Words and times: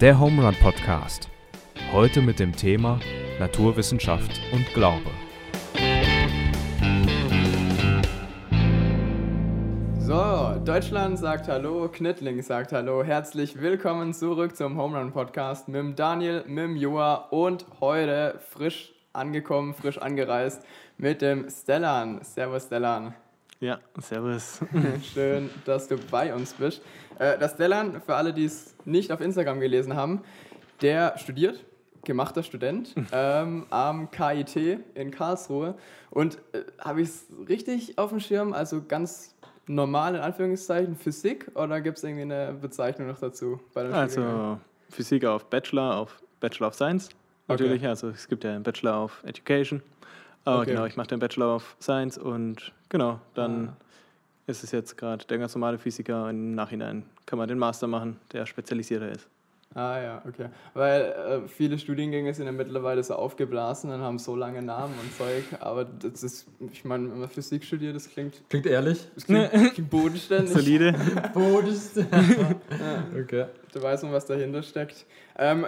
Der 0.00 0.20
Home 0.20 0.44
Run 0.44 0.54
Podcast. 0.56 1.30
Heute 1.90 2.20
mit 2.20 2.38
dem 2.38 2.54
Thema 2.54 3.00
Naturwissenschaft 3.38 4.42
und 4.52 4.66
Glaube. 4.74 5.10
So, 9.98 10.60
Deutschland 10.66 11.18
sagt 11.18 11.48
Hallo, 11.48 11.88
Knittling 11.88 12.42
sagt 12.42 12.72
Hallo. 12.72 13.02
Herzlich 13.04 13.58
willkommen 13.58 14.12
zurück 14.12 14.54
zum 14.54 14.76
Home 14.76 14.98
Run 14.98 15.12
Podcast 15.12 15.66
mit 15.66 15.78
dem 15.78 15.96
Daniel, 15.96 16.44
mit 16.46 16.64
dem 16.64 16.76
Joa 16.76 17.14
und 17.30 17.64
heute 17.80 18.38
frisch 18.50 18.92
angekommen, 19.14 19.72
frisch 19.72 19.96
angereist 19.96 20.62
mit 20.98 21.22
dem 21.22 21.48
Stellan. 21.48 22.22
Servus 22.22 22.64
Stellan. 22.64 23.14
Ja, 23.60 23.78
servus. 23.98 24.60
Schön, 25.14 25.48
dass 25.64 25.88
du 25.88 25.96
bei 26.10 26.34
uns 26.34 26.52
bist. 26.52 26.82
Äh, 27.18 27.38
der 27.38 27.48
Stellan, 27.48 28.00
für 28.00 28.14
alle, 28.14 28.32
die 28.32 28.44
es 28.44 28.74
nicht 28.84 29.12
auf 29.12 29.20
Instagram 29.20 29.60
gelesen 29.60 29.94
haben, 29.94 30.22
der 30.82 31.16
studiert, 31.18 31.64
gemachter 32.04 32.42
Student, 32.42 32.94
ähm, 33.12 33.66
am 33.70 34.10
KIT 34.10 34.80
in 34.94 35.10
Karlsruhe. 35.10 35.74
Und 36.10 36.38
äh, 36.52 36.62
habe 36.78 37.02
ich 37.02 37.08
es 37.08 37.26
richtig 37.48 37.98
auf 37.98 38.10
dem 38.10 38.20
Schirm? 38.20 38.52
Also 38.52 38.82
ganz 38.86 39.34
normal 39.66 40.14
in 40.14 40.20
Anführungszeichen 40.20 40.96
Physik 40.96 41.50
oder 41.54 41.80
gibt 41.80 41.98
es 41.98 42.04
irgendwie 42.04 42.22
eine 42.22 42.52
Bezeichnung 42.52 43.08
noch 43.08 43.18
dazu? 43.18 43.60
also 43.74 44.58
Physik 44.90 45.24
auf 45.24 45.46
Bachelor, 45.46 45.96
auf 45.96 46.22
Bachelor 46.40 46.68
of 46.68 46.74
Science 46.74 47.08
natürlich. 47.48 47.80
Okay. 47.80 47.88
Also 47.88 48.10
es 48.10 48.28
gibt 48.28 48.44
ja 48.44 48.54
einen 48.54 48.62
Bachelor 48.62 49.04
of 49.04 49.22
Education. 49.24 49.82
Aber 50.44 50.60
okay. 50.60 50.70
genau, 50.70 50.86
ich 50.86 50.96
mache 50.96 51.08
den 51.08 51.18
Bachelor 51.18 51.56
of 51.56 51.76
Science 51.80 52.18
und 52.18 52.72
genau, 52.88 53.18
dann 53.34 53.68
ah. 53.68 53.76
Ist 54.46 54.62
es 54.64 54.72
jetzt 54.72 54.96
gerade 54.96 55.24
der 55.26 55.38
ganz 55.38 55.54
normale 55.54 55.78
Physiker 55.78 56.24
und 56.24 56.30
im 56.30 56.54
Nachhinein 56.54 57.04
kann 57.26 57.38
man 57.38 57.48
den 57.48 57.58
Master 57.58 57.86
machen, 57.86 58.18
der 58.32 58.46
spezialisierter 58.46 59.10
ist. 59.10 59.28
Ah 59.74 60.00
ja, 60.00 60.22
okay. 60.26 60.46
Weil 60.72 61.02
äh, 61.02 61.48
viele 61.48 61.78
Studiengänge 61.78 62.32
sind 62.32 62.46
ja 62.46 62.52
mittlerweile 62.52 63.02
so 63.02 63.14
aufgeblasen 63.14 63.90
und 63.90 64.00
haben 64.00 64.18
so 64.18 64.34
lange 64.34 64.62
Namen 64.62 64.94
und 64.98 65.12
Zeug, 65.12 65.44
aber 65.60 65.84
das 65.84 66.22
ist, 66.22 66.46
ich 66.72 66.84
meine, 66.86 67.10
wenn 67.10 67.20
man 67.20 67.28
Physik 67.28 67.62
studiert, 67.62 67.94
das 67.94 68.08
klingt... 68.08 68.42
Klingt 68.48 68.64
ehrlich? 68.64 69.06
Das 69.14 69.26
klingt, 69.26 69.50
klingt 69.74 69.90
bodenständig. 69.90 70.54
Solide. 70.54 70.94
bodenständig. 71.34 72.38
ja. 72.70 73.20
Okay. 73.20 73.46
Du 73.74 73.82
weißt 73.82 74.04
noch, 74.04 74.12
was 74.12 74.24
dahinter 74.24 74.62
steckt. 74.62 75.04
Ähm, 75.36 75.66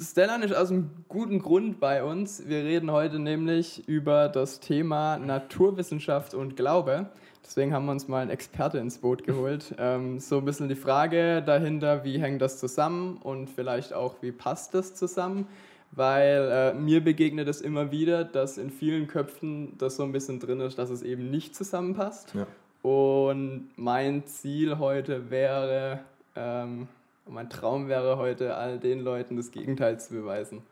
Stellan 0.00 0.42
ist 0.42 0.54
aus 0.54 0.70
einem 0.70 0.90
guten 1.08 1.40
Grund 1.40 1.80
bei 1.80 2.02
uns. 2.02 2.48
Wir 2.48 2.64
reden 2.64 2.90
heute 2.90 3.18
nämlich 3.18 3.86
über 3.86 4.30
das 4.30 4.60
Thema 4.60 5.18
Naturwissenschaft 5.18 6.32
und 6.32 6.56
Glaube. 6.56 7.10
Deswegen 7.50 7.74
haben 7.74 7.84
wir 7.86 7.90
uns 7.90 8.06
mal 8.06 8.22
einen 8.22 8.30
Experte 8.30 8.78
ins 8.78 8.98
Boot 8.98 9.24
geholt. 9.24 9.74
Ähm, 9.80 10.20
so 10.20 10.38
ein 10.38 10.44
bisschen 10.44 10.68
die 10.68 10.76
Frage 10.76 11.42
dahinter, 11.42 12.04
wie 12.04 12.20
hängt 12.20 12.42
das 12.42 12.60
zusammen 12.60 13.16
und 13.22 13.48
vielleicht 13.48 13.92
auch, 13.92 14.16
wie 14.20 14.30
passt 14.30 14.74
das 14.74 14.94
zusammen? 14.94 15.48
Weil 15.90 16.48
äh, 16.52 16.74
mir 16.74 17.02
begegnet 17.02 17.48
es 17.48 17.60
immer 17.60 17.90
wieder, 17.90 18.24
dass 18.24 18.58
in 18.58 18.70
vielen 18.70 19.08
Köpfen 19.08 19.76
das 19.78 19.96
so 19.96 20.02
ein 20.04 20.12
bisschen 20.12 20.38
drin 20.38 20.60
ist, 20.60 20.78
dass 20.78 20.90
es 20.90 21.02
eben 21.02 21.30
nicht 21.30 21.56
zusammenpasst. 21.56 22.34
Ja. 22.34 22.46
Und 22.88 23.70
mein 23.76 24.26
Ziel 24.26 24.78
heute 24.78 25.30
wäre, 25.30 26.00
ähm, 26.36 26.86
mein 27.26 27.48
Traum 27.48 27.88
wäre 27.88 28.18
heute, 28.18 28.56
all 28.56 28.78
den 28.78 29.00
Leuten 29.00 29.36
das 29.36 29.50
Gegenteil 29.50 29.98
zu 29.98 30.14
beweisen. 30.14 30.62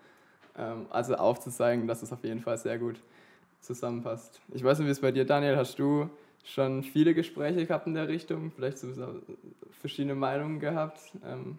Ähm, 0.57 0.87
also 0.91 1.15
aufzuzeigen, 1.15 1.89
dass 1.89 2.03
es 2.03 2.13
auf 2.13 2.23
jeden 2.23 2.41
Fall 2.41 2.59
sehr 2.59 2.79
gut 2.79 3.01
zusammenpasst. 3.61 4.41
Ich 4.53 4.63
weiß 4.63 4.79
nicht, 4.79 4.87
wie 4.87 4.92
es 4.92 5.01
bei 5.01 5.13
dir, 5.13 5.25
Daniel, 5.25 5.57
hast 5.57 5.79
du 5.79 6.11
schon 6.49 6.83
viele 6.83 7.15
Gespräche 7.15 7.67
gehabt 7.67 7.87
in 7.87 7.95
der 7.95 8.09
Richtung, 8.09 8.51
vielleicht 8.51 8.79
so 8.79 8.89
verschiedene 9.71 10.15
Meinungen 10.15 10.61
gehabt. 10.61 10.99
Ähm. 11.25 11.59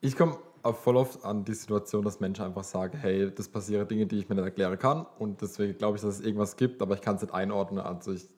Ich 0.00 0.16
komme 0.16 0.38
voll 0.62 0.96
oft 0.96 1.24
an 1.24 1.44
die 1.44 1.54
Situation, 1.54 2.04
dass 2.04 2.20
Menschen 2.20 2.44
einfach 2.44 2.64
sagen, 2.64 2.96
hey, 2.98 3.30
das 3.34 3.48
passieren 3.48 3.88
Dinge, 3.88 4.06
die 4.06 4.18
ich 4.18 4.28
mir 4.28 4.36
nicht 4.36 4.44
erklären 4.44 4.78
kann 4.78 5.06
und 5.18 5.42
deswegen 5.42 5.76
glaube 5.76 5.96
ich, 5.96 6.02
dass 6.02 6.18
es 6.18 6.24
irgendwas 6.24 6.56
gibt, 6.56 6.80
aber 6.80 6.94
ich 6.94 7.00
kann 7.00 7.16
es 7.16 7.22
nicht 7.22 7.34
einordnen. 7.34 7.80
Also 7.84 8.12
ich 8.12 8.28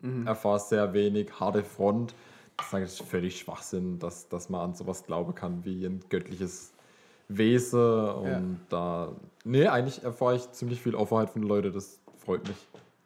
mhm. 0.00 0.26
erfahre 0.26 0.60
sehr 0.60 0.92
wenig, 0.92 1.28
harte 1.38 1.62
Front. 1.62 2.14
Das 2.56 2.72
ich 2.82 3.02
völlig 3.02 3.38
Schwachsinn, 3.38 3.98
dass, 3.98 4.28
dass 4.28 4.48
man 4.48 4.60
an 4.60 4.74
sowas 4.74 5.04
glauben 5.04 5.34
kann 5.34 5.64
wie 5.64 5.84
ein 5.84 6.00
göttliches 6.08 6.72
Wesen 7.28 7.80
und 7.80 8.30
ja. 8.30 8.40
da, 8.68 9.12
nee, 9.44 9.66
eigentlich 9.66 10.04
erfahre 10.04 10.36
ich 10.36 10.50
ziemlich 10.52 10.80
viel 10.80 10.94
Offenheit 10.94 11.30
von 11.30 11.42
den 11.42 11.48
Leuten, 11.48 11.72
das 11.72 12.00
freut 12.16 12.46
mich. 12.46 12.56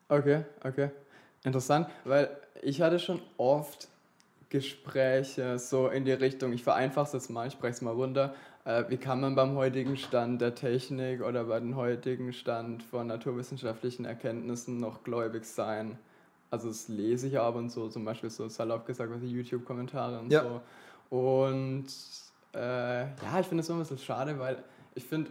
Okay, 0.08 0.44
okay. 0.64 0.90
Interessant, 1.44 1.88
weil 2.04 2.28
ich 2.62 2.80
hatte 2.80 2.98
schon 2.98 3.20
oft 3.36 3.88
Gespräche 4.50 5.58
so 5.58 5.88
in 5.88 6.04
die 6.04 6.12
Richtung, 6.12 6.52
ich 6.52 6.62
vereinfache 6.62 7.06
es 7.06 7.12
jetzt 7.12 7.30
mal, 7.30 7.46
ich 7.46 7.52
spreche 7.52 7.74
es 7.74 7.82
mal 7.82 7.92
runter, 7.92 8.34
äh, 8.64 8.84
wie 8.88 8.96
kann 8.96 9.20
man 9.20 9.34
beim 9.34 9.54
heutigen 9.56 9.96
Stand 9.96 10.40
der 10.40 10.54
Technik 10.54 11.22
oder 11.22 11.44
bei 11.44 11.60
dem 11.60 11.76
heutigen 11.76 12.32
Stand 12.32 12.82
von 12.82 13.06
naturwissenschaftlichen 13.06 14.04
Erkenntnissen 14.04 14.78
noch 14.78 15.04
gläubig 15.04 15.44
sein? 15.44 15.98
Also 16.50 16.68
das 16.68 16.88
lese 16.88 17.28
ich 17.28 17.38
ab 17.38 17.56
und 17.56 17.70
so, 17.70 17.88
zum 17.88 18.04
Beispiel 18.04 18.30
so 18.30 18.48
salopp 18.48 18.86
gesagt, 18.86 19.12
was 19.12 19.20
die 19.20 19.30
YouTube-Kommentare 19.30 20.18
und 20.18 20.32
ja. 20.32 20.42
so. 20.42 20.60
Und 21.16 21.86
äh, 22.54 23.00
ja, 23.02 23.40
ich 23.40 23.46
finde 23.46 23.60
es 23.60 23.66
so 23.66 23.74
ein 23.74 23.78
bisschen 23.78 23.98
schade, 23.98 24.38
weil 24.38 24.62
ich 24.94 25.04
finde, 25.04 25.30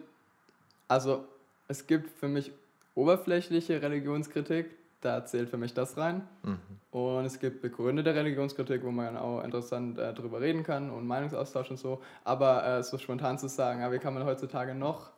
also 0.88 1.26
es 1.68 1.86
gibt 1.88 2.10
für 2.12 2.28
mich 2.28 2.52
oberflächliche 2.94 3.82
Religionskritik, 3.82 4.77
da 5.02 5.26
zählt 5.26 5.50
für 5.50 5.58
mich 5.58 5.74
das 5.74 5.98
rein. 5.98 6.28
Mhm. 6.44 6.60
Und 6.92 7.26
es 7.26 7.40
gibt 7.40 7.62
begründete 7.62 8.14
Religionskritik, 8.16 8.84
wo 8.84 8.92
man 8.92 9.18
auch 9.18 9.44
interessant 9.44 9.98
äh, 10.00 10.14
drüber 10.14 10.42
reden 10.42 10.64
kann 10.64 10.90
und 10.90 11.06
Meinungsaustausch 11.06 11.70
und 11.70 11.78
so. 11.78 12.02
Aber 12.24 12.66
äh, 12.66 12.84
so 12.84 12.98
spontan 12.98 13.38
zu 13.38 13.48
sagen, 13.48 13.82
ja, 13.82 13.92
wie 13.92 14.00
kann 14.00 14.14
man 14.14 14.26
heutzutage 14.26 14.74
noch 14.74 15.12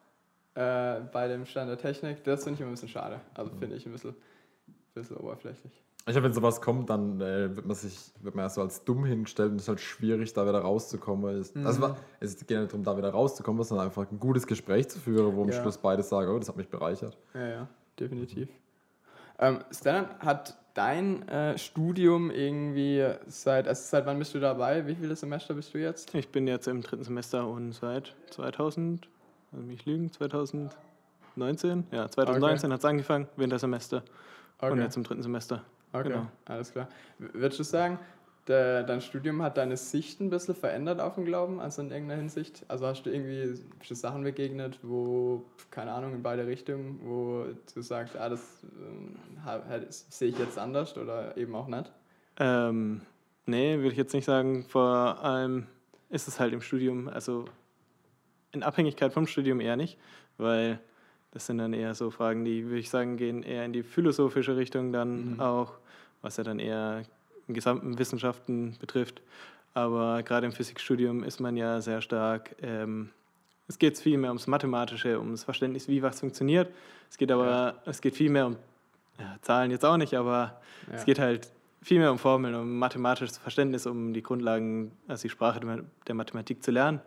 äh, 0.56 1.00
bei 1.12 1.28
dem 1.28 1.46
Stand 1.46 1.70
der 1.70 1.78
Technik, 1.78 2.24
das 2.24 2.44
finde 2.44 2.56
ich 2.56 2.62
immer 2.62 2.70
ein 2.70 2.74
bisschen 2.74 2.90
schade. 2.90 3.22
Also 3.34 3.52
finde 3.56 3.76
ich 3.76 3.86
ein 3.86 3.92
bisschen, 3.92 4.16
bisschen 4.94 5.18
oberflächlich. 5.18 5.82
Ich 6.06 6.14
glaube, 6.14 6.26
wenn 6.26 6.34
sowas 6.34 6.60
kommt, 6.60 6.90
dann 6.90 7.22
äh, 7.22 7.56
wird 7.56 7.66
man 7.66 7.76
sich 7.76 8.12
wird 8.22 8.34
man 8.34 8.46
ja 8.46 8.50
so 8.50 8.62
als 8.62 8.84
dumm 8.84 9.06
hingestellt 9.06 9.52
und 9.52 9.58
es 9.58 9.64
ist 9.64 9.70
halt 9.70 9.80
schwierig, 9.80 10.34
da 10.34 10.48
wieder 10.48 10.60
rauszukommen. 10.60 11.40
Es, 11.40 11.54
mhm. 11.54 11.68
also, 11.68 11.96
es 12.20 12.36
geht 12.48 12.58
nicht 12.58 12.72
darum, 12.72 12.84
da 12.84 12.98
wieder 12.98 13.12
rauszukommen, 13.12 13.64
sondern 13.64 13.88
einfach 13.88 14.10
ein 14.10 14.20
gutes 14.20 14.48
Gespräch 14.48 14.90
zu 14.90 15.00
führen, 15.00 15.36
wo 15.36 15.44
am 15.44 15.50
ja. 15.50 15.62
Schluss 15.62 15.78
beide 15.78 16.02
sagen, 16.02 16.32
oh, 16.32 16.40
das 16.40 16.50
hat 16.50 16.58
mich 16.58 16.70
bereichert. 16.70 17.18
Ja, 17.34 17.48
ja, 17.48 17.68
definitiv. 18.00 18.50
Ähm, 19.40 19.60
Stellan, 19.72 20.08
hat 20.20 20.56
dein 20.74 21.28
äh, 21.28 21.58
Studium 21.58 22.30
irgendwie 22.30 23.06
seit, 23.28 23.68
also 23.68 23.82
seit 23.86 24.06
wann 24.06 24.20
bist 24.20 24.34
du 24.34 24.40
dabei? 24.40 24.86
Wie 24.86 24.96
viele 24.96 25.16
Semester 25.16 25.54
bist 25.54 25.74
du 25.74 25.78
jetzt? 25.78 26.14
Ich 26.14 26.30
bin 26.30 26.48
jetzt 26.48 26.68
im 26.68 26.82
dritten 26.82 27.04
Semester 27.04 27.48
und 27.48 27.74
seit 27.74 28.16
2000, 28.32 29.08
also 29.52 29.66
mich 29.66 29.86
lügen, 29.86 30.12
2019? 30.12 31.86
Ja, 31.92 32.10
2019 32.10 32.68
okay. 32.68 32.74
hat 32.74 32.80
es 32.80 32.86
angefangen, 32.86 33.28
Wintersemester. 33.38 34.04
Okay. 34.60 34.72
Und 34.72 34.82
jetzt 34.82 34.98
im 34.98 35.04
dritten 35.04 35.24
Semester. 35.24 35.64
Okay, 35.92 36.10
genau. 36.10 36.28
alles 36.46 36.72
klar. 36.72 36.88
Würdest 37.18 37.60
du 37.60 37.64
sagen, 37.64 37.98
de, 38.48 38.86
dein 38.86 39.02
Studium 39.02 39.42
hat 39.42 39.58
deine 39.58 39.78
Sicht 39.78 40.20
ein 40.20 40.30
bisschen 40.30 40.56
verändert 40.56 41.00
auf 41.00 41.16
den 41.16 41.26
Glauben, 41.26 41.60
also 41.60 41.82
in 41.82 41.92
irgendeiner 41.92 42.20
Hinsicht? 42.20 42.66
Also 42.68 42.88
hast 42.88 43.04
du 43.04 43.12
irgendwie 43.12 43.62
Sachen 43.82 44.24
begegnet, 44.24 44.80
wo, 44.82 45.46
keine 45.72 45.92
Ahnung, 45.92 46.14
in 46.14 46.24
beide 46.24 46.48
Richtungen, 46.48 47.00
wo 47.04 47.46
du 47.74 47.82
sagst, 47.82 48.16
ah, 48.18 48.30
das, 48.30 48.64
äh, 49.46 49.86
sehe 49.90 50.30
ich 50.30 50.40
jetzt 50.40 50.58
anders 50.58 50.98
oder 50.98 51.38
eben 51.38 51.56
auch 51.56 51.68
nicht? 51.68 51.92
Ähm, 52.40 53.02
nee, 53.46 53.78
würde 53.78 53.92
ich 53.92 53.98
jetzt 53.98 54.14
nicht 54.14 54.26
sagen. 54.26 54.64
Vor 54.64 55.24
allem 55.24 55.68
ist 56.10 56.28
es 56.28 56.40
halt 56.40 56.54
im 56.54 56.62
Studium, 56.62 57.08
also 57.08 57.46
in 58.52 58.64
Abhängigkeit 58.64 59.14
vom 59.14 59.28
Studium 59.28 59.60
eher 59.60 59.76
nicht, 59.76 60.00
weil 60.38 60.80
das 61.32 61.46
sind 61.46 61.60
dann 61.60 61.74
eher 61.74 61.94
so 61.94 62.10
Fragen, 62.10 62.44
die, 62.44 62.66
würde 62.66 62.80
ich 62.80 62.90
sagen, 62.90 63.18
gehen 63.18 63.44
eher 63.44 63.66
in 63.66 63.74
die 63.74 63.84
philosophische 63.84 64.58
Richtung 64.58 64.92
dann 64.92 65.34
mhm. 65.34 65.40
auch, 65.40 65.74
was 66.22 66.38
ja 66.38 66.44
dann 66.44 66.60
eher 66.60 67.04
in 67.50 67.54
gesamten 67.54 68.00
Wissenschaften 68.00 68.78
betrifft. 68.80 69.22
Aber 69.74 70.24
gerade 70.24 70.46
im 70.46 70.54
Physikstudium 70.54 71.24
ist 71.24 71.40
man 71.40 71.58
ja 71.58 71.82
sehr 71.82 72.02
stark, 72.02 72.56
ähm, 72.62 73.10
es 73.68 73.78
geht 73.78 74.00
viel 74.00 74.18
mehr 74.18 74.32
ums 74.32 74.48
Mathematische, 74.48 75.20
ums 75.20 75.44
Verständnis, 75.44 75.88
wie 75.88 76.02
was 76.02 76.20
funktioniert. 76.20 76.74
Es 77.10 77.18
geht 77.18 77.32
aber, 77.32 77.46
ja. 77.46 77.76
es 77.86 78.02
geht 78.02 78.16
viel 78.16 78.32
mehr 78.32 78.48
um 78.48 78.56
ja, 79.20 79.36
Zahlen 79.42 79.70
jetzt 79.70 79.86
auch 79.86 79.98
nicht, 79.98 80.16
aber 80.16 80.60
ja. 80.88 80.96
es 80.96 81.06
geht 81.06 81.20
halt 81.20 81.52
viel 81.82 82.00
mehr 82.00 82.12
um 82.12 82.18
Formeln, 82.18 82.56
um 82.56 82.80
mathematisches 82.80 83.38
Verständnis, 83.38 83.86
um 83.86 84.14
die 84.14 84.24
Grundlagen, 84.24 84.92
also 85.08 85.24
die 85.24 85.30
Sprache 85.30 85.60
der 86.08 86.16
Mathematik 86.16 86.64
zu 86.64 86.72
lernen. 86.72 87.00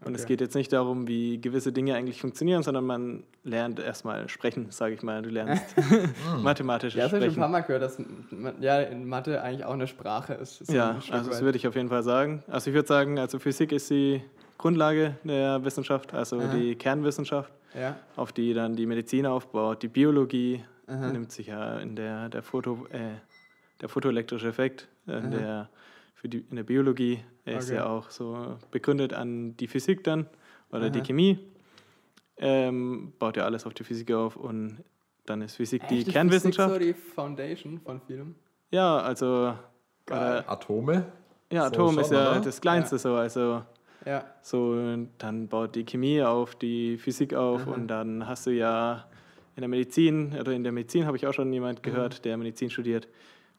Und 0.00 0.08
okay. 0.08 0.16
es 0.16 0.26
geht 0.26 0.40
jetzt 0.42 0.54
nicht 0.54 0.72
darum, 0.72 1.08
wie 1.08 1.40
gewisse 1.40 1.72
Dinge 1.72 1.94
eigentlich 1.94 2.20
funktionieren, 2.20 2.62
sondern 2.62 2.84
man 2.84 3.24
lernt 3.44 3.80
erstmal 3.80 4.28
sprechen, 4.28 4.70
sage 4.70 4.94
ich 4.94 5.02
mal. 5.02 5.22
Du 5.22 5.30
lernst 5.30 5.64
mathematisch 6.42 6.94
ja, 6.94 7.08
sprechen. 7.08 7.22
Ja, 7.22 7.28
ich 7.28 7.32
habe 7.32 7.34
schon 7.34 7.42
ein 7.42 7.46
paar 7.46 7.48
Mal 7.48 7.60
gehört, 7.62 7.82
dass 7.82 8.02
ja, 8.60 8.80
in 8.82 9.06
Mathe 9.06 9.42
eigentlich 9.42 9.64
auch 9.64 9.72
eine 9.72 9.86
Sprache 9.86 10.34
ist. 10.34 10.60
ist 10.60 10.72
ja, 10.72 11.00
also 11.10 11.30
das 11.30 11.40
würde 11.40 11.56
ich 11.56 11.66
auf 11.66 11.74
jeden 11.74 11.88
Fall 11.88 12.02
sagen. 12.02 12.42
Also 12.46 12.70
ich 12.70 12.74
würde 12.74 12.86
sagen, 12.86 13.18
also 13.18 13.38
Physik 13.38 13.72
ist 13.72 13.88
die 13.88 14.22
Grundlage 14.58 15.16
der 15.24 15.64
Wissenschaft, 15.64 16.12
also 16.12 16.40
Aha. 16.40 16.54
die 16.54 16.76
Kernwissenschaft, 16.76 17.50
ja. 17.74 17.96
auf 18.16 18.32
die 18.32 18.52
dann 18.52 18.76
die 18.76 18.86
Medizin 18.86 19.24
aufbaut. 19.26 19.82
Die 19.82 19.88
Biologie 19.88 20.62
Aha. 20.86 21.08
nimmt 21.08 21.32
sich 21.32 21.48
ja 21.48 21.78
in 21.78 21.96
der, 21.96 22.28
der, 22.28 22.42
Foto, 22.42 22.86
äh, 22.90 23.16
der 23.80 23.88
photoelektrische 23.88 24.48
Effekt, 24.48 24.88
äh, 25.06 25.22
der 25.22 25.68
für 26.16 26.28
die, 26.28 26.44
in 26.50 26.56
der 26.56 26.64
Biologie. 26.64 27.20
Er 27.44 27.54
okay. 27.54 27.62
ist 27.62 27.70
ja 27.70 27.86
auch 27.86 28.10
so 28.10 28.56
begründet 28.72 29.12
an 29.12 29.56
die 29.56 29.68
Physik 29.68 30.02
dann 30.02 30.26
oder 30.72 30.90
die 30.90 30.98
Aha. 30.98 31.06
Chemie. 31.06 31.38
Ähm, 32.38 33.12
baut 33.18 33.36
ja 33.36 33.44
alles 33.44 33.64
auf 33.64 33.72
die 33.74 33.84
Physik 33.84 34.10
auf 34.12 34.36
und 34.36 34.82
dann 35.24 35.40
ist 35.42 35.56
Physik 35.56 35.86
die 35.88 35.98
Echt? 35.98 36.08
Ist 36.08 36.12
Kernwissenschaft. 36.12 36.74
Physik 36.76 36.94
so 36.96 37.00
die 37.00 37.12
Foundation 37.14 37.78
von 37.80 38.00
vielem? 38.00 38.34
Ja, 38.70 38.98
also 38.98 39.54
äh, 40.10 40.14
Atome? 40.14 41.06
ja, 41.52 41.68
So 41.68 41.74
Atom 41.74 41.98
ist 42.00 42.08
schon, 42.08 42.16
ja 42.16 42.30
oder? 42.32 42.40
das 42.40 42.60
Kleinste 42.60 42.98
so. 42.98 43.14
Also 43.14 43.62
Ja. 44.04 44.24
so, 44.42 44.76
dann 45.18 45.48
baut 45.48 45.74
die 45.76 45.84
Chemie 45.84 46.22
auf, 46.22 46.56
die 46.56 46.98
Physik 46.98 47.34
auf 47.34 47.62
Aha. 47.66 47.72
und 47.74 47.88
dann 47.88 48.26
hast 48.26 48.46
du 48.46 48.50
ja 48.50 49.06
in 49.54 49.62
der 49.62 49.68
Medizin, 49.68 50.36
oder 50.38 50.52
in 50.52 50.62
der 50.62 50.72
Medizin 50.72 51.06
habe 51.06 51.16
ich 51.16 51.26
auch 51.26 51.32
schon 51.32 51.48
Mhm. 51.48 51.54
jemand 51.54 51.82
gehört, 51.82 52.24
der 52.24 52.36
Medizin 52.36 52.68
studiert. 52.70 53.08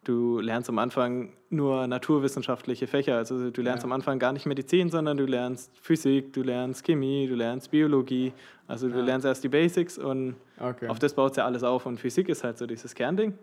Du 0.07 0.39
lernst 0.39 0.69
am 0.69 0.79
Anfang 0.79 1.33
nur 1.49 1.85
naturwissenschaftliche 1.85 2.87
Fächer. 2.87 3.17
Also 3.17 3.51
du 3.51 3.61
lernst 3.61 3.83
Ja. 3.83 3.87
am 3.87 3.91
Anfang 3.91 4.19
gar 4.19 4.31
nicht 4.31 4.45
Medizin, 4.45 4.89
sondern 4.89 5.17
du 5.17 5.25
lernst 5.25 5.69
Physik, 5.81 6.31
du 6.31 6.43
lernst 6.43 6.85
Chemie, 6.85 7.27
du 7.27 7.35
lernst 7.35 7.71
Biologie. 7.71 8.31
Also 8.67 8.87
du 8.87 8.99
Ja. 8.99 9.03
lernst 9.03 9.25
erst 9.25 9.43
die 9.43 9.49
Basics 9.49 9.97
und 9.97 10.35
Okay. 10.61 10.87
auf 10.87 10.97
das 10.99 11.13
baut 11.13 11.35
ja 11.35 11.43
alles 11.43 11.61
auf. 11.63 11.85
Und 11.85 11.99
Physik 11.99 12.29
ist 12.29 12.45
halt 12.45 12.57
so 12.57 12.65
dieses 12.65 12.95
Kernding. 12.95 13.37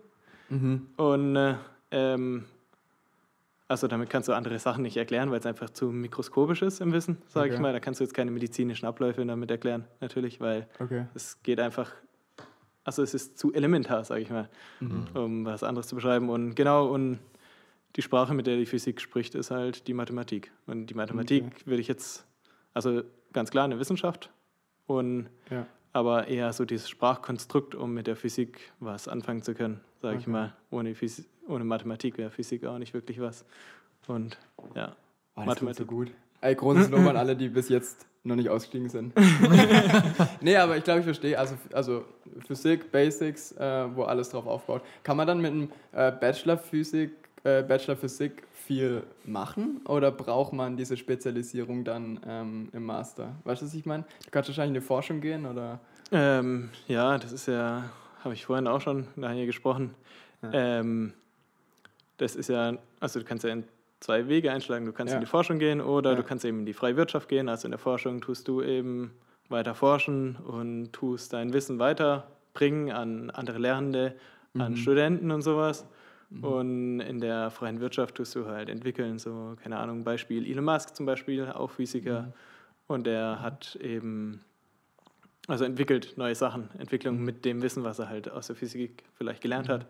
Mhm. 0.49 0.87
Und 0.97 1.35
äh, 1.35 1.53
ähm, 1.91 2.45
also 3.67 3.87
damit 3.87 4.09
kannst 4.09 4.27
du 4.27 4.33
andere 4.33 4.57
Sachen 4.57 4.81
nicht 4.81 4.97
erklären, 4.97 5.29
weil 5.29 5.39
es 5.41 5.45
einfach 5.45 5.69
zu 5.69 5.91
mikroskopisch 5.91 6.63
ist 6.63 6.81
im 6.81 6.93
Wissen, 6.93 7.19
sage 7.27 7.45
Okay. 7.49 7.53
ich 7.55 7.59
mal. 7.61 7.73
Da 7.73 7.79
kannst 7.79 7.99
du 7.99 8.03
jetzt 8.03 8.15
keine 8.15 8.31
medizinischen 8.31 8.87
Abläufe 8.87 9.23
damit 9.23 9.51
erklären, 9.51 9.85
natürlich, 10.01 10.39
weil 10.41 10.67
Okay. 10.79 11.05
es 11.13 11.43
geht 11.43 11.59
einfach, 11.59 11.91
also 12.85 13.03
es 13.03 13.13
ist 13.13 13.37
zu 13.37 13.51
elementar, 13.53 14.05
sage 14.05 14.21
ich 14.21 14.29
mal, 14.29 14.47
Mhm. 14.79 15.07
um 15.13 15.45
was 15.45 15.63
anderes 15.63 15.87
zu 15.87 15.95
beschreiben. 15.95 16.29
Und 16.29 16.55
genau, 16.55 16.87
und 16.87 17.19
die 17.97 18.01
Sprache, 18.01 18.33
mit 18.33 18.47
der 18.47 18.55
die 18.57 18.65
Physik 18.65 19.01
spricht, 19.01 19.35
ist 19.35 19.51
halt 19.51 19.87
die 19.87 19.93
Mathematik. 19.93 20.51
Und 20.67 20.87
die 20.87 20.93
Mathematik 20.93 21.43
Okay. 21.45 21.55
würde 21.65 21.81
ich 21.81 21.87
jetzt, 21.87 22.25
also 22.73 23.03
ganz 23.33 23.51
klar 23.51 23.65
eine 23.65 23.79
Wissenschaft, 23.79 24.29
und 24.87 25.29
Ja. 25.49 25.65
aber 25.93 26.27
eher 26.27 26.53
so 26.53 26.63
dieses 26.65 26.87
Sprachkonstrukt, 26.89 27.73
um 27.75 27.93
mit 27.93 28.05
der 28.07 28.15
Physik 28.15 28.71
was 28.79 29.07
anfangen 29.07 29.41
zu 29.43 29.53
können, 29.55 29.81
sage 30.01 30.17
ich 30.17 30.23
Okay. 30.23 30.31
mal. 30.31 30.53
Ohne, 30.71 30.93
Phys 30.95 31.27
ohne 31.47 31.63
Mathematik 31.63 32.17
wäre 32.17 32.29
Physik 32.31 32.65
auch 32.65 32.77
nicht 32.77 32.93
wirklich 32.93 33.19
was. 33.19 33.45
Und 34.07 34.37
ja, 34.75 34.95
Oh, 35.35 35.39
das 35.41 35.45
Mathematik. 35.47 35.77
so 35.79 35.85
gut. 35.85 36.11
Ey, 36.41 36.53
großes 36.55 36.89
Lob 36.89 37.05
an 37.07 37.17
alle, 37.17 37.35
die 37.35 37.49
bis 37.49 37.67
jetzt 37.69 38.05
noch 38.25 38.35
nicht 38.35 38.49
ausgestiegen 38.49 38.89
sind. 38.89 39.13
nee, 40.41 40.55
aber 40.55 40.77
ich 40.77 40.83
glaube, 40.83 40.99
ich 40.99 41.05
verstehe. 41.05 41.37
Also, 41.37 41.55
also 41.71 42.05
Physik, 42.47 42.91
Basics, 42.91 43.51
äh, 43.53 43.85
wo 43.95 44.03
alles 44.03 44.29
drauf 44.29 44.47
aufbaut. 44.47 44.81
Kann 45.03 45.17
man 45.17 45.27
dann 45.27 45.41
mit 45.41 45.51
einem 45.51 45.71
äh, 45.91 46.11
Bachelor 46.11 46.57
Physik, 46.57 47.11
äh, 47.43 47.63
Bachelor 47.63 47.95
Physik 47.95 48.43
viel 48.53 49.03
machen? 49.25 49.81
Oder 49.87 50.11
braucht 50.11 50.53
man 50.53 50.75
diese 50.75 50.97
Spezialisierung 50.97 51.83
dann 51.83 52.19
ähm, 52.27 52.69
im 52.73 52.83
Master? 52.83 53.35
Weißt 53.43 53.61
du, 53.61 53.65
was 53.67 53.73
ich 53.73 53.85
meine? 53.85 54.03
Du 54.25 54.31
kannst 54.31 54.49
wahrscheinlich 54.49 54.75
in 54.75 54.81
die 54.81 54.87
Forschung 54.87 55.21
gehen 55.21 55.45
oder. 55.45 55.79
ähm, 56.11 56.69
ja, 56.87 57.17
das 57.17 57.31
ist 57.31 57.47
ja, 57.47 57.83
habe 58.23 58.33
ich 58.33 58.45
vorhin 58.45 58.67
auch 58.67 58.81
schon 58.81 59.07
nachher 59.15 59.45
gesprochen. 59.45 59.93
Ja. 60.41 60.79
Ähm, 60.79 61.13
das 62.17 62.35
ist 62.35 62.49
ja, 62.49 62.77
also 62.99 63.19
du 63.19 63.25
kannst 63.25 63.43
ja 63.43 63.51
in 63.51 63.65
zwei 63.99 64.27
Wege 64.27 64.51
einschlagen. 64.51 64.85
Du 64.85 64.91
kannst 64.93 65.11
Ja. 65.11 65.17
in 65.17 65.21
die 65.25 65.29
Forschung 65.29 65.59
gehen 65.59 65.81
oder 65.81 66.11
Ja. 66.11 66.15
du 66.15 66.23
kannst 66.23 66.45
eben 66.45 66.59
in 66.59 66.65
die 66.65 66.73
freie 66.73 66.95
Wirtschaft 66.97 67.27
gehen. 67.29 67.49
Also 67.49 67.67
in 67.67 67.71
der 67.71 67.79
Forschung 67.79 68.21
tust 68.21 68.47
du 68.47 68.61
eben 68.61 69.11
weiter 69.49 69.75
forschen 69.75 70.35
und 70.37 70.91
tust 70.93 71.33
dein 71.33 71.53
Wissen 71.53 71.79
weiterbringen 71.79 72.91
an 72.91 73.29
andere 73.29 73.57
Lernende, 73.59 74.15
an 74.57 74.71
Mhm. 74.73 74.77
Studenten 74.77 75.31
und 75.31 75.41
sowas. 75.41 75.87
Und 76.41 76.99
in 77.01 77.19
der 77.21 77.51
freien 77.51 77.79
Wirtschaft 77.79 78.15
tust 78.15 78.35
du 78.35 78.47
halt 78.47 78.67
entwickeln, 78.69 79.19
so, 79.19 79.55
keine 79.61 79.77
Ahnung, 79.77 80.03
Beispiel 80.03 80.45
Elon 80.49 80.65
Musk 80.65 80.95
zum 80.95 81.05
Beispiel, 81.05 81.45
auch 81.47 81.69
Physiker. 81.69 82.23
Mhm. 82.23 82.33
Und 82.87 83.07
der 83.07 83.41
hat 83.41 83.75
eben, 83.81 84.41
also 85.47 85.63
entwickelt 85.65 86.17
neue 86.17 86.35
Sachen, 86.35 86.69
Entwicklung 86.79 87.19
Mhm. 87.19 87.25
mit 87.25 87.45
dem 87.45 87.61
Wissen, 87.61 87.83
was 87.83 87.99
er 87.99 88.09
halt 88.09 88.29
aus 88.29 88.47
der 88.47 88.55
Physik 88.55 89.03
vielleicht 89.13 89.41
gelernt 89.41 89.69
hat. 89.69 89.85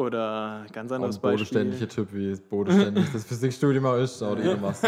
Oder 0.00 0.64
ganz 0.72 0.90
Auch 0.90 0.96
anderes 0.96 1.16
ein 1.16 1.22
Beispiel. 1.22 1.60
bodenständiger 1.60 1.88
Typ, 1.88 2.08
wie 2.12 2.34
bodenständig 2.48 3.12
das 3.12 3.24
Physikstudium 3.24 3.84
auch 3.86 3.96
ist. 3.98 4.22
Oder 4.22 4.40
Elon 4.42 4.60
Musk. 4.60 4.84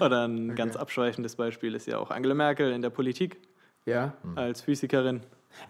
Oder 0.00 0.26
ein 0.26 0.46
Okay. 0.50 0.54
ganz 0.56 0.76
abschweifendes 0.76 1.36
Beispiel 1.36 1.74
ist 1.74 1.86
ja 1.86 1.98
auch 1.98 2.10
Angela 2.10 2.34
Merkel 2.34 2.72
in 2.72 2.82
der 2.82 2.90
Politik 2.90 3.38
Ja. 3.86 4.14
als 4.34 4.62
Physikerin. 4.62 5.20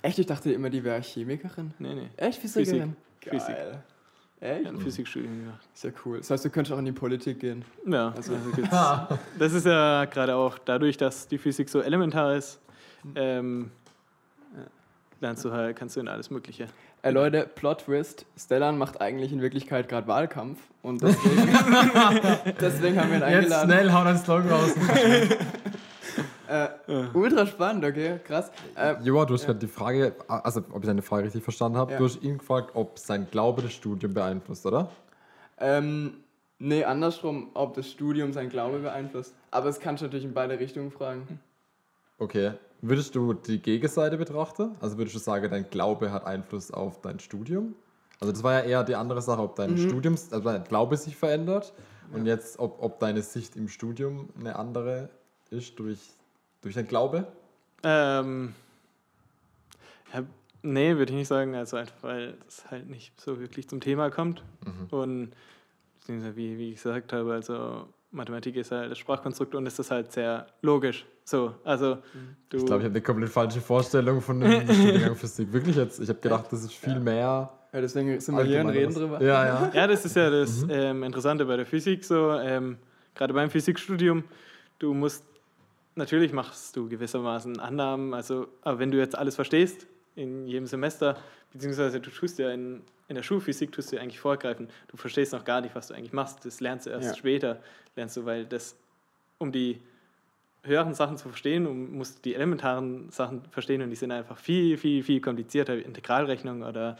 Echt? 0.02 0.18
Ich 0.18 0.26
dachte 0.26 0.50
immer, 0.52 0.70
die 0.70 0.82
wäre 0.84 1.00
Chemikerin. 1.02 1.72
Nee, 1.78 1.94
nee. 1.94 2.08
Echt? 2.16 2.40
Physikerin? 2.40 2.96
Physik. 3.20 3.46
Geil. 3.56 3.82
Echt? 4.40 4.66
hat 4.66 4.72
ein 4.74 4.80
Physikstudium 4.80 5.40
gemacht. 5.44 5.68
Ist 5.74 5.84
ja 5.84 5.90
cool. 6.04 6.18
Das 6.18 6.30
heißt, 6.30 6.44
du 6.44 6.50
könntest 6.50 6.72
auch 6.72 6.78
in 6.78 6.84
die 6.84 6.92
Politik 6.92 7.40
gehen. 7.40 7.64
Ja, 7.86 8.12
Also- 8.16 8.34
also 8.34 8.50
gibt's, 8.54 8.70
das 9.38 9.52
ist 9.52 9.66
ja 9.66 10.04
gerade 10.04 10.34
auch 10.36 10.58
dadurch, 10.58 10.96
dass 10.96 11.26
die 11.28 11.38
Physik 11.38 11.68
so 11.68 11.80
elementar 11.80 12.34
ist, 12.36 12.60
ähm, 13.16 13.70
lernst 15.20 15.44
du 15.44 15.50
halt, 15.52 15.76
kannst 15.76 15.96
du 15.96 16.00
in 16.00 16.06
alles 16.08 16.30
Mögliche. 16.30 16.66
Äh, 17.08 17.12
Leute, 17.12 17.46
Plot 17.54 17.84
Twist. 17.86 18.26
Stellan 18.38 18.76
macht 18.78 19.00
eigentlich 19.00 19.32
in 19.32 19.40
Wirklichkeit 19.40 19.88
gerade 19.88 20.06
Wahlkampf. 20.08 20.60
Und 20.82 21.02
deswegen, 21.02 21.48
deswegen 22.60 23.00
haben 23.00 23.10
wir 23.10 23.16
ihn 23.18 23.22
Jetzt 23.22 23.52
eingeladen. 23.52 23.70
schnell, 23.70 23.92
hau 23.92 24.04
dein 24.04 24.18
Slogan 24.18 24.48
raus. 24.50 24.70
Äh, 26.50 26.68
ultra 27.12 27.46
spannend, 27.46 27.84
okay, 27.84 28.18
krass. 28.24 28.50
Äh, 28.74 28.94
Joa, 29.02 29.26
du 29.26 29.34
hast 29.34 29.44
gerade 29.44 29.58
die 29.58 29.66
Frage, 29.66 30.14
also 30.28 30.60
ob 30.72 30.80
ich 30.82 30.86
deine 30.86 31.02
Frage 31.02 31.24
richtig 31.24 31.42
verstanden 31.42 31.76
habe, 31.76 31.92
Ja. 31.92 31.98
du 31.98 32.06
hast 32.06 32.22
ihn 32.22 32.38
gefragt, 32.38 32.70
ob 32.72 32.98
sein 32.98 33.26
Glaube 33.30 33.60
das 33.60 33.74
Studium 33.74 34.14
beeinflusst, 34.14 34.64
oder? 34.64 34.88
ähm, 35.58 36.14
nee, 36.58 36.84
andersrum, 36.84 37.50
ob 37.52 37.74
das 37.74 37.90
Studium 37.90 38.32
sein 38.32 38.48
Glaube 38.48 38.78
beeinflusst. 38.78 39.34
Aber 39.50 39.68
es 39.68 39.78
kannst 39.78 40.00
du 40.00 40.06
natürlich 40.06 40.24
in 40.24 40.32
beide 40.32 40.58
Richtungen 40.58 40.90
fragen. 40.90 41.38
Okay. 42.18 42.52
Würdest 42.80 43.14
du 43.14 43.34
die 43.34 43.60
Gegenseite 43.60 44.16
betrachten? 44.16 44.76
Also 44.80 44.98
würdest 44.98 45.16
du 45.16 45.20
sagen, 45.20 45.50
dein 45.50 45.68
Glaube 45.68 46.12
hat 46.12 46.24
Einfluss 46.24 46.70
auf 46.70 47.00
dein 47.00 47.18
Studium? 47.18 47.74
Also 48.20 48.32
das 48.32 48.42
war 48.42 48.54
ja 48.54 48.60
eher 48.60 48.84
die 48.84 48.94
andere 48.94 49.20
Sache, 49.22 49.42
ob 49.42 49.56
dein 49.56 49.72
Mhm. 49.72 49.78
Studium, 49.78 50.14
also 50.14 50.40
dein 50.40 50.64
Glaube 50.64 50.96
sich 50.96 51.16
verändert 51.16 51.72
und 52.12 52.26
jetzt, 52.26 52.58
ob, 52.58 52.82
ob 52.82 52.98
deine 53.00 53.22
Sicht 53.22 53.56
im 53.56 53.68
Studium 53.68 54.28
eine 54.38 54.56
andere 54.56 55.10
ist 55.50 55.78
durch, 55.78 56.00
durch 56.62 56.74
dein 56.74 56.86
Glaube? 56.86 57.26
Ähm, 57.82 58.54
ja, 60.12 60.24
nee, 60.62 60.96
würde 60.96 61.12
ich 61.12 61.18
nicht 61.18 61.28
sagen, 61.28 61.54
also 61.54 61.76
einfach, 61.76 62.02
weil 62.02 62.38
es 62.46 62.70
halt 62.70 62.88
nicht 62.88 63.20
so 63.20 63.40
wirklich 63.40 63.68
zum 63.68 63.80
Thema 63.80 64.10
kommt. 64.10 64.42
Und 64.90 65.32
beziehungsweise 66.00 66.36
wie, 66.36 66.58
wie 66.58 66.70
ich 66.70 66.76
gesagt 66.76 67.12
habe, 67.12 67.32
also 67.32 67.88
Mathematik 68.10 68.56
ist 68.56 68.70
halt 68.72 68.90
das 68.90 68.98
Sprachkonstrukt 68.98 69.54
und 69.54 69.66
es 69.66 69.78
ist 69.78 69.90
halt 69.90 70.12
sehr 70.12 70.46
logisch. 70.62 71.04
So, 71.24 71.54
also 71.64 71.98
du. 72.48 72.56
Ich 72.56 72.64
glaube, 72.66 72.82
ich 72.82 72.84
habe 72.86 72.94
eine 72.94 73.00
komplett 73.02 73.28
falsche 73.30 73.60
Vorstellung 73.60 74.20
von 74.22 74.40
dem 74.40 74.62
Studiengang 74.72 75.14
Physik. 75.14 75.52
Wirklich 75.52 75.76
jetzt? 75.76 76.00
Ich 76.00 76.08
habe 76.08 76.18
gedacht, 76.20 76.46
das 76.50 76.62
ist 76.64 76.72
viel 76.72 76.98
mehr. 76.98 77.50
Ja, 77.70 77.80
deswegen 77.82 78.18
sind 78.18 78.34
wir 78.36 78.44
hier 78.44 78.60
und 78.62 78.70
reden 78.70 78.94
drüber. 78.94 79.20
Ja, 79.22 79.46
ja. 79.46 79.70
Ja, 79.74 79.86
das 79.86 80.04
ist 80.06 80.16
ja 80.16 80.30
das 80.30 80.62
Mhm. 80.64 80.70
ähm, 80.70 81.02
Interessante 81.02 81.44
bei 81.44 81.56
der 81.56 81.66
Physik 81.66 82.02
so. 82.04 82.32
Ähm, 82.32 82.78
Gerade 83.14 83.34
beim 83.34 83.50
Physikstudium, 83.50 84.24
du 84.78 84.94
musst, 84.94 85.24
natürlich 85.96 86.32
machst 86.32 86.76
du 86.76 86.88
gewissermaßen 86.88 87.58
Annahmen, 87.60 88.14
also, 88.14 88.46
aber 88.62 88.78
wenn 88.78 88.90
du 88.90 88.96
jetzt 88.96 89.18
alles 89.18 89.34
verstehst 89.34 89.86
in 90.18 90.46
jedem 90.46 90.66
Semester, 90.66 91.16
beziehungsweise 91.52 92.00
du 92.00 92.10
tust 92.10 92.38
ja 92.38 92.50
in, 92.50 92.82
in 93.08 93.14
der 93.14 93.22
Schulphysik, 93.22 93.72
tust 93.72 93.90
du 93.92 93.96
ja 93.96 94.02
eigentlich 94.02 94.20
vorgreifen, 94.20 94.68
du 94.88 94.96
verstehst 94.96 95.32
noch 95.32 95.44
gar 95.44 95.60
nicht, 95.60 95.74
was 95.74 95.88
du 95.88 95.94
eigentlich 95.94 96.12
machst, 96.12 96.44
das 96.44 96.60
lernst 96.60 96.86
du 96.86 96.90
erst 96.90 97.10
Ja. 97.10 97.14
später, 97.14 97.62
lernst 97.96 98.16
du, 98.16 98.24
weil 98.24 98.44
das, 98.44 98.76
um 99.38 99.52
die 99.52 99.80
höheren 100.64 100.92
Sachen 100.92 101.16
zu 101.16 101.28
verstehen, 101.28 101.66
um, 101.66 101.92
musst 101.96 102.18
du 102.18 102.22
die 102.22 102.34
elementaren 102.34 103.08
Sachen 103.10 103.42
verstehen 103.50 103.80
und 103.80 103.90
die 103.90 103.96
sind 103.96 104.10
einfach 104.10 104.36
viel, 104.38 104.76
viel, 104.76 105.02
viel 105.02 105.20
komplizierter, 105.20 105.78
wie 105.78 105.82
Integralrechnung 105.82 106.62
oder 106.62 106.98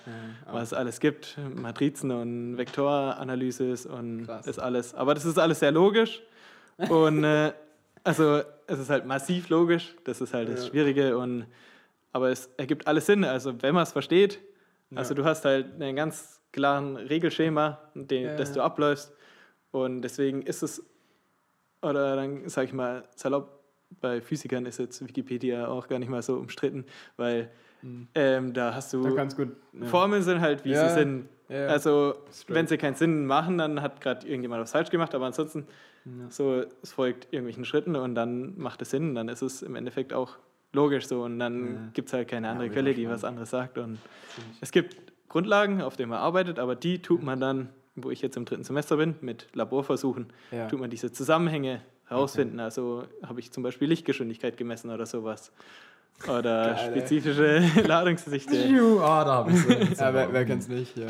was 0.51 0.69
es 0.69 0.73
alles 0.73 1.01
gibt, 1.01 1.37
Matrizen 1.55 2.11
und 2.13 2.57
Vektoranalysis 2.57 3.85
und 3.87 4.25
Krass. 4.27 4.47
das 4.47 4.59
alles. 4.59 4.95
Aber 4.95 5.13
das 5.15 5.25
ist 5.25 5.39
alles 5.39 5.59
sehr 5.61 5.73
logisch 5.73 6.23
und 6.89 7.25
äh, 7.25 7.53
also 8.05 8.43
es 8.69 8.79
ist 8.79 8.91
halt 8.91 9.05
massiv 9.07 9.49
logisch, 9.49 9.95
das 10.05 10.21
ist 10.21 10.33
halt 10.33 10.49
das 10.49 10.65
Ja. 10.65 10.71
Schwierige 10.71 11.19
und 11.19 11.47
aber 12.13 12.31
es 12.31 12.47
ergibt 12.57 12.87
alles 12.87 13.07
Sinn, 13.07 13.25
also 13.25 13.61
wenn 13.63 13.75
man 13.75 13.83
es 13.83 13.93
versteht, 13.93 14.41
also 14.95 15.13
Ja. 15.13 15.17
du 15.17 15.25
hast 15.25 15.45
halt 15.45 15.75
einen 15.75 15.97
ganz 15.97 16.41
klaren 16.53 16.97
Regelschema, 16.97 17.79
den, 17.95 18.25
Ja, 18.25 18.37
das 18.37 18.53
du 18.53 18.63
abläufst 18.63 19.13
und 19.71 20.03
deswegen 20.03 20.43
ist 20.43 20.63
es 20.63 20.85
oder 21.83 22.17
dann 22.17 22.49
sage 22.49 22.67
ich 22.69 22.73
mal 22.73 23.05
salopp, 23.15 23.61
bei 24.01 24.21
Physikern 24.21 24.67
ist 24.67 24.79
jetzt 24.79 25.07
Wikipedia 25.07 25.69
auch 25.69 25.89
gar 25.89 25.99
nicht 25.99 26.09
mal 26.09 26.23
so 26.23 26.37
umstritten, 26.37 26.85
weil 27.17 27.51
ähm, 28.15 28.53
da 28.53 28.75
hast 28.75 28.93
du 28.93 29.03
Da 29.03 29.25
gut. 29.25 29.55
Ja. 29.73 29.87
Formeln 29.87 30.23
sind 30.23 30.41
halt, 30.41 30.65
wie 30.65 30.75
sie 30.75 30.89
sind. 30.91 31.29
Also, 31.49 32.17
wenn 32.49 32.67
sie 32.67 32.77
keinen 32.77 32.97
Sinn 32.97 33.25
machen, 33.25 33.57
dann 33.57 33.81
hat 33.81 34.01
gerade 34.03 34.27
irgendjemand 34.27 34.61
was 34.63 34.73
falsch 34.73 34.91
gemacht, 34.91 35.15
aber 35.15 35.27
ansonsten, 35.27 35.67
so, 36.29 36.63
es 36.83 36.93
folgt 36.93 37.29
irgendwelchen 37.33 37.65
Schritten 37.65 37.95
und 37.97 38.15
dann 38.15 38.59
macht 38.59 38.83
es 38.83 38.91
Sinn 38.91 39.15
dann 39.15 39.29
ist 39.29 39.43
es 39.43 39.63
im 39.63 39.77
Endeffekt 39.77 40.13
auch 40.13 40.37
logisch 40.73 41.07
so 41.07 41.23
und 41.25 41.39
dann 41.39 41.75
Ja. 41.75 41.81
gibt 41.95 42.09
es 42.09 42.13
halt 42.13 42.29
keine 42.29 42.49
andere 42.49 42.69
mega 42.69 42.75
Quelle, 42.81 42.95
die 42.95 43.09
was 43.09 43.25
anderes 43.25 43.51
sagt. 43.51 43.79
Und 43.79 43.99
es 44.61 44.71
gibt 44.71 44.97
Grundlagen, 45.29 45.83
auf 45.83 45.97
denen 45.97 46.11
man 46.11 46.19
arbeitet, 46.19 46.59
aber 46.59 46.75
die 46.75 47.01
tut 47.01 47.23
man 47.23 47.41
dann, 47.41 47.69
wo 47.97 48.11
ich 48.11 48.23
jetzt 48.23 48.37
im 48.37 48.45
dritten 48.45 48.65
Semester 48.65 48.97
bin, 48.97 49.15
mit 49.21 49.49
Laborversuchen, 49.55 50.27
Ja. 50.51 50.67
tut 50.69 50.81
man 50.81 50.91
diese 50.91 51.11
Zusammenhänge 51.13 51.81
herausfinden. 52.07 52.61
Also 52.61 53.05
habe 53.27 53.41
ich 53.41 53.51
zum 53.51 53.63
Beispiel 53.63 53.89
Lichtgeschwindigkeit 53.89 54.57
gemessen 54.57 54.91
oder 54.91 55.05
sowas. 55.07 55.53
Oder 56.25 56.75
Geil, 56.75 56.77
ey. 56.79 56.87
spezifische 56.91 57.59
Ladungsdichte. 57.87 58.57
Ah, 59.01 59.25
da 59.25 59.33
habe 59.35 59.53
ich 59.53 59.57
es. 59.93 59.99
Ja, 60.01 60.13
wer, 60.15 60.33
wer 60.33 60.45
kennt's 60.45 60.69
nicht, 60.69 60.97
ja. 60.97 61.07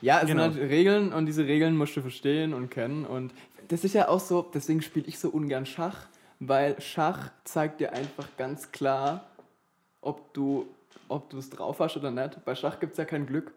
Ja, 0.00 0.20
es 0.20 0.26
Genau. 0.28 0.44
sind 0.50 0.60
halt 0.60 0.70
Regeln 0.70 1.12
und 1.12 1.26
diese 1.26 1.46
Regeln 1.46 1.76
musst 1.76 1.96
du 1.96 2.00
verstehen 2.00 2.54
und 2.54 2.70
kennen. 2.70 3.04
Und 3.04 3.32
das 3.68 3.84
ist 3.84 3.94
ja 3.94 4.08
auch 4.08 4.20
so, 4.20 4.48
deswegen 4.54 4.80
spiele 4.82 5.06
ich 5.06 5.18
so 5.18 5.28
ungern 5.28 5.66
Schach, 5.66 6.06
weil 6.40 6.80
Schach 6.80 7.30
zeigt 7.44 7.80
dir 7.80 7.92
einfach 7.92 8.26
ganz 8.36 8.70
klar, 8.72 9.24
ob 10.00 10.32
du 10.34 10.68
ob 11.08 11.30
du 11.30 11.38
es 11.38 11.50
drauf 11.50 11.80
hast 11.80 11.96
oder 11.96 12.10
nicht. 12.10 12.44
Bei 12.44 12.54
Schach 12.54 12.78
gibt 12.78 12.92
es 12.92 12.98
ja 12.98 13.04
kein 13.04 13.26
Glück. 13.26 13.52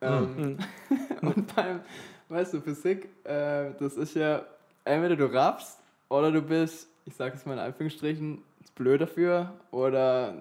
Ähm, 0.00 0.58
und 1.22 1.54
beim, 1.54 1.80
weißt 2.28 2.54
du, 2.54 2.60
Physik, 2.60 3.08
äh, 3.24 3.72
das 3.78 3.96
ist 3.96 4.14
ja, 4.14 4.42
entweder 4.84 5.16
du 5.16 5.26
raffst 5.26 5.78
oder 6.08 6.30
du 6.30 6.42
bist, 6.42 6.88
ich 7.04 7.14
sage 7.14 7.34
es 7.36 7.46
mal 7.46 7.54
in 7.54 7.60
Anführungsstrichen, 7.60 8.42
blöd 8.74 9.00
dafür 9.00 9.52
oder 9.70 10.34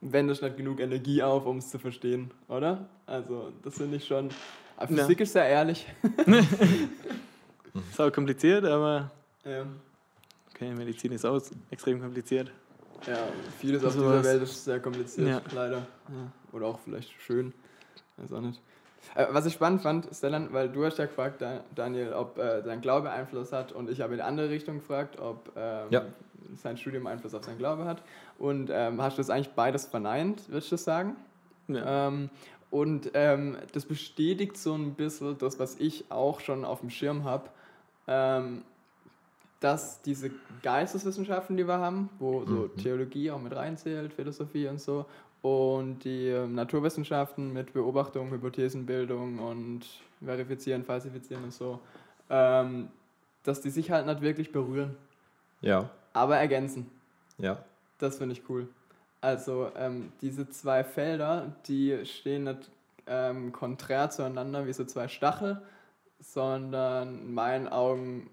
wendest 0.00 0.42
nicht 0.42 0.56
genug 0.56 0.80
Energie 0.80 1.22
auf, 1.22 1.46
um 1.46 1.58
es 1.58 1.68
zu 1.70 1.78
verstehen, 1.78 2.30
oder? 2.48 2.86
Also, 3.06 3.52
das 3.62 3.76
finde 3.76 3.96
ich 3.96 4.06
schon. 4.06 4.30
Ja. 4.78 4.86
Physik 4.86 5.20
ist 5.20 5.32
sehr 5.32 5.46
ehrlich. 5.46 5.86
Ist 7.90 8.00
auch 8.00 8.10
kompliziert, 8.10 8.64
aber 8.64 9.12
ja, 9.44 9.64
okay, 10.60 10.74
Medizin 10.74 11.12
ist 11.12 11.24
auch 11.24 11.40
extrem 11.70 12.00
kompliziert. 12.00 12.50
ja, 13.06 13.16
vieles 13.58 13.84
auf 13.84 13.94
dieser 13.94 14.22
Welt 14.24 14.42
ist 14.42 14.64
sehr 14.64 14.80
kompliziert, 14.80 15.28
Ja. 15.28 15.40
leider. 15.54 15.78
Ja. 15.78 16.32
Oder 16.52 16.66
auch 16.66 16.78
vielleicht 16.80 17.10
schön. 17.22 17.52
Weiß 18.18 18.32
auch 18.32 18.40
nicht. 18.42 18.60
Äh, 19.14 19.26
was 19.30 19.46
ich 19.46 19.54
spannend 19.54 19.80
fand, 19.80 20.08
Stellan, 20.14 20.52
weil 20.52 20.68
du 20.68 20.84
hast 20.84 20.98
ja 20.98 21.06
gefragt, 21.06 21.40
Da- 21.40 21.64
Daniel, 21.74 22.12
ob 22.12 22.36
äh, 22.38 22.62
dein 22.62 22.80
Glaube 22.82 23.10
Einfluss 23.10 23.52
hat 23.52 23.72
und 23.72 23.88
ich 23.90 24.02
habe 24.02 24.12
in 24.12 24.18
die 24.18 24.22
andere 24.22 24.50
Richtung 24.50 24.76
gefragt, 24.80 25.18
ob 25.18 25.50
ähm, 25.56 25.86
Ja. 25.90 26.02
sein 26.56 26.76
Studium 26.76 27.06
Einfluss 27.06 27.34
auf 27.34 27.44
sein 27.44 27.56
Glaube 27.56 27.86
hat. 27.86 28.02
Und 28.38 28.68
ähm, 28.72 29.00
hast 29.00 29.16
du 29.16 29.20
das 29.22 29.30
eigentlich 29.30 29.50
beides 29.54 29.86
verneint, 29.86 30.48
würdest 30.50 30.70
du 30.72 30.76
sagen? 30.76 31.16
Ja. 31.68 32.08
Ähm, 32.08 32.28
und 32.70 33.10
ähm, 33.14 33.56
das 33.72 33.86
bestätigt 33.86 34.56
so 34.58 34.74
ein 34.74 34.94
bisschen 34.94 35.38
das, 35.38 35.58
was 35.58 35.76
ich 35.80 36.04
auch 36.10 36.40
schon 36.40 36.64
auf 36.64 36.80
dem 36.80 36.90
Schirm 36.90 37.24
habe, 37.24 37.48
ähm, 38.06 38.62
dass 39.60 40.00
diese 40.02 40.30
Geisteswissenschaften, 40.62 41.56
die 41.56 41.66
wir 41.66 41.78
haben, 41.78 42.08
wo 42.18 42.44
so 42.46 42.70
Mhm. 42.74 42.76
Theologie 42.78 43.30
auch 43.30 43.40
mit 43.40 43.54
reinzählt, 43.54 44.12
Philosophie 44.12 44.66
und 44.68 44.80
so, 44.80 45.04
und 45.42 46.00
die 46.04 46.28
ähm, 46.28 46.54
Naturwissenschaften 46.54 47.52
mit 47.52 47.72
Beobachtung, 47.72 48.30
Hypothesenbildung 48.30 49.38
und 49.38 49.86
Verifizieren, 50.24 50.84
Falsifizieren 50.84 51.44
und 51.44 51.52
so, 51.52 51.80
ähm, 52.28 52.88
dass 53.42 53.60
die 53.62 53.70
sich 53.70 53.90
halt 53.90 54.06
nicht 54.06 54.20
wirklich 54.20 54.52
berühren, 54.52 54.96
Ja, 55.62 55.88
aber 56.12 56.36
ergänzen. 56.36 56.90
ja. 57.38 57.64
Das 57.98 58.16
finde 58.16 58.32
ich 58.34 58.48
cool. 58.48 58.66
Also 59.20 59.70
ähm, 59.76 60.10
diese 60.22 60.48
zwei 60.48 60.84
Felder, 60.84 61.52
die 61.68 62.06
stehen 62.06 62.44
nicht 62.44 62.70
ähm, 63.06 63.52
konträr 63.52 64.08
zueinander 64.08 64.66
wie 64.66 64.72
so 64.72 64.84
zwei 64.86 65.06
Stachel, 65.08 65.60
sondern 66.18 67.18
in 67.18 67.34
meinen 67.34 67.68
Augen 67.68 68.30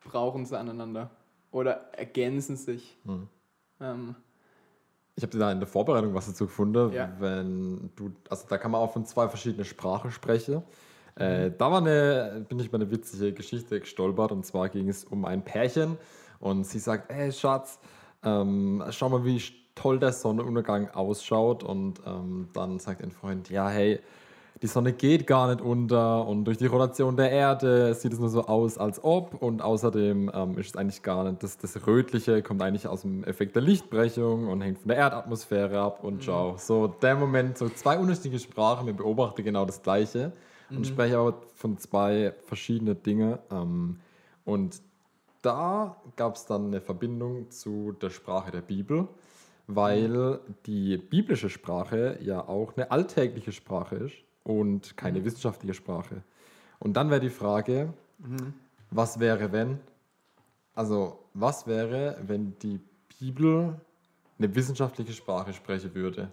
brauchen 0.00 0.46
sie 0.46 0.58
aneinander 0.58 1.10
oder 1.50 1.92
ergänzen 1.92 2.56
sich. 2.56 2.96
Hm. 3.04 3.28
Ähm, 3.80 4.14
Ich 5.16 5.22
habe 5.24 5.36
da 5.36 5.50
in 5.50 5.58
der 5.58 5.66
Vorbereitung 5.66 6.14
was 6.14 6.26
dazu 6.26 6.46
gefunden, 6.46 6.92
Ja. 6.92 7.12
wenn 7.18 7.90
du, 7.96 8.12
also 8.30 8.46
da 8.48 8.56
kann 8.58 8.70
man 8.70 8.80
auch 8.80 8.92
von 8.92 9.04
zwei 9.04 9.28
verschiedenen 9.28 9.64
Sprachen 9.64 10.10
sprechen. 10.10 10.62
Äh, 11.16 11.50
da 11.58 11.70
war 11.72 11.78
eine, 11.78 12.46
bin 12.48 12.60
ich 12.60 12.66
über 12.68 12.76
eine 12.78 12.90
witzige 12.92 13.32
Geschichte 13.32 13.80
gestolpert 13.80 14.30
und 14.30 14.46
zwar 14.46 14.68
ging 14.68 14.88
es 14.88 15.04
um 15.04 15.24
ein 15.24 15.42
Pärchen 15.44 15.98
und 16.38 16.64
sie 16.64 16.78
sagt, 16.78 17.12
hey 17.12 17.32
Schatz, 17.32 17.80
ähm, 18.22 18.84
schau 18.90 19.08
mal, 19.08 19.24
wie 19.24 19.42
toll 19.74 19.98
der 19.98 20.12
Sonnenuntergang 20.12 20.90
ausschaut 20.90 21.64
und 21.64 22.00
ähm, 22.06 22.48
dann 22.52 22.78
sagt 22.78 23.02
ein 23.02 23.10
Freund, 23.10 23.50
ja 23.50 23.68
hey, 23.68 24.00
die 24.62 24.66
Sonne 24.66 24.92
geht 24.92 25.26
gar 25.26 25.48
nicht 25.48 25.60
unter 25.60 26.26
und 26.26 26.44
durch 26.44 26.58
die 26.58 26.66
Rotation 26.66 27.16
der 27.16 27.30
Erde 27.30 27.94
sieht 27.94 28.12
es 28.12 28.18
nur 28.18 28.28
so 28.28 28.44
aus, 28.46 28.76
als 28.76 29.02
ob. 29.04 29.40
Und 29.40 29.62
außerdem 29.62 30.30
ähm, 30.34 30.58
ist 30.58 30.70
es 30.70 30.76
eigentlich 30.76 31.02
gar 31.02 31.24
nicht, 31.24 31.42
das, 31.42 31.58
das 31.58 31.86
Rötliche 31.86 32.42
kommt 32.42 32.62
eigentlich 32.62 32.86
aus 32.86 33.02
dem 33.02 33.22
Effekt 33.24 33.54
der 33.54 33.62
Lichtbrechung 33.62 34.48
und 34.48 34.60
hängt 34.60 34.78
von 34.78 34.88
der 34.88 34.96
Erdatmosphäre 34.96 35.78
ab 35.80 36.02
und 36.02 36.24
schau. 36.24 36.56
So 36.56 36.88
der 36.88 37.14
Moment, 37.14 37.56
so 37.58 37.68
zwei 37.68 37.98
unterschiedliche 37.98 38.40
Sprachen, 38.40 38.86
wir 38.86 38.94
beobachten 38.94 39.44
genau 39.44 39.64
das 39.64 39.82
Gleiche 39.82 40.32
und 40.70 40.86
sprechen 40.86 41.16
aber 41.16 41.40
von 41.54 41.78
zwei 41.78 42.34
verschiedenen 42.46 43.00
Dingen. 43.02 43.38
Ähm, 43.50 44.00
und 44.44 44.82
da 45.42 45.96
gab 46.16 46.34
es 46.34 46.46
dann 46.46 46.66
eine 46.66 46.80
Verbindung 46.80 47.50
zu 47.50 47.92
der 47.92 48.10
Sprache 48.10 48.50
der 48.50 48.62
Bibel, 48.62 49.06
weil 49.68 50.40
die 50.66 50.96
biblische 50.96 51.48
Sprache 51.48 52.18
ja 52.22 52.48
auch 52.48 52.76
eine 52.76 52.90
alltägliche 52.90 53.52
Sprache 53.52 53.96
ist 53.96 54.27
und 54.48 54.96
keine 54.96 55.24
wissenschaftliche 55.24 55.74
Sprache. 55.74 56.22
Und 56.78 56.96
dann 56.96 57.10
wäre 57.10 57.20
die 57.20 57.28
Frage, 57.28 57.92
was 58.90 59.20
wäre, 59.20 59.52
wenn? 59.52 59.78
Also, 60.74 61.18
was 61.34 61.66
wäre, 61.66 62.16
wenn 62.26 62.58
die 62.60 62.80
Bibel 63.20 63.78
eine 64.38 64.54
wissenschaftliche 64.54 65.12
Sprache 65.12 65.52
sprechen 65.52 65.94
würde? 65.94 66.30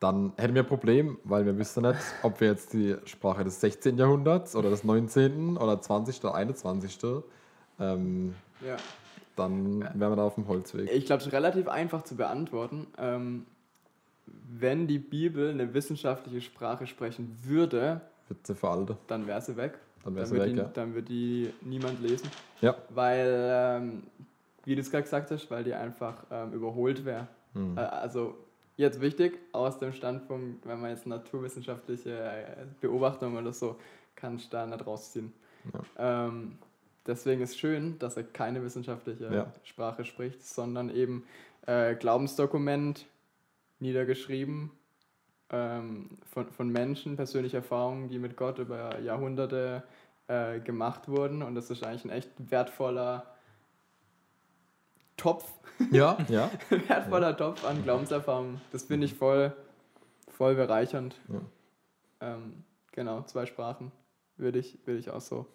Dann 0.00 0.32
hätten 0.36 0.54
wir 0.54 0.62
ein 0.62 0.68
Problem, 0.68 1.18
weil 1.24 1.44
wir 1.44 1.58
wüssten 1.58 1.82
nicht, 1.82 2.00
ob 2.22 2.40
wir 2.40 2.48
jetzt 2.48 2.72
die 2.72 2.96
Sprache 3.04 3.44
des 3.44 3.60
16. 3.60 3.98
Jahrhunderts 3.98 4.56
oder 4.56 4.70
des 4.70 4.84
19. 4.84 5.56
oder 5.58 5.80
20. 5.80 6.24
oder 6.24 6.34
21. 6.34 6.98
Ähm, 7.78 8.34
ja. 8.64 8.76
dann 9.36 9.80
wären 9.80 10.12
wir 10.12 10.16
da 10.16 10.24
auf 10.24 10.36
dem 10.36 10.48
Holzweg. 10.48 10.90
Ich 10.90 11.06
glaube, 11.06 11.20
es 11.20 11.26
ist 11.26 11.32
relativ 11.32 11.68
einfach 11.68 12.02
zu 12.02 12.16
beantworten. 12.16 12.86
Ähm, 12.98 13.46
wenn 14.26 14.86
die 14.86 14.98
Bibel 14.98 15.50
eine 15.50 15.72
wissenschaftliche 15.74 16.40
Sprache 16.40 16.86
sprechen 16.86 17.36
würde, 17.42 18.00
Wird 18.28 18.46
sie 18.46 18.54
veraltet. 18.54 18.96
dann 19.06 19.26
wäre 19.26 19.40
sie 19.40 19.56
weg. 19.56 19.78
Dann 20.04 20.14
wäre 20.14 20.26
sie 20.26 20.38
weg, 20.38 20.50
die, 20.52 20.56
ja. 20.56 20.64
dann 20.64 20.94
wird 20.94 21.08
die 21.08 21.50
niemand 21.62 22.00
lesen. 22.00 22.30
Ja. 22.60 22.76
Weil, 22.90 23.48
ähm, 23.50 24.02
wie 24.64 24.74
du 24.74 24.80
es 24.80 24.90
gerade 24.90 25.02
gesagt 25.04 25.30
hast, 25.30 25.50
weil 25.50 25.64
die 25.64 25.74
einfach 25.74 26.24
ähm, 26.30 26.52
überholt 26.52 27.04
wäre. 27.04 27.26
Hm. 27.54 27.76
Äh, 27.76 27.80
also 27.80 28.36
jetzt 28.76 29.00
wichtig, 29.00 29.38
aus 29.52 29.78
dem 29.78 29.92
Standpunkt, 29.92 30.66
wenn 30.66 30.80
man 30.80 30.90
jetzt 30.90 31.06
naturwissenschaftliche 31.06 32.10
äh, 32.18 32.44
Beobachtungen 32.80 33.36
oder 33.36 33.52
so, 33.52 33.76
kann 34.14 34.36
ich 34.36 34.48
da 34.48 34.66
nicht 34.66 34.86
rausziehen. 34.86 35.32
Ähm, 35.98 36.58
deswegen 37.06 37.42
ist 37.42 37.58
schön, 37.58 37.98
dass 37.98 38.16
er 38.16 38.22
keine 38.22 38.62
wissenschaftliche 38.62 39.32
Ja. 39.32 39.52
Sprache 39.64 40.04
spricht, 40.04 40.44
sondern 40.46 40.90
eben 40.90 41.24
äh, 41.66 41.96
Glaubensdokument 41.96 43.06
niedergeschrieben 43.78 44.70
ähm, 45.50 46.10
von, 46.30 46.50
von 46.50 46.68
Menschen, 46.68 47.16
persönliche 47.16 47.58
Erfahrungen, 47.58 48.08
die 48.08 48.18
mit 48.18 48.36
Gott 48.36 48.58
über 48.58 48.98
Jahrhunderte 49.00 49.82
äh, 50.28 50.60
gemacht 50.60 51.08
wurden. 51.08 51.42
Und 51.42 51.54
das 51.54 51.70
ist 51.70 51.84
eigentlich 51.84 52.04
ein 52.04 52.10
echt 52.10 52.30
wertvoller 52.50 53.26
Topf, 55.16 55.50
Ja, 55.90 56.18
ja. 56.28 56.50
wertvoller 56.88 57.36
Topf 57.36 57.64
an 57.64 57.82
Glaubenserfahrungen. 57.82 58.60
Das 58.72 58.84
finde 58.84 59.06
ich 59.06 59.14
voll, 59.14 59.54
voll 60.28 60.54
bereichernd. 60.54 61.20
Ja. 61.28 61.40
Ähm, 62.20 62.64
genau, 62.92 63.22
zwei 63.22 63.46
Sprachen 63.46 63.92
würde 64.36 64.58
ich, 64.58 64.78
würde 64.86 65.00
ich 65.00 65.10
auch 65.10 65.20
so, 65.20 65.46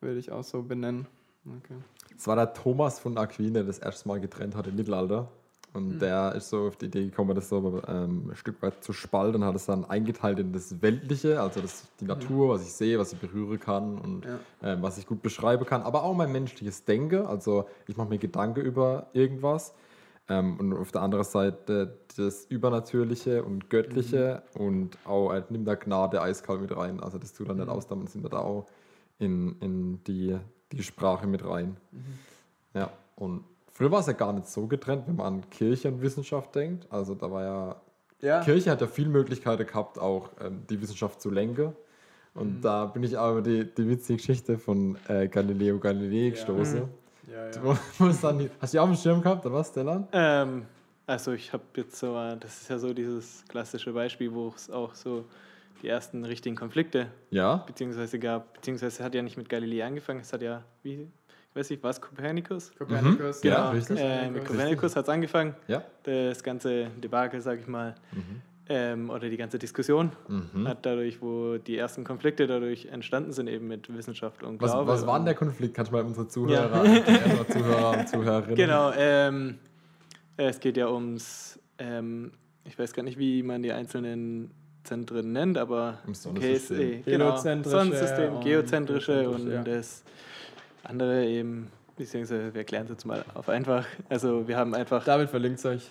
würde 0.00 0.18
ich 0.18 0.32
auch 0.32 0.44
so 0.44 0.62
benennen. 0.62 1.06
Okay. 1.46 1.76
Es 2.16 2.26
war 2.26 2.36
der 2.36 2.52
Thomas 2.52 2.98
von 2.98 3.16
Aquin, 3.16 3.54
der 3.54 3.64
das 3.64 3.78
erste 3.78 4.08
Mal 4.08 4.20
getrennt 4.20 4.54
hat 4.54 4.66
im 4.66 4.76
Mittelalter. 4.76 5.30
Und 5.74 5.92
Hm. 5.92 5.98
der 5.98 6.34
ist 6.34 6.48
so 6.48 6.66
auf 6.68 6.76
die 6.76 6.86
Idee 6.86 7.04
gekommen, 7.04 7.34
das 7.34 7.48
so 7.48 7.82
ähm, 7.86 8.30
ein 8.30 8.36
Stück 8.36 8.62
weit 8.62 8.82
zu 8.82 8.92
spalten 8.92 9.42
und 9.42 9.44
hat 9.44 9.54
es 9.54 9.66
dann 9.66 9.84
eingeteilt 9.84 10.38
in 10.38 10.52
das 10.52 10.80
Weltliche, 10.80 11.40
also 11.40 11.60
das, 11.60 11.86
die 12.00 12.06
Natur, 12.06 12.48
was 12.48 12.62
ich 12.62 12.72
sehe, 12.72 12.98
was 12.98 13.12
ich 13.12 13.18
berühren 13.18 13.60
kann 13.60 13.98
und 13.98 14.24
Ja. 14.24 14.38
ähm, 14.62 14.82
was 14.82 14.98
ich 14.98 15.06
gut 15.06 15.22
beschreiben 15.22 15.64
kann, 15.66 15.82
aber 15.82 16.02
auch 16.04 16.14
mein 16.14 16.32
menschliches 16.32 16.84
Denken. 16.84 17.26
Also 17.26 17.66
ich 17.86 17.96
mache 17.96 18.08
mir 18.08 18.18
Gedanken 18.18 18.60
über 18.60 19.08
irgendwas. 19.12 19.74
Ähm, 20.30 20.58
und 20.58 20.72
auf 20.74 20.92
der 20.92 21.02
anderen 21.02 21.24
Seite 21.24 21.98
das 22.16 22.44
Übernatürliche 22.46 23.42
und 23.44 23.70
Göttliche 23.70 24.42
und 24.54 24.98
auch 25.06 25.32
äh, 25.32 25.42
nimmt 25.48 25.66
da 25.66 25.74
Gnade 25.74 26.20
eiskalt 26.20 26.60
mit 26.60 26.76
rein. 26.76 27.00
Also 27.00 27.18
das 27.18 27.32
tut 27.32 27.48
dann 27.48 27.56
nicht 27.58 27.68
aus, 27.68 27.86
dann 27.86 28.06
sind 28.06 28.22
wir 28.22 28.28
da 28.30 28.40
auch 28.40 28.66
in, 29.18 29.56
in 29.60 30.04
die, 30.04 30.36
die 30.72 30.82
Sprache 30.82 31.26
mit 31.26 31.44
rein. 31.46 31.76
Ja, 32.74 32.90
und 33.16 33.44
früher 33.78 33.92
war 33.92 34.00
es 34.00 34.06
ja 34.08 34.12
gar 34.12 34.32
nicht 34.32 34.48
so 34.48 34.66
getrennt, 34.66 35.04
wenn 35.06 35.14
man 35.16 35.26
an 35.34 35.50
Kirche 35.50 35.86
und 35.88 36.02
Wissenschaft 36.02 36.52
denkt. 36.56 36.86
Also 36.90 37.14
da 37.14 37.30
war 37.30 37.42
ja, 37.44 37.76
Ja, 38.20 38.40
Kirche 38.40 38.72
hat 38.72 38.80
ja 38.80 38.88
viele 38.88 39.08
Möglichkeiten 39.08 39.64
gehabt, 39.64 40.00
auch 40.00 40.30
ähm, 40.40 40.64
die 40.68 40.80
Wissenschaft 40.82 41.20
zu 41.20 41.30
lenken. 41.30 41.76
Und 42.34 42.60
da 42.62 42.86
bin 42.86 43.04
ich 43.04 43.16
aber 43.16 43.40
die, 43.40 43.64
die 43.72 43.88
witzige 43.88 44.16
Geschichte 44.16 44.58
von 44.58 44.96
äh, 45.06 45.28
Galileo 45.28 45.78
Galilei 45.78 46.30
gestoßen. 46.30 46.88
ja, 47.32 47.50
ja. 47.50 47.78
Es 48.10 48.20
dann 48.20 48.38
die- 48.40 48.50
Hast 48.60 48.74
du 48.74 48.80
auf 48.80 48.88
dem 48.88 48.96
Schirm 48.96 49.22
gehabt, 49.22 49.46
oder 49.46 49.54
was, 49.54 49.68
Stellan? 49.68 50.08
Ähm, 50.12 50.66
also 51.06 51.32
ich 51.32 51.52
habe 51.52 51.62
jetzt 51.76 51.96
so, 52.00 52.14
das 52.40 52.62
ist 52.62 52.68
ja 52.70 52.78
so 52.78 52.92
dieses 52.92 53.44
klassische 53.48 53.92
Beispiel, 53.92 54.32
wo 54.34 54.48
es 54.54 54.68
auch 54.70 54.94
so 54.96 55.24
die 55.82 55.88
ersten 55.88 56.24
richtigen 56.24 56.56
Konflikte 56.56 57.06
Ja. 57.30 57.56
beziehungsweise 57.66 58.18
gab, 58.18 58.54
beziehungsweise 58.54 59.04
hat 59.04 59.14
ja 59.14 59.22
nicht 59.22 59.36
mit 59.36 59.48
Galilei 59.48 59.84
angefangen, 59.84 60.20
es 60.20 60.32
hat 60.32 60.42
ja, 60.42 60.64
wie, 60.82 61.08
weiß 61.58 61.70
ich 61.72 61.82
was, 61.82 62.00
Kopernikus? 62.00 62.70
Kopernikus, 62.78 63.40
genau, 63.40 63.56
ja. 63.56 63.70
richtig. 63.70 63.98
Äh, 63.98 64.30
mit 64.30 64.44
Kopernikus 64.44 64.94
hat 64.96 65.04
es 65.04 65.08
angefangen, 65.08 65.54
Ja. 65.66 65.82
das 66.04 66.42
ganze 66.42 66.86
Debakel, 67.02 67.40
sag 67.40 67.58
ich 67.58 67.66
mal, 67.66 67.94
Mhm. 68.12 68.42
ähm, 68.68 69.10
oder 69.10 69.28
die 69.28 69.36
ganze 69.36 69.58
Diskussion 69.58 70.12
hat 70.66 70.86
dadurch, 70.86 71.20
wo 71.20 71.56
die 71.58 71.76
ersten 71.76 72.04
Konflikte 72.04 72.46
dadurch 72.46 72.86
entstanden 72.86 73.32
sind, 73.32 73.48
eben 73.48 73.66
mit 73.66 73.92
Wissenschaft 73.94 74.42
und 74.44 74.60
Was, 74.62 74.70
Glaube. 74.72 74.90
was 74.92 75.06
war 75.06 75.14
denn 75.14 75.20
und- 75.22 75.26
der 75.26 75.34
Konflikt? 75.34 75.74
Kannst 75.74 75.90
du 75.90 75.96
mal 75.96 76.04
unsere 76.04 76.28
Zuhörer, 76.28 76.80
unsere 76.82 77.46
Zuhörer 77.48 77.98
und 77.98 78.08
Zuhörerinnen. 78.08 78.54
Genau, 78.56 78.92
ähm, 78.96 79.58
es 80.36 80.60
geht 80.60 80.76
ja 80.76 80.88
ums, 80.88 81.58
ähm, 81.78 82.30
ich 82.64 82.78
weiß 82.78 82.92
gar 82.92 83.02
nicht, 83.02 83.18
wie 83.18 83.42
man 83.42 83.62
die 83.62 83.72
einzelnen 83.72 84.50
Zentren 84.84 85.32
nennt, 85.32 85.58
aber 85.58 85.98
Ums 86.04 86.22
Sonnensystem. 86.22 87.02
KSE, 87.02 87.10
genau, 87.10 87.36
Sonnensystem, 87.36 88.34
und 88.34 88.44
geozentrische 88.44 89.28
und 89.28 89.36
geozentrische, 89.46 89.54
ja. 89.54 89.62
das 89.64 90.04
andere 90.84 91.26
eben, 91.26 91.70
beziehungsweise 91.96 92.54
wir 92.54 92.60
erklären 92.60 92.84
es 92.84 92.90
jetzt 92.90 93.04
mal 93.04 93.24
auf 93.34 93.48
einfach. 93.48 93.84
Also 94.08 94.46
wir 94.48 94.56
haben 94.56 94.74
einfach 94.74 95.04
David 95.04 95.30
verlinkt 95.30 95.64
euch. 95.64 95.90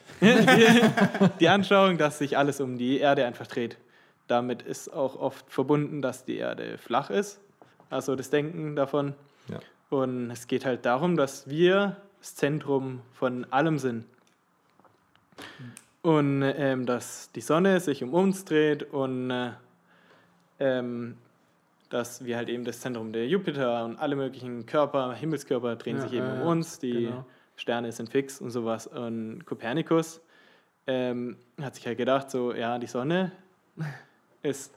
die 1.39 1.49
Anschauung, 1.49 1.97
dass 1.97 2.17
sich 2.17 2.37
alles 2.37 2.61
um 2.61 2.77
die 2.77 2.99
Erde 2.99 3.25
einfach 3.25 3.47
dreht. 3.47 3.77
Damit 4.27 4.61
ist 4.61 4.91
auch 4.91 5.15
oft 5.19 5.45
verbunden, 5.51 6.01
dass 6.01 6.25
die 6.25 6.37
Erde 6.37 6.77
flach 6.77 7.09
ist, 7.09 7.39
also 7.89 8.15
das 8.15 8.29
Denken 8.29 8.75
davon. 8.75 9.13
Ja. 9.47 9.59
Und 9.89 10.31
es 10.31 10.47
geht 10.47 10.65
halt 10.65 10.85
darum, 10.85 11.15
dass 11.15 11.49
wir 11.49 11.95
das 12.19 12.35
Zentrum 12.35 13.01
von 13.13 13.45
allem 13.51 13.79
sind. 13.79 14.05
Und 16.01 16.41
ähm, 16.41 16.85
dass 16.85 17.31
die 17.31 17.41
Sonne 17.41 17.79
sich 17.79 18.03
um 18.03 18.13
uns 18.13 18.45
dreht 18.45 18.83
und 18.83 19.29
äh, 19.29 19.51
ähm, 20.59 21.17
dass 21.89 22.25
wir 22.25 22.37
halt 22.37 22.49
eben 22.49 22.63
das 22.63 22.79
Zentrum 22.79 23.13
der 23.13 23.27
Jupiter 23.27 23.85
und 23.85 23.97
alle 23.97 24.15
möglichen 24.15 24.65
Körper, 24.65 25.13
Himmelskörper 25.13 25.75
drehen 25.75 25.97
Ja, 25.97 26.01
sich 26.03 26.13
eben 26.13 26.25
ja, 26.25 26.41
um 26.41 26.47
uns, 26.47 26.79
die 26.79 27.05
genau. 27.05 27.25
Sterne 27.55 27.91
sind 27.91 28.09
fix 28.09 28.41
und 28.41 28.51
sowas. 28.51 28.87
Und 28.87 29.45
Kopernikus 29.45 30.21
ähm, 30.85 31.37
hat 31.61 31.75
sich 31.75 31.85
halt 31.85 31.97
gedacht, 31.97 32.29
so, 32.29 32.53
ja, 32.53 32.77
die 32.77 32.87
Sonne 32.87 33.31
ist 34.43 34.73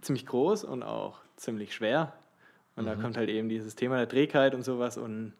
ziemlich 0.00 0.26
groß 0.26 0.64
und 0.64 0.82
auch 0.82 1.20
ziemlich 1.36 1.74
schwer. 1.74 2.12
Und 2.76 2.86
da 2.86 2.94
kommt 2.94 3.16
halt 3.16 3.28
eben 3.28 3.48
dieses 3.48 3.74
Thema 3.74 3.96
der 3.96 4.08
Trägheit 4.08 4.54
und 4.54 4.62
sowas. 4.62 4.98
Und 4.98 5.32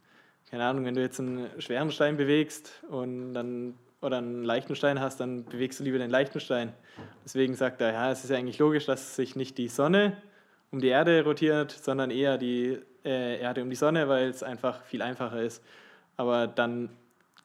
keine 0.51 0.65
Ahnung, 0.65 0.85
wenn 0.85 0.95
du 0.95 1.01
jetzt 1.01 1.21
einen 1.21 1.49
schweren 1.61 1.93
Stein 1.93 2.17
bewegst 2.17 2.83
und 2.89 3.33
dann 3.33 3.75
oder 4.01 4.19
einen 4.19 4.45
leichten 4.45 4.75
Stein 4.77 5.01
hast, 5.01 5.21
dann 5.21 5.45
bewegst 5.45 5.81
du 5.81 5.85
lieber 5.85 5.99
den 5.99 6.11
leichten 6.11 6.41
Stein. 6.41 6.73
Deswegen 7.25 7.55
sagt 7.55 7.81
er, 7.81 7.93
ja, 7.93 8.11
es 8.11 8.25
ist 8.25 8.31
ja 8.31 8.37
eigentlich 8.37 8.59
logisch, 8.59 8.87
dass 8.87 9.17
sich 9.17 9.37
nicht 9.37 9.59
die 9.59 9.69
Sonne 9.69 10.17
um 10.71 10.81
die 10.81 10.89
Erde 10.89 11.23
rotiert, 11.25 11.71
sondern 11.73 12.11
eher 12.11 12.39
die 12.39 12.79
äh, 13.05 13.41
Erde 13.41 13.63
um 13.63 13.71
die 13.71 13.77
Sonne, 13.77 14.09
weil 14.09 14.29
es 14.29 14.43
einfach 14.43 14.83
viel 14.85 15.03
einfacher 15.03 15.41
ist. 15.43 15.63
Aber 16.17 16.47
dann 16.47 16.91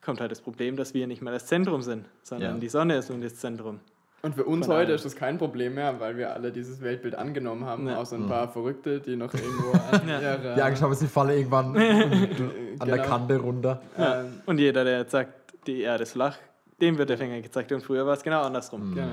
kommt 0.04 0.20
halt 0.20 0.32
das 0.32 0.42
Problem, 0.42 0.76
dass 0.76 0.94
wir 0.94 1.08
nicht 1.08 1.22
mehr 1.22 1.32
das 1.34 1.46
Zentrum 1.46 1.82
sind, 1.82 2.06
sondern 2.24 2.56
Ja. 2.56 2.60
die 2.60 2.70
Sonne 2.70 2.98
ist 2.98 3.10
nun 3.10 3.22
das 3.22 3.36
Zentrum. 3.36 3.80
Und 4.22 4.36
für 4.36 4.46
uns 4.46 4.66
Von 4.68 4.76
heute 4.76 4.88
allem. 4.88 4.96
ist 4.96 5.06
das 5.06 5.16
kein 5.18 5.38
Problem 5.38 5.74
mehr, 5.76 6.00
weil 6.00 6.16
wir 6.18 6.34
alle 6.34 6.52
dieses 6.52 6.82
Weltbild 6.82 7.14
angenommen 7.16 7.66
haben, 7.66 7.88
Ja. 7.88 7.98
außer 7.98 8.16
ein 8.16 8.28
paar 8.28 8.48
Verrückte, 8.50 9.00
die 9.02 9.16
noch 9.18 9.34
irgendwo 9.34 9.72
an 9.72 10.08
Ja. 10.08 10.20
ihrer... 10.22 10.56
Die 10.56 10.62
Angst 10.62 10.82
haben, 10.82 10.94
sie 10.94 11.08
fallen 11.08 11.32
irgendwann 11.38 11.68
an 12.80 12.88
der 12.88 12.98
Genau. 12.98 13.04
Kante 13.04 13.38
runter. 13.38 13.82
Ja. 13.98 14.22
Ähm, 14.22 14.42
Und 14.46 14.60
jeder, 14.60 14.84
der 14.86 15.00
jetzt 15.00 15.12
sagt, 15.12 15.34
die 15.68 15.82
Erde 15.82 16.04
ist 16.04 16.14
flach, 16.14 16.38
dem 16.82 16.98
wird 16.98 17.10
der 17.10 17.18
Finger 17.18 17.40
gezeigt. 17.42 17.72
Und 17.74 17.82
früher 17.84 18.06
war 18.06 18.14
es 18.14 18.24
genau 18.24 18.42
andersrum. 18.44 18.94
genau. 18.94 19.08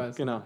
ja. 0.00 0.10
Genau. 0.16 0.42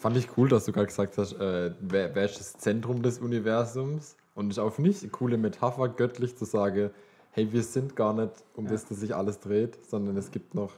Fand 0.00 0.16
ich 0.16 0.28
cool, 0.38 0.48
dass 0.48 0.64
du 0.64 0.72
gerade 0.72 0.86
gesagt 0.86 1.18
hast, 1.18 1.34
äh, 1.34 1.72
wer, 1.78 2.14
wer 2.14 2.24
ist 2.24 2.40
das 2.40 2.54
Zentrum 2.54 3.02
des 3.02 3.18
Universums? 3.18 4.16
Und 4.34 4.48
ist 4.48 4.58
auch 4.58 4.72
für 4.72 4.80
mich 4.80 5.02
eine 5.02 5.10
coole 5.10 5.36
Metapher, 5.36 5.88
göttlich 5.90 6.34
zu 6.38 6.46
sagen, 6.46 6.88
hey, 7.32 7.52
wir 7.52 7.62
sind 7.62 7.96
gar 7.96 8.14
nicht 8.14 8.32
um 8.56 8.66
das, 8.66 8.86
dass 8.86 9.00
sich 9.00 9.14
alles 9.14 9.40
dreht, 9.40 9.76
sondern 9.84 10.16
es 10.16 10.30
gibt 10.30 10.54
noch 10.54 10.72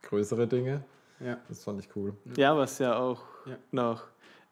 größere 0.00 0.46
Dinge. 0.46 0.82
Ja. 1.20 1.36
Das 1.48 1.62
fand 1.64 1.80
ich 1.80 1.94
cool. 1.94 2.14
Ja, 2.36 2.56
was 2.56 2.78
ja 2.78 2.96
auch 2.96 3.20
Ja. 3.44 3.56
noch, 3.72 4.04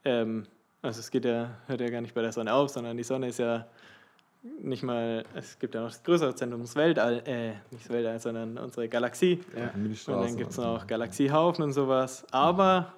ähm, 0.04 0.46
also 0.82 1.00
es 1.00 1.10
geht 1.10 1.24
ja, 1.24 1.52
hört 1.66 1.80
ja 1.80 1.88
gar 1.88 2.02
nicht 2.02 2.12
bei 2.14 2.20
der 2.20 2.32
Sonne 2.32 2.52
auf, 2.52 2.68
sondern 2.68 2.98
die 2.98 3.02
Sonne 3.04 3.28
ist 3.28 3.38
ja 3.38 3.66
nicht 4.62 4.82
mal, 4.82 5.24
es 5.34 5.58
gibt 5.58 5.74
ja 5.74 5.80
noch 5.80 5.88
das 5.88 6.02
größere 6.02 6.34
Zentrum, 6.34 6.60
das 6.60 6.76
Weltall, 6.76 7.22
äh, 7.24 7.52
nicht 7.70 7.84
das 7.86 7.88
Weltall, 7.88 8.20
sondern 8.20 8.58
unsere 8.58 8.86
Galaxie. 8.86 9.40
Ja. 9.56 9.70
Und 10.14 10.22
dann 10.24 10.36
gibt 10.36 10.50
es 10.50 10.58
noch 10.58 10.86
Galaxiehaufen 10.86 11.64
und 11.64 11.72
sowas. 11.72 12.26
Aber 12.30 12.92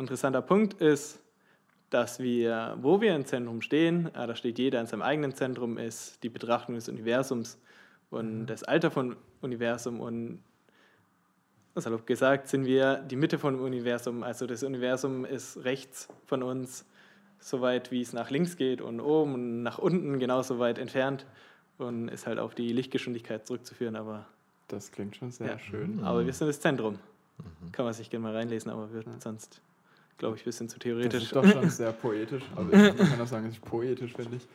ein 0.00 0.04
interessanter 0.04 0.42
Punkt 0.42 0.74
ist, 0.80 1.20
dass 1.90 2.20
wir, 2.20 2.76
wo 2.80 3.00
wir 3.00 3.14
im 3.14 3.24
Zentrum 3.26 3.60
stehen, 3.62 4.06
äh, 4.14 4.26
da 4.26 4.34
steht 4.34 4.58
jeder 4.58 4.80
in 4.80 4.86
seinem 4.86 5.02
eigenen 5.02 5.34
Zentrum, 5.34 5.76
ist 5.78 6.22
die 6.22 6.28
Betrachtung 6.28 6.74
des 6.76 6.88
Universums 6.88 7.58
und 8.10 8.46
das 8.46 8.62
Alter 8.62 8.90
von 8.90 9.16
Universum. 9.40 10.00
Und 10.00 10.40
salopp 11.74 12.06
gesagt, 12.06 12.48
sind 12.48 12.64
wir 12.64 12.96
die 12.96 13.16
Mitte 13.16 13.38
vom 13.38 13.60
Universum. 13.60 14.22
Also 14.22 14.46
das 14.46 14.62
Universum 14.62 15.24
ist 15.24 15.64
rechts 15.64 16.08
von 16.26 16.42
uns, 16.42 16.84
so 17.40 17.60
weit 17.60 17.90
wie 17.90 18.02
es 18.02 18.12
nach 18.12 18.30
links 18.30 18.56
geht 18.56 18.80
und 18.80 19.00
oben 19.00 19.34
und 19.34 19.62
nach 19.62 19.78
unten 19.78 20.18
genauso 20.18 20.58
weit 20.58 20.78
entfernt 20.78 21.26
und 21.78 22.08
ist 22.08 22.26
halt 22.26 22.38
auf 22.38 22.54
die 22.54 22.72
Lichtgeschwindigkeit 22.72 23.46
zurückzuführen. 23.46 23.96
Aber 23.96 24.26
Das 24.68 24.92
klingt 24.92 25.16
schon 25.16 25.30
sehr 25.32 25.46
Ja. 25.48 25.58
schön. 25.58 26.00
aber 26.04 26.24
wir 26.24 26.32
sind 26.32 26.46
das 26.48 26.60
Zentrum. 26.60 26.98
Kann 27.72 27.84
man 27.86 27.94
sich 27.94 28.10
gerne 28.10 28.24
mal 28.24 28.34
reinlesen, 28.36 28.70
aber 28.70 28.92
wird 28.92 29.06
sonst, 29.22 29.60
glaube 30.20 30.36
ich, 30.36 30.42
ein 30.42 30.44
bisschen 30.44 30.68
zu 30.68 30.78
Das 30.78 30.82
theoretisch. 30.84 31.22
ist 31.24 31.34
doch 31.34 31.44
schon 31.44 31.68
sehr 31.70 31.92
poetisch. 31.92 32.44
Also 32.54 32.72
ich 32.72 32.96
kann 32.96 33.20
auch 33.20 33.26
sagen, 33.26 33.46
es 33.46 33.54
ist 33.54 33.64
poetisch, 33.64 34.12
finde 34.14 34.36
ich. 34.36 34.46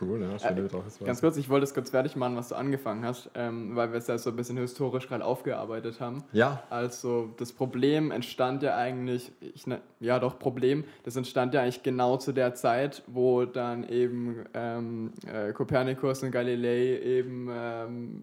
Cool, 0.00 0.20
ja, 0.20 0.38
schöne 0.38 0.58
Äh, 0.58 0.62
Betrachtungsweise. 0.62 1.04
Ganz 1.04 1.20
kurz, 1.20 1.36
ich 1.36 1.48
wollte 1.48 1.64
es 1.64 1.72
kurz 1.72 1.90
fertig 1.90 2.16
machen, 2.16 2.36
was 2.36 2.48
du 2.48 2.56
angefangen 2.56 3.04
hast, 3.06 3.30
ähm, 3.34 3.74
weil 3.76 3.92
wir 3.92 3.98
es 3.98 4.06
ja 4.06 4.18
so 4.18 4.30
ein 4.30 4.36
bisschen 4.36 4.56
historisch 4.58 5.06
gerade 5.08 5.24
aufgearbeitet 5.24 6.00
haben. 6.00 6.24
Ja, 6.32 6.62
Also 6.68 7.30
das 7.38 7.52
Problem 7.52 8.10
entstand 8.10 8.62
ja 8.62 8.76
eigentlich, 8.76 9.32
ich, 9.40 9.66
ne, 9.66 9.80
ja 10.00 10.18
doch 10.18 10.38
Problem, 10.38 10.84
das 11.04 11.16
entstand 11.16 11.54
ja 11.54 11.62
eigentlich 11.62 11.82
genau 11.82 12.16
zu 12.16 12.32
der 12.32 12.54
Zeit, 12.54 13.02
wo 13.06 13.44
dann 13.44 13.88
eben 13.88 14.44
ähm, 14.54 15.12
äh, 15.32 15.52
Kopernikus 15.52 16.22
und 16.22 16.32
Galilei 16.32 16.98
eben 17.00 17.48
ähm, 17.50 18.22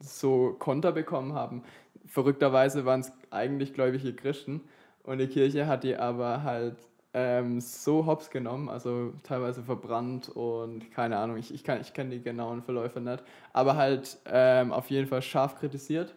so 0.00 0.56
Konter 0.58 0.92
bekommen 0.92 1.34
haben. 1.34 1.62
Verrückterweise 2.06 2.84
waren 2.84 3.00
es 3.00 3.12
eigentlich 3.30 3.72
gläubige 3.74 4.12
Christen 4.14 4.60
und 5.04 5.18
die 5.18 5.26
Kirche 5.26 5.66
hat 5.66 5.84
die 5.84 5.96
aber 5.96 6.42
halt 6.42 6.76
ähm, 7.14 7.60
so 7.60 8.06
hops 8.06 8.30
genommen, 8.30 8.68
also 8.68 9.12
teilweise 9.22 9.62
verbrannt 9.62 10.28
und 10.30 10.90
keine 10.92 11.18
Ahnung, 11.18 11.36
ich, 11.36 11.52
ich, 11.52 11.62
kann- 11.64 11.80
ich 11.80 11.92
kenne 11.92 12.10
die 12.10 12.22
genauen 12.22 12.62
Verläufe 12.62 13.00
nicht, 13.00 13.22
aber 13.52 13.76
halt 13.76 14.18
ähm, 14.26 14.72
auf 14.72 14.90
jeden 14.90 15.06
Fall 15.08 15.20
scharf 15.22 15.56
kritisiert. 15.58 16.14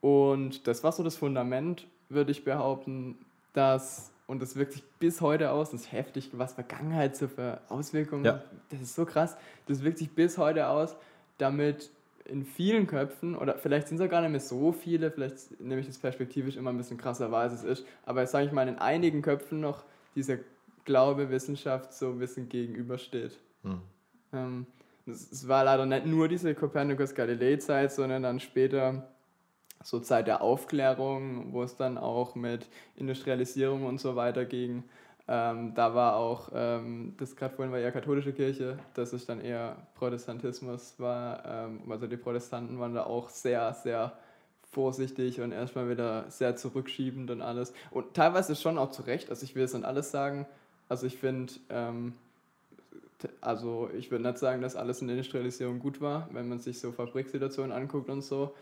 Und 0.00 0.66
das 0.66 0.84
war 0.84 0.92
so 0.92 1.02
das 1.02 1.16
Fundament, 1.16 1.86
würde 2.08 2.30
ich 2.30 2.44
behaupten, 2.44 3.18
dass, 3.52 4.10
und 4.26 4.40
das 4.40 4.56
wirkt 4.56 4.72
sich 4.72 4.84
bis 4.98 5.20
heute 5.20 5.50
aus, 5.50 5.70
das 5.70 5.82
ist 5.82 5.92
heftig, 5.92 6.30
was 6.32 6.52
Vergangenheit 6.54 7.16
so 7.16 7.28
für 7.28 7.60
Auswirkungen 7.68 8.24
Ja. 8.24 8.32
hat. 8.34 8.44
Das 8.70 8.80
ist 8.80 8.94
so 8.94 9.04
krass, 9.04 9.36
das 9.66 9.82
wirkt 9.82 9.98
sich 9.98 10.10
bis 10.10 10.38
heute 10.38 10.68
aus, 10.68 10.96
damit 11.38 11.90
in 12.28 12.44
vielen 12.44 12.86
Köpfen, 12.86 13.36
oder 13.36 13.58
vielleicht 13.58 13.88
sind 13.88 13.98
es 13.98 14.06
auch 14.06 14.10
gar 14.10 14.20
nicht 14.20 14.30
mehr 14.30 14.40
so 14.40 14.72
viele, 14.72 15.10
vielleicht 15.10 15.60
nehme 15.60 15.80
ich 15.80 15.86
das 15.86 15.98
perspektivisch 15.98 16.56
immer 16.56 16.70
ein 16.70 16.76
bisschen 16.76 16.98
krasser 16.98 17.30
wahr, 17.30 17.42
als 17.42 17.52
es 17.52 17.64
ist, 17.64 17.86
aber 18.04 18.22
jetzt 18.22 18.32
sage 18.32 18.46
ich 18.46 18.52
mal, 18.52 18.68
in 18.68 18.78
einigen 18.78 19.22
Köpfen 19.22 19.60
noch 19.60 19.84
dieser 20.14 20.38
Glaube 20.84 21.30
Wissenschaft 21.30 21.92
so 21.92 22.10
ein 22.10 22.18
bisschen 22.18 22.48
gegenübersteht. 22.48 23.38
Hm. 23.62 23.80
Ähm, 24.32 24.66
es, 25.06 25.30
es 25.30 25.48
war 25.48 25.64
leider 25.64 25.86
nicht 25.86 26.06
nur 26.06 26.28
diese 26.28 26.54
Kopernikus-Galilei-Zeit, 26.54 27.92
sondern 27.92 28.22
dann 28.22 28.40
später 28.40 29.08
so 29.82 30.00
Zeit 30.00 30.26
der 30.26 30.42
Aufklärung, 30.42 31.52
wo 31.52 31.62
es 31.62 31.76
dann 31.76 31.98
auch 31.98 32.34
mit 32.34 32.66
Industrialisierung 32.96 33.84
und 33.84 33.98
so 33.98 34.16
weiter 34.16 34.44
ging. 34.44 34.84
Ähm, 35.28 35.74
da 35.74 35.92
war 35.94 36.16
auch, 36.16 36.50
ähm, 36.54 37.14
das 37.18 37.34
gerade 37.34 37.54
vorhin 37.54 37.72
war 37.72 37.80
ja 37.80 37.90
katholische 37.90 38.32
Kirche, 38.32 38.78
das 38.94 39.12
ist 39.12 39.28
dann 39.28 39.40
eher 39.40 39.76
Protestantismus 39.96 40.94
war, 40.98 41.44
ähm, 41.44 41.80
also 41.90 42.06
die 42.06 42.16
Protestanten 42.16 42.78
waren 42.78 42.94
da 42.94 43.04
auch 43.04 43.28
sehr, 43.28 43.74
sehr 43.74 44.12
vorsichtig 44.70 45.40
und 45.40 45.50
erstmal 45.50 45.88
wieder 45.90 46.30
sehr 46.30 46.54
zurückschiebend 46.54 47.30
und 47.32 47.42
alles. 47.42 47.72
Und 47.90 48.14
teilweise 48.14 48.54
schon 48.54 48.78
auch 48.78 48.90
zu 48.90 49.02
Recht, 49.02 49.30
also 49.30 49.42
ich 49.42 49.56
will 49.56 49.64
es 49.64 49.74
nicht 49.74 49.84
alles 49.84 50.12
sagen, 50.12 50.46
also 50.88 51.06
ich 51.06 51.16
finde, 51.16 51.54
ähm, 51.70 52.12
also 53.40 53.90
ich 53.96 54.12
würde 54.12 54.22
nicht 54.22 54.38
sagen, 54.38 54.62
dass 54.62 54.76
alles 54.76 55.00
in 55.00 55.08
der 55.08 55.16
Industrialisierung 55.16 55.80
gut 55.80 56.00
war, 56.00 56.28
wenn 56.32 56.48
man 56.48 56.60
sich 56.60 56.78
so 56.78 56.92
Fabriksituationen 56.92 57.72
anguckt 57.72 58.10
und 58.10 58.22
so. 58.22 58.54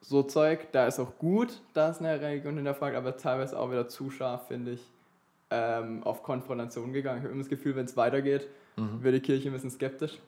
So 0.00 0.22
Zeug, 0.22 0.70
da 0.70 0.86
ist 0.86 1.00
auch 1.00 1.18
gut, 1.18 1.60
da 1.74 1.88
ist 1.90 1.98
eine 1.98 2.20
Religion 2.20 2.54
hinterfragt, 2.54 2.94
aber 2.94 3.16
teilweise 3.16 3.58
auch 3.58 3.70
wieder 3.72 3.88
zu 3.88 4.10
scharf, 4.10 4.46
finde 4.46 4.72
ich, 4.72 4.82
ähm, 5.50 6.02
auf 6.04 6.22
Konfrontation 6.22 6.92
gegangen. 6.92 7.18
Ich 7.18 7.24
habe 7.24 7.32
immer 7.32 7.42
das 7.42 7.48
Gefühl, 7.50 7.74
wenn 7.76 7.86
es 7.86 7.96
weitergeht, 7.96 8.48
wird 9.02 9.14
die 9.14 9.20
Kirche 9.20 9.48
ein 9.48 9.52
bisschen 9.52 9.70
skeptisch. 9.70 10.18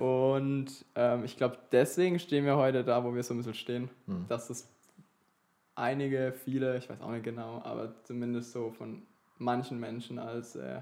Und 0.00 0.84
ähm, 0.94 1.24
ich 1.24 1.36
glaube, 1.36 1.58
deswegen 1.70 2.18
stehen 2.18 2.44
wir 2.44 2.56
heute 2.56 2.82
da, 2.84 3.04
wo 3.04 3.14
wir 3.14 3.22
so 3.22 3.34
ein 3.34 3.36
bisschen 3.38 3.54
stehen. 3.54 3.90
Dass 4.28 4.50
es 4.50 4.68
einige, 5.74 6.32
viele, 6.44 6.76
ich 6.78 6.88
weiß 6.88 7.00
auch 7.00 7.10
nicht 7.10 7.24
genau, 7.24 7.60
aber 7.64 7.92
zumindest 8.04 8.52
so 8.52 8.70
von 8.70 9.02
manchen 9.38 9.78
Menschen 9.80 10.18
als 10.18 10.56
äh, 10.56 10.80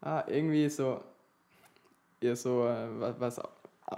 ah, 0.00 0.24
irgendwie 0.26 0.68
so 0.68 1.00
eher 2.20 2.36
so 2.36 2.66
äh, 2.66 3.00
wa- 3.00 3.14
was 3.18 3.40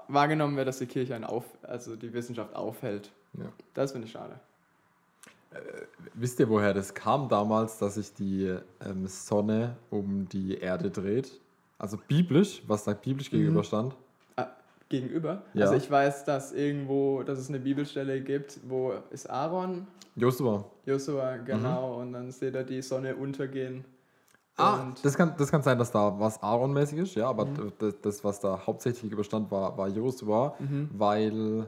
wahrgenommen 0.08 0.56
wird, 0.56 0.66
dass 0.68 0.78
die 0.78 0.86
Kirche 0.86 1.14
einen 1.14 1.24
auf, 1.24 1.44
also 1.62 1.94
die 1.96 2.12
Wissenschaft 2.12 2.54
aufhält. 2.54 3.10
Ja. 3.34 3.46
Das 3.74 3.92
finde 3.92 4.06
ich 4.06 4.12
schade. 4.12 4.38
Wisst 6.14 6.40
ihr, 6.40 6.48
woher 6.48 6.74
das 6.74 6.94
kam 6.94 7.28
damals, 7.28 7.78
dass 7.78 7.94
sich 7.94 8.12
die 8.14 8.56
ähm, 8.84 9.06
Sonne 9.06 9.76
um 9.90 10.28
die 10.28 10.58
Erde 10.58 10.90
dreht? 10.90 11.40
Also 11.78 11.98
biblisch, 12.08 12.62
was 12.66 12.84
da 12.84 12.92
biblisch 12.92 13.30
gegenüberstand? 13.30 13.94
Ah, 14.36 14.46
gegenüber. 14.88 15.42
Ja. 15.54 15.66
Also 15.66 15.74
ich 15.74 15.90
weiß, 15.90 16.24
dass 16.24 16.52
irgendwo, 16.52 17.22
dass 17.22 17.38
es 17.38 17.48
eine 17.48 17.58
Bibelstelle 17.58 18.20
gibt, 18.20 18.60
wo 18.68 18.94
ist 19.10 19.28
Aaron, 19.28 19.86
Josua. 20.16 20.64
Josua, 20.86 21.38
genau, 21.38 22.00
und 22.00 22.12
dann 22.12 22.30
seht 22.30 22.54
ihr 22.54 22.62
die 22.62 22.80
Sonne 22.82 23.16
untergehen. 23.16 23.84
Ah, 24.56 24.92
das 25.02 25.16
kann, 25.16 25.34
das 25.36 25.50
kann 25.50 25.62
sein, 25.62 25.76
dass 25.76 25.90
da 25.90 26.18
was 26.18 26.40
Aaron-mäßig 26.40 26.98
ist, 26.98 27.16
ja, 27.16 27.28
aber 27.28 27.48
das, 27.78 27.94
das, 28.00 28.22
was 28.22 28.38
da 28.38 28.64
hauptsächlich 28.64 29.10
überstand, 29.10 29.50
war, 29.50 29.76
war 29.76 29.88
Josua, 29.88 30.54
weil, 30.96 31.66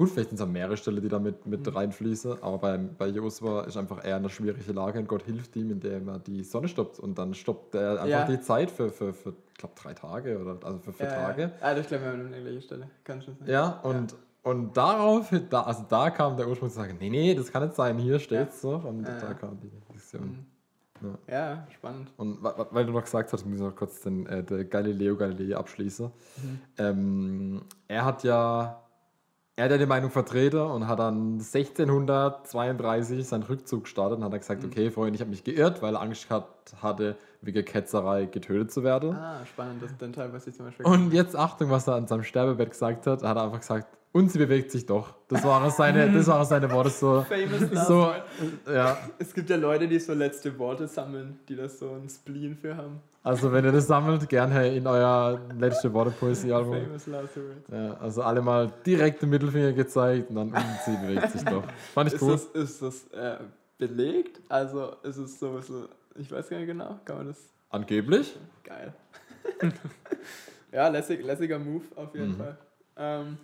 gut, 0.00 0.08
vielleicht 0.08 0.30
sind 0.30 0.40
es 0.40 0.46
mehrere 0.46 0.78
Stellen, 0.78 1.02
die 1.02 1.08
da 1.08 1.18
mit, 1.18 1.44
mit 1.46 1.74
reinfließen, 1.74 2.42
aber 2.42 2.56
bei, 2.56 2.78
bei 2.78 3.08
Josua 3.08 3.64
ist 3.64 3.76
einfach 3.76 4.02
eher 4.02 4.16
eine 4.16 4.30
schwierige 4.30 4.72
Lage 4.72 4.98
und 4.98 5.06
Gott 5.06 5.24
hilft 5.24 5.54
ihm, 5.56 5.70
indem 5.70 6.08
er 6.08 6.18
die 6.18 6.42
Sonne 6.42 6.68
stoppt 6.68 6.98
und 6.98 7.18
dann 7.18 7.34
stoppt 7.34 7.74
er 7.74 7.92
einfach 7.92 8.06
Ja. 8.08 8.24
die 8.24 8.40
Zeit 8.40 8.70
für, 8.70 8.88
für, 8.88 9.12
für 9.12 9.34
ich 9.48 9.54
glaube, 9.58 9.74
drei 9.76 9.92
Tage 9.92 10.38
oder 10.38 10.56
also 10.64 10.78
für 10.78 10.94
vier 10.94 11.04
Ja, 11.06 11.12
Tage. 11.14 11.42
Ja. 11.42 11.50
Ah, 11.60 11.76
ich 11.76 11.86
glaube, 11.86 12.04
wir 12.04 12.12
haben 12.12 12.32
eine 12.32 12.62
Stelle. 12.62 12.88
Kann 13.04 13.20
schon 13.20 13.36
sein. 13.36 13.48
Ja, 13.48 13.78
und, 13.82 14.16
und 14.42 14.74
darauf, 14.74 15.30
da, 15.50 15.64
also 15.64 15.84
da 15.86 16.08
kam 16.08 16.34
der 16.38 16.48
Ursprung 16.48 16.70
zu 16.70 16.76
sagen, 16.76 16.96
nee, 16.98 17.10
nee, 17.10 17.34
das 17.34 17.52
kann 17.52 17.62
nicht 17.62 17.74
sein, 17.74 17.98
hier 17.98 18.18
steht's 18.18 18.62
so. 18.62 18.76
Und 18.76 19.06
Ja, 19.06 19.18
da 19.20 19.26
ja. 19.28 19.34
kam 19.34 19.60
die 19.60 19.68
Diskussion. 19.68 20.46
Ja, 21.26 21.66
spannend. 21.74 22.10
Und 22.16 22.42
weil 22.42 22.84
du 22.86 22.92
noch 22.92 23.04
gesagt 23.04 23.32
hast, 23.32 23.44
muss 23.46 23.56
ich 23.56 23.62
noch 23.62 23.74
kurz 23.76 24.00
den 24.00 24.26
äh, 24.26 24.42
der 24.44 24.64
Galileo 24.64 25.16
Galilei 25.16 25.56
abschließen. 25.56 26.06
Mhm. 26.06 26.60
Ähm, 26.76 27.62
er 27.88 28.04
hat 28.04 28.22
ja, 28.22 28.82
er 29.56 29.64
hat 29.64 29.70
ja 29.72 29.78
die 29.78 29.86
Meinung 29.86 30.10
vertreten 30.10 30.60
und 30.60 30.86
hat 30.88 30.98
dann 30.98 31.38
1632 31.38 33.26
seinen 33.26 33.42
Rückzug 33.42 33.84
gestartet 33.84 34.18
und 34.18 34.24
hat 34.24 34.32
dann 34.32 34.38
Mhm. 34.38 34.40
gesagt, 34.40 34.64
okay, 34.64 34.90
Freunde, 34.90 35.14
ich 35.16 35.20
habe 35.20 35.30
mich 35.30 35.44
geirrt, 35.44 35.82
weil 35.82 35.94
er 35.94 36.00
Angst 36.02 36.28
gehabt 36.28 36.74
hatte, 36.82 37.16
wegen 37.42 37.64
Ketzerei 37.64 38.26
getötet 38.26 38.72
zu 38.72 38.82
werden. 38.82 39.14
Ah, 39.14 39.44
spannend, 39.46 39.82
das 39.82 39.90
ist 39.92 40.00
den 40.00 40.12
Teil, 40.12 40.32
was 40.32 40.46
ich 40.46 40.54
zum 40.54 40.66
Beispiel. 40.66 40.86
Und 40.86 41.12
jetzt 41.12 41.36
Achtung, 41.36 41.70
was 41.70 41.86
er 41.88 41.94
an 41.94 42.06
seinem 42.06 42.22
Sterbebett 42.22 42.70
gesagt 42.70 43.06
hat, 43.06 43.22
hat 43.22 43.36
er 43.36 43.44
einfach 43.44 43.60
gesagt, 43.60 43.86
und 44.12 44.30
sie 44.32 44.38
bewegt 44.38 44.72
sich 44.72 44.86
doch. 44.86 45.14
Das 45.28 45.44
waren 45.44 45.70
seine, 45.70 46.10
das 46.12 46.26
waren 46.26 46.44
seine 46.44 46.68
Worte 46.72 46.90
so. 46.90 47.22
Famous 47.28 47.86
so 47.86 48.12
ja, 48.72 48.98
Es 49.18 49.32
gibt 49.32 49.48
ja 49.50 49.56
Leute, 49.56 49.86
die 49.86 50.00
so 50.00 50.14
letzte 50.14 50.58
Worte 50.58 50.88
sammeln, 50.88 51.38
die 51.48 51.54
das 51.54 51.78
so 51.78 51.90
ein 51.92 52.08
Spleen 52.08 52.56
für 52.56 52.76
haben. 52.76 53.00
Also 53.22 53.52
wenn 53.52 53.64
ihr 53.64 53.72
das 53.72 53.86
sammelt, 53.86 54.28
gerne 54.28 54.74
in 54.74 54.86
euer 54.86 55.40
letzte 55.58 55.92
Worte 55.92 56.10
Poesiealbum. 56.12 56.74
Famous 56.84 57.06
last 57.06 57.36
word. 57.36 57.68
Ja, 57.70 57.94
also 58.00 58.22
alle 58.22 58.40
mal 58.40 58.72
direkt 58.86 59.22
den 59.22 59.30
Mittelfinger 59.30 59.72
gezeigt 59.72 60.30
und 60.30 60.36
dann 60.36 60.52
sie 60.84 60.96
bewegt 60.96 61.30
sich 61.32 61.42
doch. 61.44 61.62
Fand 61.94 62.08
ich 62.08 62.14
Ist 62.14 62.22
cool. 62.22 62.32
das, 62.32 62.44
ist 62.46 62.82
das 62.82 63.06
äh, 63.12 63.38
belegt? 63.78 64.40
Also 64.48 64.96
ist 65.02 65.16
es 65.18 65.38
so, 65.38 65.60
so, 65.60 65.88
ich 66.16 66.30
weiß 66.30 66.48
gar 66.48 66.58
nicht 66.58 66.66
genau, 66.66 66.98
kann 67.04 67.18
man 67.18 67.26
das. 67.28 67.38
Angeblich. 67.70 68.36
Geil. 68.64 68.92
ja, 70.72 70.88
lässig, 70.88 71.24
lässiger 71.24 71.58
Move 71.58 71.84
auf 71.96 72.14
jeden 72.14 72.30
Mhm. 72.32 72.36
Fall. 72.36 72.56
Ähm, 72.96 73.38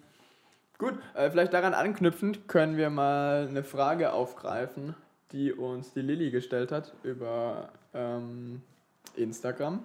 gut, 0.78 0.94
äh, 1.14 1.30
vielleicht 1.30 1.52
daran 1.54 1.74
anknüpfend 1.74 2.48
können 2.48 2.76
wir 2.76 2.90
mal 2.90 3.46
eine 3.48 3.62
Frage 3.62 4.12
aufgreifen, 4.12 4.94
die 5.32 5.52
uns 5.52 5.92
die 5.92 6.02
Lilly 6.02 6.30
gestellt 6.30 6.72
hat 6.72 6.94
über 7.02 7.68
ähm, 7.94 8.62
Instagram. 9.16 9.84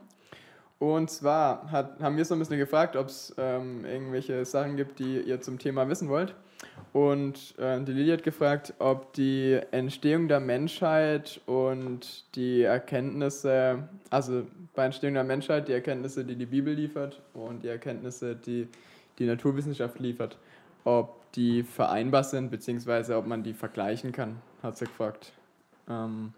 Und 0.79 1.11
zwar 1.11 1.71
hat, 1.71 1.99
haben 1.99 2.17
wir 2.17 2.25
so 2.25 2.33
ein 2.33 2.39
bisschen 2.39 2.57
gefragt, 2.57 2.95
ob 2.95 3.07
es 3.07 3.35
ähm, 3.37 3.85
irgendwelche 3.85 4.45
Sachen 4.45 4.77
gibt, 4.77 4.97
die 4.97 5.19
ihr 5.19 5.39
zum 5.39 5.59
Thema 5.59 5.87
wissen 5.87 6.09
wollt. 6.09 6.33
Und 6.93 7.57
äh, 7.59 7.79
die 7.81 7.93
Lilly 7.93 8.11
hat 8.11 8.23
gefragt, 8.23 8.73
ob 8.79 9.13
die 9.13 9.59
Entstehung 9.71 10.27
der 10.27 10.39
Menschheit 10.39 11.39
und 11.45 12.25
die 12.35 12.63
Erkenntnisse, 12.63 13.87
also 14.09 14.47
bei 14.73 14.85
Entstehung 14.85 15.13
der 15.13 15.23
Menschheit 15.23 15.67
die 15.67 15.73
Erkenntnisse, 15.73 16.25
die 16.25 16.35
die 16.35 16.45
Bibel 16.45 16.73
liefert 16.73 17.21
und 17.33 17.63
die 17.63 17.69
Erkenntnisse, 17.69 18.35
die 18.35 18.67
die 19.19 19.25
Naturwissenschaft 19.25 19.99
liefert, 19.99 20.37
ob 20.83 21.31
die 21.33 21.63
vereinbar 21.63 22.23
sind, 22.23 22.49
beziehungsweise 22.49 23.17
ob 23.17 23.27
man 23.27 23.43
die 23.43 23.53
vergleichen 23.53 24.11
kann, 24.11 24.41
hat 24.63 24.77
sie 24.77 24.85
gefragt. 24.85 25.31
Ähm, 25.87 26.33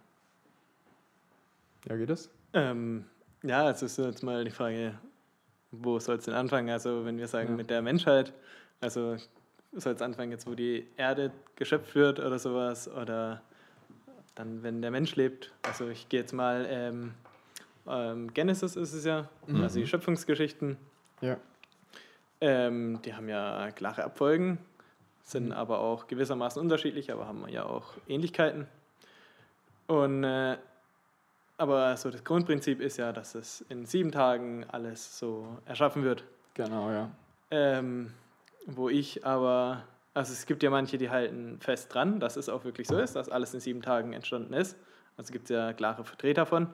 ja, 1.88 1.95
geht 1.95 2.10
das? 2.10 2.29
Ähm, 2.54 3.06
ja, 3.44 3.70
es 3.70 3.82
ist 3.82 3.98
jetzt 3.98 4.24
mal 4.24 4.44
die 4.46 4.52
Frage, 4.52 4.98
wo 5.72 6.00
soll 6.00 6.18
es 6.18 6.26
denn 6.26 6.34
anfangen? 6.34 6.70
Also 6.70 7.06
wenn 7.06 7.18
wir 7.18 7.28
sagen 7.28 7.50
Ja. 7.50 7.56
mit 7.56 7.70
der 7.70 7.82
Menschheit, 7.82 8.34
also 8.80 9.18
soll 9.74 9.94
es 9.94 10.02
anfangen 10.02 10.32
jetzt, 10.32 10.48
wo 10.48 10.54
die 10.54 10.88
Erde 10.98 11.32
geschöpft 11.56 11.96
wird 11.96 12.20
oder 12.20 12.38
sowas 12.39 12.88
oder 12.88 13.42
dann, 14.36 14.63
wenn 14.63 14.82
der 14.82 14.92
Mensch 14.92 15.16
lebt. 15.16 15.52
Also 15.63 15.89
ich 15.89 16.10
gehe 16.10 16.22
jetzt 16.22 16.34
mal, 16.34 16.66
ähm, 16.70 17.13
ähm, 17.88 18.34
Genesis 18.34 18.76
ist 18.76 18.94
es 18.94 19.04
ja, 19.06 19.28
also 19.48 19.80
die 19.80 19.88
Schöpfungsgeschichten. 19.88 20.78
Ja. 21.22 21.38
Ähm, 22.42 23.00
die 23.04 23.13
haben 23.13 23.30
ja 23.30 23.72
klare 23.72 24.04
Abfolgen, 24.04 24.58
sind 25.24 25.52
aber 25.54 25.80
auch 25.80 26.08
gewissermaßen 26.08 26.62
unterschiedlich, 26.62 27.12
aber 27.12 27.28
haben 27.28 27.48
ja 27.48 27.66
auch 27.66 27.94
Ähnlichkeiten. 28.08 28.68
Und 29.88 30.24
äh, 30.24 30.58
aber 31.63 31.95
so 31.95 32.12
das 32.12 32.26
Grundprinzip 32.26 32.82
ist 32.82 32.97
ja, 32.97 33.13
dass 33.13 33.36
es 33.36 33.62
in 33.69 33.86
sieben 33.86 34.12
Tagen 34.12 34.65
alles 34.69 35.17
so 35.17 35.47
erschaffen 35.65 36.04
wird. 36.04 36.26
Genau, 36.56 36.91
ja. 36.91 37.10
Ähm, 37.52 38.12
wo 38.67 38.89
ich 38.89 39.26
aber, 39.26 39.84
also 40.13 40.34
es 40.34 40.45
gibt 40.45 40.62
ja 40.62 40.69
manche, 40.69 40.97
die 40.97 41.10
halten 41.10 41.62
fest 41.62 41.93
dran, 41.93 42.19
dass 42.19 42.36
es 42.36 42.49
auch 42.49 42.65
wirklich 42.65 42.88
so 42.88 42.97
ist, 42.99 43.15
dass 43.15 43.30
alles 43.30 43.54
in 43.54 43.62
sieben 43.62 43.82
Tagen 43.82 44.12
entstanden 44.12 44.54
ist. 44.54 44.76
Also 45.15 45.32
gibt 45.32 45.45
es 45.45 45.52
ja 45.52 45.71
klare 45.71 46.04
Vertreter 46.04 46.45
von, 46.45 46.67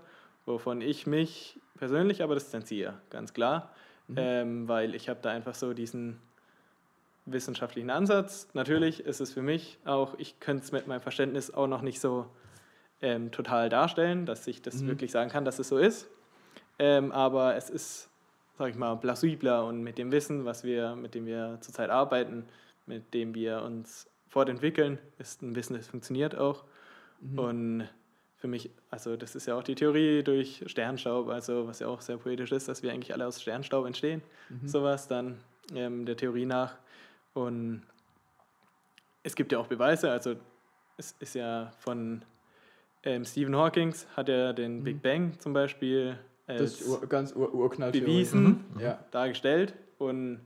wovon 0.47 0.82
ich 0.82 1.06
mich 1.06 1.60
persönlich 1.78 2.23
aber 2.23 2.34
distanziere, 2.34 2.95
ganz 3.12 3.34
klar. 3.34 3.71
Ähm, 4.15 4.67
weil 4.67 4.95
ich 4.95 5.08
habe 5.08 5.19
da 5.21 5.30
einfach 5.30 5.54
so 5.54 5.73
diesen 5.73 6.19
wissenschaftlichen 7.28 7.91
Ansatz. 7.91 8.47
Natürlich 8.54 9.02
ist 9.02 9.21
es 9.21 9.34
für 9.34 9.43
mich 9.43 9.78
auch, 9.86 10.15
ich 10.17 10.39
könnte 10.39 10.63
es 10.63 10.71
mit 10.71 10.88
meinem 10.88 11.02
Verständnis 11.02 11.54
auch 11.54 11.67
noch 11.67 11.84
nicht 11.84 11.99
so 11.99 12.25
ähm, 13.02 13.32
total 13.32 13.70
darstellen, 13.70 14.26
dass 14.26 14.46
ich 14.48 14.62
das 14.62 14.86
wirklich 14.86 15.12
sagen 15.12 15.30
kann, 15.30 15.46
dass 15.46 15.60
es 15.60 15.70
so 15.70 15.78
ist. 15.78 16.10
Ähm, 16.78 17.12
aber 17.12 17.56
es 17.56 17.70
ist, 17.70 18.10
sag 18.58 18.70
ich 18.70 18.76
mal, 18.76 18.96
plausibler 18.96 19.66
und 19.66 19.84
mit 19.84 19.98
dem 19.98 20.12
Wissen, 20.12 20.46
was 20.46 20.64
wir, 20.64 20.96
mit 20.96 21.16
dem 21.16 21.26
wir 21.26 21.58
zurzeit 21.62 21.90
arbeiten, 21.90 22.46
mit 22.86 23.14
dem 23.14 23.36
wir 23.36 23.62
uns 23.64 24.10
fortentwickeln, 24.28 25.00
ist 25.18 25.42
ein 25.42 25.56
Wissen, 25.56 25.76
das 25.76 25.88
funktioniert 25.88 26.38
auch. 26.38 26.64
Und 27.36 27.90
für 28.38 28.48
mich, 28.48 28.70
also 28.90 29.18
das 29.18 29.36
ist 29.36 29.46
ja 29.46 29.56
auch 29.56 29.64
die 29.64 29.76
Theorie 29.76 30.24
durch 30.24 30.64
Sternstaub, 30.68 31.28
also 31.28 31.68
was 31.68 31.80
ja 31.80 31.88
auch 31.88 32.00
sehr 32.00 32.18
poetisch 32.18 32.54
ist, 32.54 32.70
dass 32.70 32.82
wir 32.82 32.92
eigentlich 32.92 33.14
alle 33.14 33.28
aus 33.28 33.42
Sternstaub 33.42 33.86
entstehen, 33.86 34.22
sowas 34.66 35.08
dann 35.08 35.40
ähm, 35.76 36.06
der 36.06 36.16
Theorie 36.16 36.46
nach. 36.46 36.78
Und 37.34 37.84
es 39.24 39.36
gibt 39.36 39.52
ja 39.52 39.60
auch 39.60 39.68
Beweise, 39.68 40.10
also 40.12 40.36
es 40.98 41.16
ist 41.20 41.36
ja 41.36 41.72
von 41.80 42.24
ähm, 43.04 43.26
Stephen 43.26 43.56
Hawking 43.56 43.94
hat 44.16 44.30
er 44.30 44.54
den 44.54 44.84
Big 44.84 45.02
Bang 45.02 45.34
zum 45.40 45.54
Beispiel 45.54 46.18
Das 46.48 46.60
als 46.82 46.88
ur, 46.88 47.02
ganz 47.08 47.36
ur, 47.36 47.54
urknall 47.54 47.92
bewiesen 47.92 48.66
Ja. 48.80 49.00
dargestellt. 49.12 49.74
Und 49.98 50.40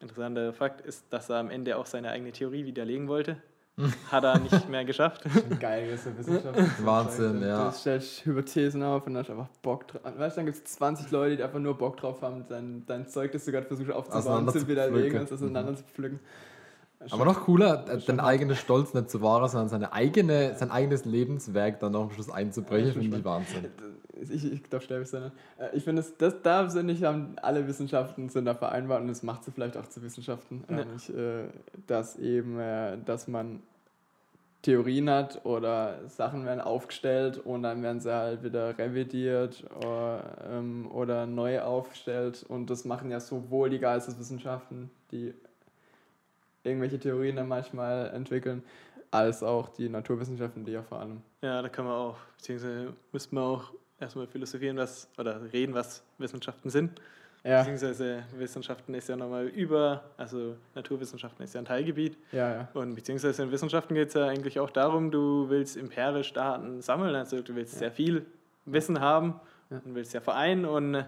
interessanter 0.00 0.52
Fakt 0.52 0.80
ist, 0.84 1.04
dass 1.10 1.30
er 1.30 1.36
am 1.36 1.50
Ende 1.50 1.76
auch 1.76 1.86
seine 1.86 2.10
eigene 2.10 2.32
Theorie 2.32 2.64
widerlegen 2.64 3.08
wollte. 3.08 3.36
Hat 4.10 4.22
er 4.22 4.38
nicht 4.38 4.68
mehr 4.68 4.84
geschafft. 4.84 5.22
Geil, 5.60 5.90
das 5.90 6.00
ist 6.00 6.06
ja 6.06 6.18
Wissenschaft. 6.18 6.84
Wahnsinn, 6.84 7.40
ja. 7.42 7.70
Du 7.70 7.74
stellst 7.74 8.24
Hypothesen 8.26 8.82
auf 8.82 9.06
und 9.06 9.14
dann 9.14 9.22
hast 9.22 9.28
du 9.28 9.32
einfach 9.32 9.48
Bock 9.62 9.88
drauf. 9.88 10.02
Weißt 10.04 10.36
du, 10.36 10.40
dann 10.40 10.46
gibt 10.46 10.58
es 10.58 10.64
20 10.74 11.10
Leute, 11.10 11.36
die 11.38 11.42
einfach 11.42 11.58
nur 11.58 11.78
Bock 11.78 11.96
drauf 11.96 12.20
haben, 12.20 12.44
dein, 12.48 12.84
dein 12.86 13.08
Zeug, 13.08 13.32
das 13.32 13.46
du 13.46 13.52
gerade 13.52 13.66
versuchst 13.66 13.90
aufzubauen, 13.90 14.46
zu 14.50 14.68
widerlegen 14.68 15.20
und 15.20 15.24
es 15.24 15.32
auseinander 15.32 15.74
zu 15.74 15.84
pflücken. 15.84 16.20
Aber 17.10 17.24
noch 17.24 17.40
cooler, 17.42 17.84
äh, 17.88 17.98
den 17.98 18.20
eigenen 18.20 18.56
Stolz 18.56 18.94
nicht 18.94 19.10
zu 19.10 19.20
wahren, 19.22 19.48
sondern 19.48 19.68
seine 19.68 19.92
eigene, 19.92 20.54
sein 20.56 20.70
eigenes 20.70 21.04
Lebenswerk 21.04 21.80
dann 21.80 21.92
noch 21.92 22.04
am 22.04 22.10
Schluss 22.10 22.30
einzubrechen, 22.30 22.92
finde 22.92 23.18
ich 23.18 23.24
Wahnsinn. 23.24 23.66
Ich, 24.20 24.52
ich 24.52 24.62
glaube, 24.62 24.84
sterbe 24.84 25.02
ich 25.02 25.08
sein. 25.08 25.32
Ich 25.72 25.82
finde, 25.82 26.04
das, 26.18 26.42
da 26.42 26.70
sind 26.70 26.86
nicht, 26.86 27.04
alle 27.04 27.66
Wissenschaften 27.66 28.28
sind 28.28 28.44
da 28.44 28.54
vereinbart 28.54 29.02
und 29.02 29.08
das 29.08 29.22
macht 29.22 29.44
sie 29.44 29.50
vielleicht 29.50 29.76
auch 29.76 29.86
zu 29.88 30.02
Wissenschaften. 30.02 30.64
Nämlich, 30.68 31.12
äh, 31.12 31.48
dass 31.86 32.16
eben, 32.16 32.58
äh, 32.60 32.98
dass 33.04 33.26
man 33.26 33.62
Theorien 34.62 35.10
hat 35.10 35.44
oder 35.44 36.08
Sachen 36.08 36.44
werden 36.44 36.60
aufgestellt 36.60 37.38
und 37.38 37.64
dann 37.64 37.82
werden 37.82 38.00
sie 38.00 38.14
halt 38.14 38.44
wieder 38.44 38.78
revidiert 38.78 39.64
oder, 39.76 40.22
ähm, 40.48 40.88
oder 40.92 41.26
neu 41.26 41.60
aufgestellt. 41.60 42.44
Und 42.48 42.70
das 42.70 42.84
machen 42.84 43.10
ja 43.10 43.18
sowohl 43.18 43.70
die 43.70 43.80
Geisteswissenschaften, 43.80 44.90
die 45.10 45.34
irgendwelche 46.64 46.98
Theorien 46.98 47.36
dann 47.36 47.48
manchmal 47.48 48.10
entwickeln, 48.10 48.62
als 49.10 49.42
auch 49.42 49.68
die 49.68 49.88
Naturwissenschaften, 49.88 50.64
die 50.64 50.72
ja 50.72 50.82
vor 50.82 51.00
allem. 51.00 51.22
Ja, 51.42 51.60
da 51.60 51.68
kann 51.68 51.84
man 51.84 51.94
auch, 51.94 52.16
beziehungsweise 52.36 52.92
müsste 53.12 53.34
man 53.34 53.44
auch 53.44 53.72
erstmal 54.00 54.26
philosophieren, 54.26 54.76
was, 54.76 55.08
oder 55.18 55.40
reden, 55.52 55.74
was 55.74 56.02
Wissenschaften 56.18 56.70
sind. 56.70 57.00
Ja. 57.44 57.58
Beziehungsweise 57.58 58.22
Wissenschaften 58.36 58.94
ist 58.94 59.08
ja 59.08 59.16
nochmal 59.16 59.48
über, 59.48 60.04
also 60.16 60.54
Naturwissenschaften 60.76 61.42
ist 61.42 61.54
ja 61.54 61.60
ein 61.60 61.64
Teilgebiet. 61.64 62.16
Ja, 62.30 62.52
ja. 62.54 62.68
Und 62.72 62.94
beziehungsweise 62.94 63.42
in 63.42 63.50
Wissenschaften 63.50 63.94
geht 63.94 64.08
es 64.08 64.14
ja 64.14 64.28
eigentlich 64.28 64.60
auch 64.60 64.70
darum, 64.70 65.10
du 65.10 65.48
willst 65.48 65.76
empirisch 65.76 66.32
Daten 66.32 66.80
sammeln, 66.82 67.14
also 67.16 67.42
du 67.42 67.54
willst 67.56 67.74
Ja. 67.74 67.78
sehr 67.80 67.92
viel 67.92 68.26
Wissen 68.64 69.00
haben 69.00 69.40
und 69.70 69.94
willst 69.94 70.14
ja 70.14 70.20
vereinen 70.20 70.64
und 70.64 71.04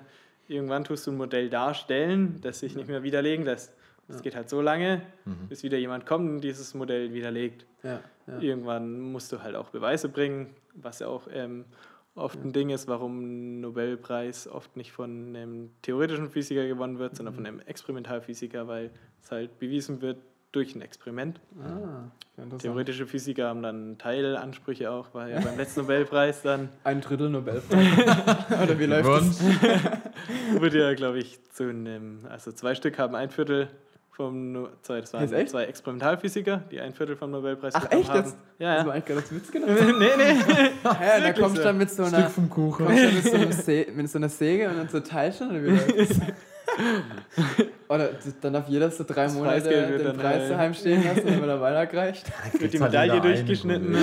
irgendwann 0.49 0.83
tust 0.83 1.07
du 1.07 1.13
ein 1.13 1.17
Modell 1.17 1.49
darstellen, 1.51 2.41
das 2.43 2.61
sich 2.61 2.75
nicht 2.75 2.89
mehr 2.89 3.05
widerlegen 3.05 3.45
lässt. 3.45 3.73
Das 4.09 4.17
Ja. 4.17 4.23
geht 4.23 4.37
halt 4.37 4.49
so 4.51 4.61
lange, 4.61 5.03
Mhm. 5.25 5.49
bis 5.49 5.63
wieder 5.63 5.79
jemand 5.79 6.05
kommt 6.07 6.29
und 6.29 6.41
dieses 6.43 6.75
Modell 6.75 7.13
widerlegt. 7.15 7.65
Ja, 7.83 8.01
ja. 8.27 8.39
Irgendwann 8.41 9.01
musst 9.01 9.33
du 9.33 9.43
halt 9.43 9.55
auch 9.57 9.71
Beweise 9.71 10.09
bringen, 10.09 10.55
was 10.75 10.99
ja 10.99 11.07
auch 11.09 11.27
ähm, 11.33 11.65
oft 12.15 12.43
ein 12.45 12.53
Ding 12.53 12.71
ist, 12.71 12.87
warum 12.87 13.21
ein 13.23 13.61
Nobelpreis 13.61 14.47
oft 14.49 14.77
nicht 14.77 14.93
von 14.93 15.35
einem 15.35 15.71
theoretischen 15.83 16.31
Physiker 16.31 16.67
gewonnen 16.67 16.99
wird, 16.99 17.17
sondern 17.17 17.35
Mhm. 17.35 17.37
von 17.39 17.47
einem 17.47 17.61
Experimentalphysiker, 17.61 18.69
weil 18.69 18.91
es 19.23 19.31
halt 19.33 19.59
bewiesen 19.59 20.01
wird 20.03 20.19
durch 20.53 20.77
ein 20.77 20.83
Experiment. 20.83 21.41
Ah. 21.61 22.11
Theoretische 22.59 23.07
Physiker 23.07 23.49
haben 23.49 23.63
dann 23.63 23.99
Teilansprüche 23.99 24.89
auch, 24.91 25.13
war 25.13 25.29
ja 25.29 25.41
beim 25.41 25.57
letzten 25.57 25.81
Nobelpreis 25.81 26.43
dann, 26.43 26.69
Ein 26.85 27.01
Drittel 27.01 27.31
Nobelpreis. 27.31 27.69
Oder 28.63 28.79
wie 28.79 28.85
läuft 28.87 29.09
das? 29.09 29.41
Wurde 30.61 30.79
ja, 30.81 30.95
glaube 30.95 31.19
ich, 31.19 31.43
zu 31.51 31.65
einem, 31.69 32.21
also 32.29 32.53
zwei 32.53 32.75
Stück 32.77 32.99
haben 32.99 33.15
ein 33.17 33.31
Viertel 33.31 33.69
vom, 34.17 34.69
zwei, 34.83 35.01
das 35.01 35.13
waren 35.13 35.33
echt? 35.33 35.51
zwei 35.51 35.65
Experimentalphysiker, 35.65 36.63
die 36.71 36.81
ein 36.81 36.95
Viertel 36.95 37.17
vom 37.17 37.33
Nobelpreis 37.33 37.75
Ach, 37.75 37.83
bekommen 37.83 38.01
echt 38.01 38.11
haben. 38.11 38.19
jetzt? 38.21 38.37
Ja, 38.59 38.75
Das 38.75 38.83
ja. 38.83 38.87
war 38.87 38.95
eigentlich 38.95 39.05
gerade 39.07 39.21
als 39.21 39.35
Witz 39.35 39.51
gedacht. 39.53 39.71
nee, 39.99 40.07
nee. 40.17 40.91
Hä, 40.99 41.21
da 41.21 41.33
kommst 41.33 41.59
du 41.59 41.63
dann 41.63 41.79
mit 41.79 41.91
so 41.91 42.05
einer, 42.05 42.19
Stück 42.21 42.31
vom 42.31 42.49
Kuchen. 42.51 42.87
kommst 42.87 43.03
du 43.03 43.31
dann 43.33 43.49
mit 43.49 43.55
so, 43.55 43.73
mit 43.93 44.17
einer 44.17 44.29
Säge 44.29 44.69
und 44.69 44.77
dann 44.77 44.89
so 44.89 45.01
Teilchen 45.01 45.51
oder 45.51 45.63
wie 45.65 45.97
das? 45.97 46.21
Oder 47.89 48.11
dann 48.41 48.53
darf 48.55 48.69
jeder 48.69 48.91
so 48.91 49.05
drei 49.05 49.25
Das 49.25 49.35
Monate 49.35 49.69
den 49.69 50.05
dann, 50.05 50.17
Preis 50.17 50.45
äh, 50.45 50.49
daheim 50.49 50.75
stehen 50.75 51.05
lassen, 51.05 51.27
damit 51.27 51.49
er 51.49 51.61
weiterreicht. 51.61 52.25
Wird 52.59 52.73
die 52.73 52.79
Medaille 52.79 53.21
durchgeschnitten. 53.21 53.97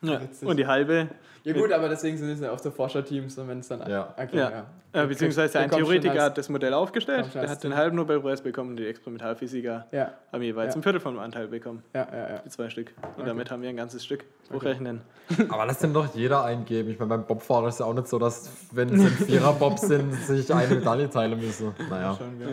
Ja. 0.00 0.20
Und 0.42 0.56
die 0.56 0.66
halbe, 0.66 1.08
Ja 1.54 1.60
gut, 1.60 1.72
aber 1.72 1.88
deswegen 1.88 2.16
sind 2.18 2.30
es 2.30 2.40
ja 2.40 2.50
auch 2.52 2.58
so 2.58 2.70
Forscherteams 2.70 3.38
und 3.38 3.48
wenn 3.48 3.60
es 3.60 3.68
dann... 3.68 3.88
Ja. 3.88 4.14
Okay, 4.16 4.36
Ja. 4.36 4.66
äh, 4.92 5.06
beziehungsweise 5.06 5.58
ein 5.58 5.70
Theoretiker 5.70 6.22
hat 6.22 6.38
das 6.38 6.48
Modell 6.48 6.74
aufgestellt, 6.74 7.26
der 7.34 7.48
hat 7.48 7.62
den 7.64 7.74
halben 7.74 7.96
Nobelpreis 7.96 8.40
bekommen 8.42 8.70
und 8.70 8.76
die 8.76 8.86
Experimentalphysiker 8.86 9.86
Ja, 9.92 10.12
haben 10.32 10.42
jeweils 10.42 10.74
Ja. 10.74 10.80
ein 10.80 10.82
Viertel 10.82 11.00
vom 11.00 11.18
Anteil 11.18 11.48
bekommen, 11.48 11.82
ja, 11.94 12.06
ja, 12.12 12.18
ja. 12.30 12.38
die 12.44 12.48
zwei 12.50 12.68
Stück. 12.70 12.92
Und 13.02 13.08
Okay. 13.18 13.26
damit 13.26 13.50
haben 13.50 13.62
wir 13.62 13.68
ein 13.68 13.76
ganzes 13.76 14.04
Stück. 14.04 14.24
Hochrechnen. 14.52 15.02
Aber 15.50 15.66
lass 15.66 15.78
dem 15.78 15.92
doch 15.92 16.14
jeder 16.14 16.42
eingeben. 16.44 16.90
Ich 16.90 16.98
meine, 16.98 17.08
beim 17.10 17.26
Bobfahrer 17.26 17.68
ist 17.68 17.80
ja 17.80 17.86
auch 17.86 17.92
nicht 17.94 18.08
so, 18.08 18.18
dass, 18.18 18.50
wenn 18.72 18.88
es 18.94 19.00
ein 19.02 19.08
Vierer-Bob 19.26 19.78
sind, 19.78 20.14
sich 20.14 20.52
eine 20.54 20.74
Medaille 20.76 21.10
teilen 21.10 21.38
müssen. 21.38 21.74
Naja. 21.90 22.14
Schon, 22.16 22.40
ja. 22.40 22.46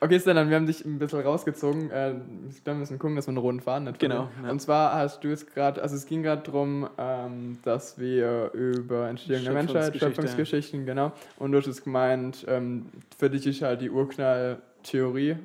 Okay, 0.00 0.20
Stellan, 0.20 0.48
wir 0.48 0.56
haben 0.56 0.66
dich 0.66 0.84
ein 0.84 0.98
bisschen 0.98 1.20
rausgezogen. 1.20 1.90
Äh, 1.90 2.14
ich 2.50 2.62
glaube, 2.62 2.76
wir 2.76 2.80
müssen 2.80 2.98
gucken, 2.98 3.16
dass 3.16 3.26
wir 3.26 3.30
einen 3.30 3.38
roten 3.38 3.60
Faden 3.60 3.84
nicht 3.84 3.98
Genau, 3.98 4.28
ja. 4.42 4.50
Und 4.50 4.60
zwar 4.60 4.94
hast 4.94 5.24
du 5.24 5.28
jetzt 5.28 5.52
gerade, 5.52 5.82
also 5.82 5.96
es 5.96 6.06
ging 6.06 6.22
gerade 6.22 6.42
darum, 6.42 6.88
ähm, 6.98 7.58
dass 7.64 7.98
wir 7.98 8.50
über 8.52 9.08
Entstehung 9.08 9.42
der 9.42 9.52
Menschheit, 9.54 9.84
Schöpfungsgeschichte. 9.86 10.22
Schöpfungsgeschichten, 10.22 10.86
genau. 10.86 11.12
Und 11.38 11.50
du 11.52 11.58
hast 11.58 11.66
jetzt 11.66 11.82
gemeint, 11.82 12.44
ähm, 12.48 12.86
für 13.18 13.28
dich 13.28 13.46
ist 13.46 13.60
halt 13.62 13.80
die 13.80 13.90
Urknall-Theorie 13.90 15.36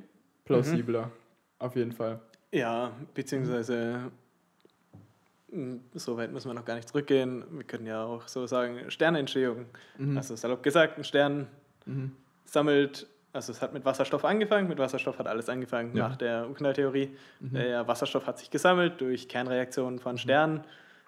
plausibler. 0.46 1.10
Auf 1.60 1.76
jeden 1.76 1.92
Fall. 1.94 2.20
Ja, 2.52 2.92
beziehungsweise 3.16 4.12
mh, 5.52 5.78
so 5.96 6.16
weit 6.18 6.32
müssen 6.32 6.50
wir 6.50 6.54
noch 6.54 6.66
gar 6.66 6.76
nicht 6.76 6.90
zurückgehen. 6.90 7.44
Wir 7.52 7.64
können 7.64 7.88
ja 7.88 8.04
auch 8.04 8.28
so 8.28 8.46
sagen, 8.46 8.78
Sternentstehung. 8.90 9.66
Mhm. 9.98 10.18
Also 10.18 10.36
salopp 10.36 10.62
gesagt, 10.62 10.98
ein 10.98 11.04
Stern 11.04 11.48
Mhm. 11.86 12.12
sammelt, 12.46 13.08
also 13.34 13.52
es 13.52 13.62
hat 13.62 13.74
mit 13.74 13.84
Wasserstoff 13.84 14.24
angefangen, 14.26 14.68
mit 14.70 14.78
Wasserstoff 14.78 15.18
hat 15.20 15.28
alles 15.28 15.50
angefangen 15.50 15.96
Ja. 15.98 16.08
nach 16.10 16.16
der 16.16 16.48
Urknalltheorie. 16.48 17.12
Mhm. 17.40 17.54
Der 17.54 17.88
Wasserstoff 17.88 18.28
hat 18.28 18.40
sich 18.40 18.50
gesammelt 18.52 19.02
durch 19.02 19.28
Kernreaktionen 19.28 20.00
von 20.00 20.18
Sternen. 20.18 20.62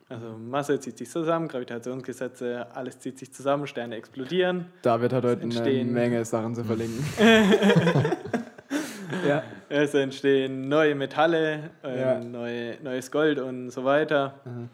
Also 0.10 0.28
Masse 0.38 0.80
zieht 0.80 0.98
sich 1.00 1.10
zusammen, 1.10 1.48
Gravitationsgesetze, 1.48 2.68
alles 2.76 3.00
zieht 3.00 3.18
sich 3.18 3.34
zusammen, 3.34 3.66
Sterne 3.66 3.96
explodieren. 3.96 4.66
David 4.84 5.14
hat 5.14 5.24
heute 5.24 5.42
eine 5.42 5.44
entstehen- 5.54 5.92
Menge 5.94 6.24
Sachen 6.26 6.54
zu 6.54 6.64
verlinken. 6.64 7.04
ja. 9.28 9.44
Es 9.70 9.94
entstehen 9.94 10.68
neue 10.70 10.94
Metalle, 10.96 11.72
äh, 11.84 12.00
Ja. 12.00 12.20
neue, 12.20 12.78
neues 12.84 13.10
Gold 13.12 13.40
und 13.40 13.72
so 13.72 13.84
weiter. 13.84 14.36
Mhm. 14.46 14.70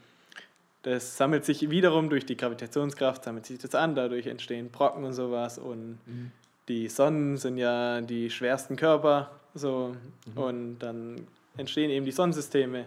Das 0.84 1.16
sammelt 1.16 1.46
sich 1.46 1.70
wiederum 1.70 2.10
durch 2.10 2.26
die 2.26 2.36
Gravitationskraft, 2.36 3.24
sammelt 3.24 3.46
sich 3.46 3.60
das 3.60 3.74
an, 3.76 3.96
dadurch 3.96 4.28
entstehen 4.28 4.70
Brocken 4.70 5.04
und 5.06 5.14
sowas. 5.14 5.58
Und 5.60 6.00
Mhm. 6.06 6.32
Die 6.68 6.88
Sonnen 6.88 7.38
sind 7.38 7.58
ja 7.58 8.02
die 8.02 8.30
schwersten 8.30 8.76
Körper. 8.76 9.32
So. 9.54 9.96
Mhm. 10.34 10.38
Und 10.42 10.80
dann 10.80 11.28
entstehen 11.58 11.90
eben 11.90 12.06
die 12.06 12.12
Sonnensysteme. 12.12 12.86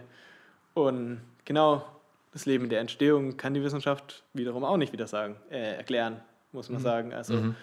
Und 0.73 1.21
genau 1.45 1.85
das 2.31 2.45
Leben 2.45 2.69
der 2.69 2.81
Entstehung 2.81 3.37
kann 3.37 3.53
die 3.53 3.63
Wissenschaft 3.63 4.23
wiederum 4.33 4.63
auch 4.63 4.77
nicht 4.77 4.91
wieder 4.91 5.07
sagen, 5.07 5.35
äh, 5.49 5.75
erklären, 5.77 6.19
muss 6.51 6.69
man 6.69 6.79
Mhm. 6.81 6.83
sagen. 6.83 7.13
Also 7.13 7.33
Mhm. 7.35 7.55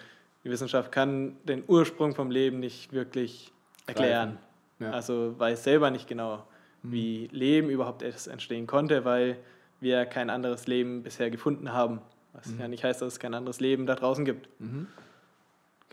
die 0.43 0.49
Wissenschaft 0.49 0.91
kann 0.91 1.35
den 1.43 1.63
Ursprung 1.67 2.15
vom 2.15 2.31
Leben 2.31 2.59
nicht 2.59 2.91
wirklich 2.93 3.51
erklären. 3.85 4.37
Ja. 4.79 4.87
Mhm. 4.87 4.93
Also 4.93 5.35
weiß 5.37 5.63
selber 5.63 5.91
nicht 5.91 6.07
genau, 6.07 6.45
wie 6.81 7.27
Leben 7.31 7.69
überhaupt 7.69 8.01
erst 8.01 8.27
entstehen 8.27 8.67
konnte, 8.67 9.05
weil 9.05 9.37
wir 9.79 10.05
kein 10.05 10.29
anderes 10.29 10.65
Leben 10.67 11.03
bisher 11.03 11.29
gefunden 11.29 11.71
haben. 11.73 12.01
Was 12.33 12.51
ja 12.57 12.67
nicht 12.67 12.83
heißt, 12.83 13.01
dass 13.01 13.13
es 13.13 13.19
kein 13.19 13.33
anderes 13.35 13.59
Leben 13.59 13.85
da 13.85 13.95
draußen 13.95 14.25
gibt. 14.25 14.49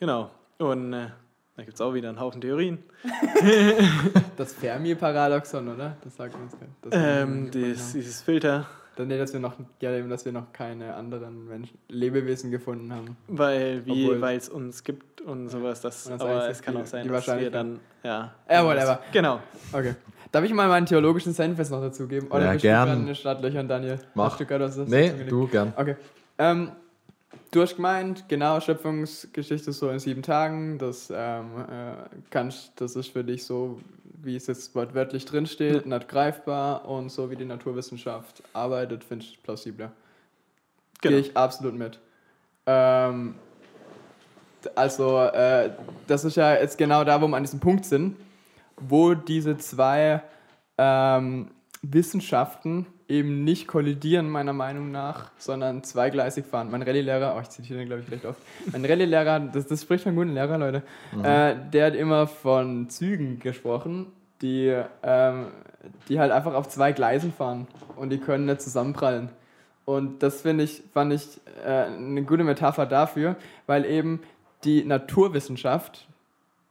Genau. 0.00 0.30
Und 0.58 0.92
äh, 0.92 1.06
da 1.56 1.62
gibt 1.62 1.74
es 1.74 1.80
auch 1.80 1.94
wieder 1.94 2.08
einen 2.08 2.18
Haufen 2.20 2.40
Theorien. 2.40 2.78
Das 4.36 4.52
Fermi-Paradoxon, 4.54 5.68
oder? 5.68 5.96
Das 6.02 6.16
sagt 6.16 6.34
uns 6.34 6.56
das 6.82 6.92
Ähm, 6.94 7.50
dieses, 7.50 7.92
dieses 7.92 8.22
Filter, 8.22 8.66
Dann, 8.96 9.08
nee, 9.08 9.18
dass 9.18 9.32
wir 9.34 9.40
noch, 9.40 9.54
ja, 9.80 9.98
dass 10.00 10.24
wir 10.24 10.32
noch 10.32 10.52
keine 10.52 10.94
anderen 10.94 11.46
Menschen, 11.46 11.78
Lebewesen 11.88 12.50
gefunden 12.50 12.92
haben. 12.92 13.16
weil 13.28 13.84
wie, 13.84 14.06
Obwohl- 14.06 14.20
weil 14.22 14.38
es 14.38 14.48
uns 14.48 14.82
gibt 14.82 15.20
und 15.20 15.48
sowas. 15.48 15.82
Das, 15.82 16.06
Und 16.06 16.12
das 16.12 16.20
aber 16.22 16.40
heißt, 16.40 16.50
es 16.52 16.62
kann 16.62 16.74
die- 16.76 16.80
auch 16.82 16.86
sein, 16.86 17.02
die 17.02 17.08
dass 17.10 17.26
wir 17.26 17.34
Wahrscheinlichkeit- 17.34 17.54
dann, 17.54 17.80
ja. 18.02 18.34
Ja, 18.50 18.64
whatever. 18.64 19.00
Genau. 19.12 19.40
Okay. 19.72 19.94
Darf 20.32 20.44
ich 20.44 20.52
mal 20.54 20.68
meinen 20.68 20.86
theologischen 20.86 21.32
Senf 21.34 21.58
jetzt 21.58 21.70
noch 21.70 21.80
dazugeben? 21.82 22.28
Oder 22.28 22.44
Ja, 22.46 22.54
gern. 22.54 22.60
du 22.80 22.86
gerade 22.86 23.00
in 23.00 23.06
den 23.06 23.14
Startlöchern, 23.14 23.68
Daniel? 23.68 23.98
Mach. 24.14 24.30
Hast 24.32 24.40
du 24.40 24.46
gerade 24.46 24.64
was 24.64 24.76
Nee, 24.76 25.12
du 25.28 25.46
gern. 25.48 25.72
Okay. 25.76 25.96
Ähm, 26.38 26.70
du 27.50 27.62
hast 27.62 27.76
gemeint, 27.76 28.28
genau, 28.28 28.60
Schöpfungsgeschichte 28.60 29.72
so 29.72 29.90
in 29.90 29.98
sieben 29.98 30.22
Tagen. 30.22 30.78
Das, 30.78 31.12
ähm, 31.14 31.46
äh, 31.58 31.94
kannst, 32.30 32.72
das 32.80 32.96
ist 32.96 33.08
für 33.08 33.24
dich 33.24 33.44
so, 33.44 33.80
wie 34.22 34.36
es 34.36 34.46
jetzt 34.46 34.74
wortwörtlich 34.74 35.24
drinsteht, 35.24 35.86
nicht 35.86 36.08
greifbar 36.08 36.86
und 36.86 37.10
so 37.10 37.30
wie 37.30 37.36
die 37.36 37.44
Naturwissenschaft 37.44 38.42
arbeitet, 38.52 39.04
finde 39.04 39.24
ich 39.24 39.42
plausibler. 39.42 39.92
Genau. 41.00 41.16
Gehe 41.16 41.20
ich 41.20 41.36
absolut 41.36 41.74
mit. 41.74 41.98
Ähm, 42.66 43.34
also, 44.74 45.18
äh, 45.20 45.70
das 46.06 46.24
ist 46.24 46.36
ja 46.36 46.54
jetzt 46.54 46.76
genau 46.76 47.04
da, 47.04 47.20
wo 47.22 47.28
wir 47.28 47.36
an 47.36 47.42
diesem 47.42 47.60
Punkt 47.60 47.86
sind, 47.86 48.16
wo 48.76 49.14
diese 49.14 49.56
zwei 49.56 50.22
ähm, 50.76 51.50
Wissenschaften 51.82 52.86
eben 53.08 53.42
nicht 53.42 53.66
kollidieren, 53.66 54.28
meiner 54.28 54.52
Meinung 54.52 54.90
nach, 54.90 55.30
sondern 55.38 55.82
zweigleisig 55.82 56.44
fahren. 56.44 56.70
Mein 56.70 56.82
Rallye-Lehrer, 56.82 57.34
oh, 57.36 57.40
ich 57.40 57.48
zitiere 57.48 57.78
den, 57.78 57.88
glaube 57.88 58.02
ich, 58.02 58.10
recht 58.10 58.24
oft. 58.24 58.40
Mein 58.70 58.84
Rallye-Lehrer, 58.84 59.40
das, 59.40 59.66
das 59.66 59.82
spricht 59.82 60.04
von 60.04 60.14
guten 60.14 60.34
Lehrer, 60.34 60.58
Leute, 60.58 60.82
äh, 61.22 61.56
der 61.72 61.86
hat 61.86 61.94
immer 61.94 62.26
von 62.26 62.88
Zügen 62.90 63.40
gesprochen, 63.40 64.06
die, 64.42 64.76
ähm, 65.02 65.46
die 66.08 66.20
halt 66.20 66.32
einfach 66.32 66.54
auf 66.54 66.68
zwei 66.68 66.92
Gleisen 66.92 67.32
fahren 67.32 67.66
und 67.96 68.10
die 68.10 68.18
können 68.18 68.46
nicht 68.46 68.60
zusammenprallen. 68.60 69.30
Und 69.84 70.22
das 70.22 70.42
finde 70.42 70.64
ich, 70.64 70.82
fand 70.92 71.12
ich 71.12 71.40
äh, 71.64 71.86
eine 71.86 72.22
gute 72.22 72.44
Metapher 72.44 72.86
dafür, 72.86 73.36
weil 73.66 73.84
eben 73.84 74.20
die 74.64 74.84
Naturwissenschaft, 74.84 76.06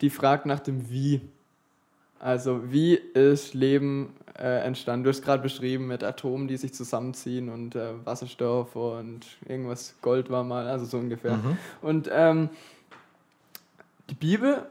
die 0.02 0.10
fragt 0.10 0.46
nach 0.46 0.60
dem 0.60 0.90
Wie. 0.90 1.22
Also 2.20 2.72
wie 2.72 2.96
ist 2.96 3.54
Leben 3.54 4.14
äh, 4.38 4.66
entstanden? 4.66 5.06
Du 5.06 5.10
hast 5.10 5.22
gerade 5.22 5.42
beschrieben 5.42 5.88
mit 5.88 6.04
Atomen, 6.04 6.48
die 6.48 6.58
sich 6.58 6.74
zusammenziehen 6.74 7.50
und 7.50 7.76
äh, 7.76 7.94
Wasserstoff 8.06 8.76
und 8.76 9.22
irgendwas 9.48 9.96
Gold 10.02 10.30
war 10.30 10.44
mal, 10.44 10.68
also 10.68 10.86
so 10.86 10.98
ungefähr. 10.98 11.38
Mhm. 11.38 11.58
Und 11.82 12.10
ähm, 12.12 12.50
die 14.10 14.16
Bibel 14.16 14.64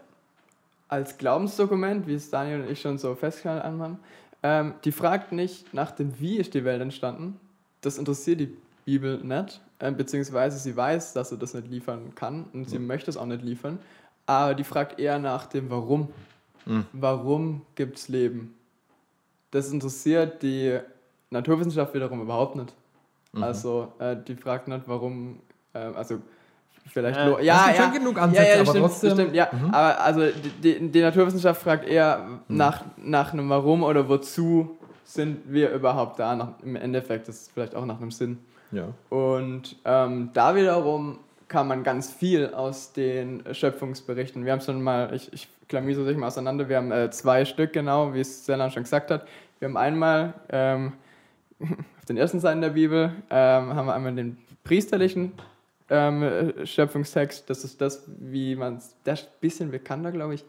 als 0.89 1.17
Glaubensdokument, 1.17 2.07
wie 2.07 2.15
es 2.15 2.31
Daniel 2.31 2.63
und 2.63 2.71
ich 2.71 2.81
schon 2.81 2.99
so 2.99 3.15
festgehalten 3.15 3.81
haben, 3.81 3.99
ähm, 4.43 4.75
die 4.85 4.93
fragt 4.93 5.33
nicht 5.33 5.73
nach 5.73 5.91
dem 5.91 6.19
Wie 6.21 6.37
ist 6.37 6.55
die 6.55 6.65
Welt 6.65 6.81
entstanden. 6.81 7.41
Das 7.81 7.99
interessiert 7.99 8.41
die 8.41 8.57
Bibel 8.85 9.19
nicht, 9.19 9.61
äh, 9.79 9.91
beziehungsweise 9.91 10.59
sie 10.59 10.77
weiß, 10.77 11.13
dass 11.15 11.31
sie 11.31 11.39
das 11.39 11.55
nicht 11.55 11.69
liefern 11.69 12.15
kann 12.15 12.45
und 12.53 12.69
sie 12.69 12.79
möchte 12.79 13.11
es 13.11 13.17
auch 13.17 13.27
nicht 13.27 13.43
liefern. 13.43 13.79
Aber 14.27 14.55
die 14.55 14.65
fragt 14.65 14.99
eher 14.99 15.19
nach 15.19 15.47
dem 15.47 15.71
Warum. 15.71 16.09
Mhm. 16.69 16.87
Warum 16.93 17.63
gibt 17.75 17.97
es 17.99 18.09
Leben? 18.09 18.55
Das 19.51 19.73
interessiert 19.73 20.43
die 20.43 20.79
Naturwissenschaft 21.31 21.95
wiederum 21.95 22.21
überhaupt 22.23 22.57
nicht. 22.57 22.75
Mhm. 23.33 23.43
Also 23.43 23.93
äh, 23.99 24.17
die 24.17 24.35
fragt 24.35 24.69
nicht, 24.69 24.83
warum, 24.87 25.41
äh, 25.73 25.79
also 25.79 26.19
vielleicht. 26.87 27.19
Äh, 27.19 27.45
ja, 27.45 27.71
ja, 27.71 27.75
schon 27.75 27.93
genug 27.93 28.17
ja, 28.17 28.23
Ansätze, 28.23 28.49
ja, 28.49 28.59
das 28.59 28.61
aber 28.61 28.71
stimmt, 28.71 28.87
trotzdem- 28.87 29.09
das 29.11 29.19
stimmt, 29.19 29.35
ja. 29.35 29.49
Mhm. 29.51 29.75
Aber 29.75 30.01
also 30.01 30.21
die, 30.27 30.79
die, 30.79 30.89
die 30.91 31.01
Naturwissenschaft 31.01 31.63
fragt 31.63 31.89
eher 31.89 32.41
nach, 32.49 32.85
nach 32.99 33.33
einem 33.33 33.49
Warum 33.49 33.83
oder 33.83 34.09
wozu 34.09 34.77
sind 35.05 35.39
wir 35.51 35.71
überhaupt 35.71 36.19
da. 36.19 36.37
Nach, 36.37 36.51
Im 36.63 36.77
Endeffekt 36.77 37.29
ist 37.29 37.43
es 37.43 37.49
vielleicht 37.49 37.75
auch 37.75 37.87
nach 37.87 38.01
einem 38.01 38.11
Sinn. 38.11 38.39
Ja. 38.73 38.89
Und 39.09 39.77
ähm, 39.87 40.29
da 40.35 40.55
wiederum 40.55 41.19
kann 41.49 41.67
man 41.67 41.83
ganz 41.83 42.13
viel 42.13 42.53
aus 42.53 42.93
den 42.93 43.43
Schöpfungsberichten. 43.53 44.45
Wir 44.45 44.53
haben 44.53 44.61
schon 44.61 44.83
mal, 44.83 45.15
ich, 45.15 45.33
ich 45.33 45.49
klamüse 45.69 46.05
sich 46.05 46.17
mal 46.17 46.27
auseinander, 46.29 46.69
wir 46.69 46.77
haben 46.77 46.93
äh, 46.93 47.11
zwei 47.11 47.45
Stück 47.45 47.73
genau, 47.73 48.15
wie 48.15 48.21
es 48.21 48.47
Sellan 48.47 48.71
schon 48.71 48.83
gesagt 48.85 49.11
hat. 49.11 49.27
Wir 49.59 49.69
haben 49.69 49.77
einmal 49.77 50.35
ähm, 50.51 50.93
auf 51.61 52.05
den 52.09 52.17
ersten 52.17 52.41
Seiten 52.41 52.61
der 52.61 52.71
Bibel 52.71 53.13
ähm, 53.31 53.75
haben 53.75 53.87
wir 53.87 53.95
einmal 53.95 54.15
den 54.15 54.39
priesterlichen 54.65 55.33
ähm, 55.91 56.23
äh, 56.23 56.67
Schöpfungstext. 56.67 57.49
Das 57.49 57.65
ist 57.65 57.81
das, 57.81 58.05
wie 58.19 58.57
man 58.57 58.77
es, 58.77 58.95
das 59.05 59.21
ist 59.21 59.27
ein 59.27 59.33
bisschen 59.41 59.71
bekannter, 59.71 60.13
glaube 60.13 60.35
ich, 60.35 60.45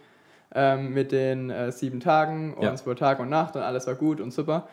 ähm, 0.53 0.93
mit 0.93 1.11
den 1.11 1.49
äh, 1.49 1.71
sieben 1.71 1.99
Tagen 1.99 2.53
und 2.53 2.63
Ja. 2.63 2.73
es 2.73 2.85
war 2.85 2.95
Tag 2.95 3.19
und 3.19 3.29
Nacht 3.29 3.55
und 3.55 3.61
alles 3.61 3.87
war 3.87 3.95
gut 3.95 4.19
und 4.21 4.31
super. 4.31 4.67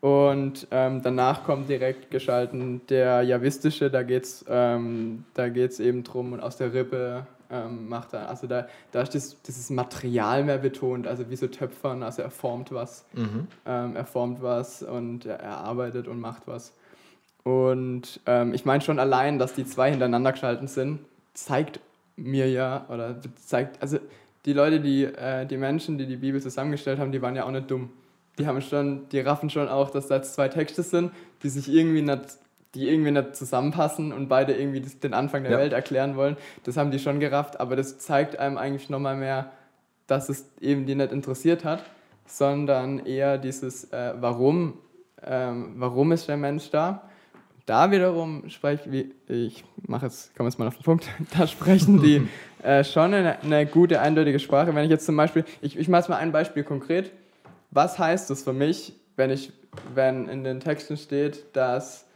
Und 0.00 0.66
ähm, 0.72 1.00
danach 1.00 1.44
kommt 1.44 1.68
direkt 1.68 2.10
geschalten 2.10 2.80
der 2.88 3.22
Javistische, 3.22 3.88
da 3.88 4.02
geht 4.02 4.24
es 4.24 4.44
ähm, 4.48 5.24
da 5.34 5.48
geht's 5.48 5.78
eben 5.78 6.02
drum 6.02 6.32
und 6.32 6.40
aus 6.40 6.56
der 6.56 6.74
Rippe 6.74 7.24
ähm, 7.52 7.88
macht 7.88 8.14
er, 8.14 8.28
also 8.28 8.46
da, 8.46 8.66
da 8.90 9.02
ist 9.02 9.14
das, 9.14 9.40
dieses 9.42 9.70
Material 9.70 10.42
mehr 10.42 10.58
betont, 10.58 11.06
also 11.06 11.28
wie 11.30 11.36
so 11.36 11.46
Töpfern, 11.46 12.02
also 12.02 12.22
er 12.22 12.30
formt 12.30 12.72
was, 12.72 13.04
Mhm. 13.12 13.46
ähm, 13.66 13.94
er 13.94 14.06
formt 14.06 14.42
was 14.42 14.82
und 14.82 15.26
er, 15.26 15.38
er 15.38 15.58
arbeitet 15.58 16.08
und 16.08 16.18
macht 16.18 16.42
was. 16.46 16.72
Und 17.44 18.20
ähm, 18.26 18.54
ich 18.54 18.64
meine 18.64 18.80
schon 18.80 18.98
allein, 18.98 19.38
dass 19.38 19.52
die 19.54 19.64
zwei 19.64 19.90
hintereinander 19.90 20.32
geschalten 20.32 20.68
sind, 20.68 21.00
zeigt 21.34 21.80
mir 22.16 22.50
ja, 22.50 22.86
oder 22.88 23.16
zeigt, 23.44 23.82
also 23.82 23.98
die 24.44 24.52
Leute, 24.52 24.80
die, 24.80 25.04
äh, 25.04 25.46
die 25.46 25.56
Menschen, 25.56 25.98
die 25.98 26.06
die 26.06 26.16
Bibel 26.16 26.40
zusammengestellt 26.40 26.98
haben, 26.98 27.12
die 27.12 27.22
waren 27.22 27.36
ja 27.36 27.44
auch 27.44 27.50
nicht 27.50 27.70
dumm. 27.70 27.90
Die 28.38 28.46
haben 28.46 28.60
schon, 28.62 29.08
die 29.10 29.20
raffen 29.20 29.50
schon 29.50 29.68
auch, 29.68 29.90
dass 29.90 30.08
da 30.08 30.16
jetzt 30.16 30.34
zwei 30.34 30.48
Texte 30.48 30.82
sind, 30.82 31.12
die 31.42 31.48
sich 31.48 31.68
irgendwie 31.68 32.02
nicht, 32.02 32.38
die 32.74 32.88
irgendwie 32.88 33.10
nicht 33.10 33.36
zusammenpassen 33.36 34.12
und 34.12 34.28
beide 34.28 34.54
irgendwie 34.54 34.80
den 34.80 35.14
Anfang 35.14 35.42
der 35.42 35.52
Ja. 35.52 35.58
Welt 35.58 35.72
erklären 35.72 36.16
wollen. 36.16 36.36
Das 36.64 36.76
haben 36.76 36.90
die 36.90 36.98
schon 36.98 37.20
gerafft, 37.20 37.60
aber 37.60 37.76
das 37.76 37.98
zeigt 37.98 38.38
einem 38.38 38.56
eigentlich 38.56 38.88
nochmal 38.88 39.16
mehr, 39.16 39.50
dass 40.06 40.28
es 40.28 40.46
eben 40.60 40.86
die 40.86 40.94
nicht 40.94 41.12
interessiert 41.12 41.64
hat, 41.64 41.84
sondern 42.26 43.04
eher 43.04 43.38
dieses 43.38 43.92
äh, 43.92 44.14
Warum, 44.18 44.74
ähm, 45.24 45.74
warum 45.76 46.12
ist 46.12 46.28
der 46.28 46.36
Mensch 46.36 46.70
da? 46.70 47.02
Da 47.66 47.90
wiederum 47.92 48.48
spreche 48.48 49.06
ich 49.28 49.64
mache 49.86 50.06
jetzt, 50.06 50.34
komme 50.36 50.48
jetzt 50.48 50.58
mal 50.58 50.66
auf 50.66 50.76
den 50.76 50.82
Punkt, 50.82 51.06
da 51.38 51.46
sprechen 51.46 52.02
die 52.02 52.26
äh, 52.62 52.82
schon 52.84 53.14
eine, 53.14 53.40
eine 53.42 53.66
gute, 53.66 54.00
eindeutige 54.00 54.38
Sprache. 54.40 54.74
Wenn 54.74 54.84
ich 54.84 54.90
jetzt 54.90 55.06
zum 55.06 55.16
Beispiel, 55.16 55.44
ich, 55.60 55.78
ich 55.78 55.88
mache 55.88 56.00
jetzt 56.00 56.08
mal 56.08 56.16
ein 56.16 56.32
Beispiel 56.32 56.64
konkret. 56.64 57.12
Was 57.70 57.98
heißt 57.98 58.28
das 58.30 58.42
für 58.42 58.52
mich, 58.52 58.94
wenn 59.16 59.30
ich, 59.30 59.52
wenn 59.94 60.28
in 60.28 60.44
den 60.44 60.60
Texten 60.60 60.96
steht, 60.96 61.44
dass, 61.54 62.06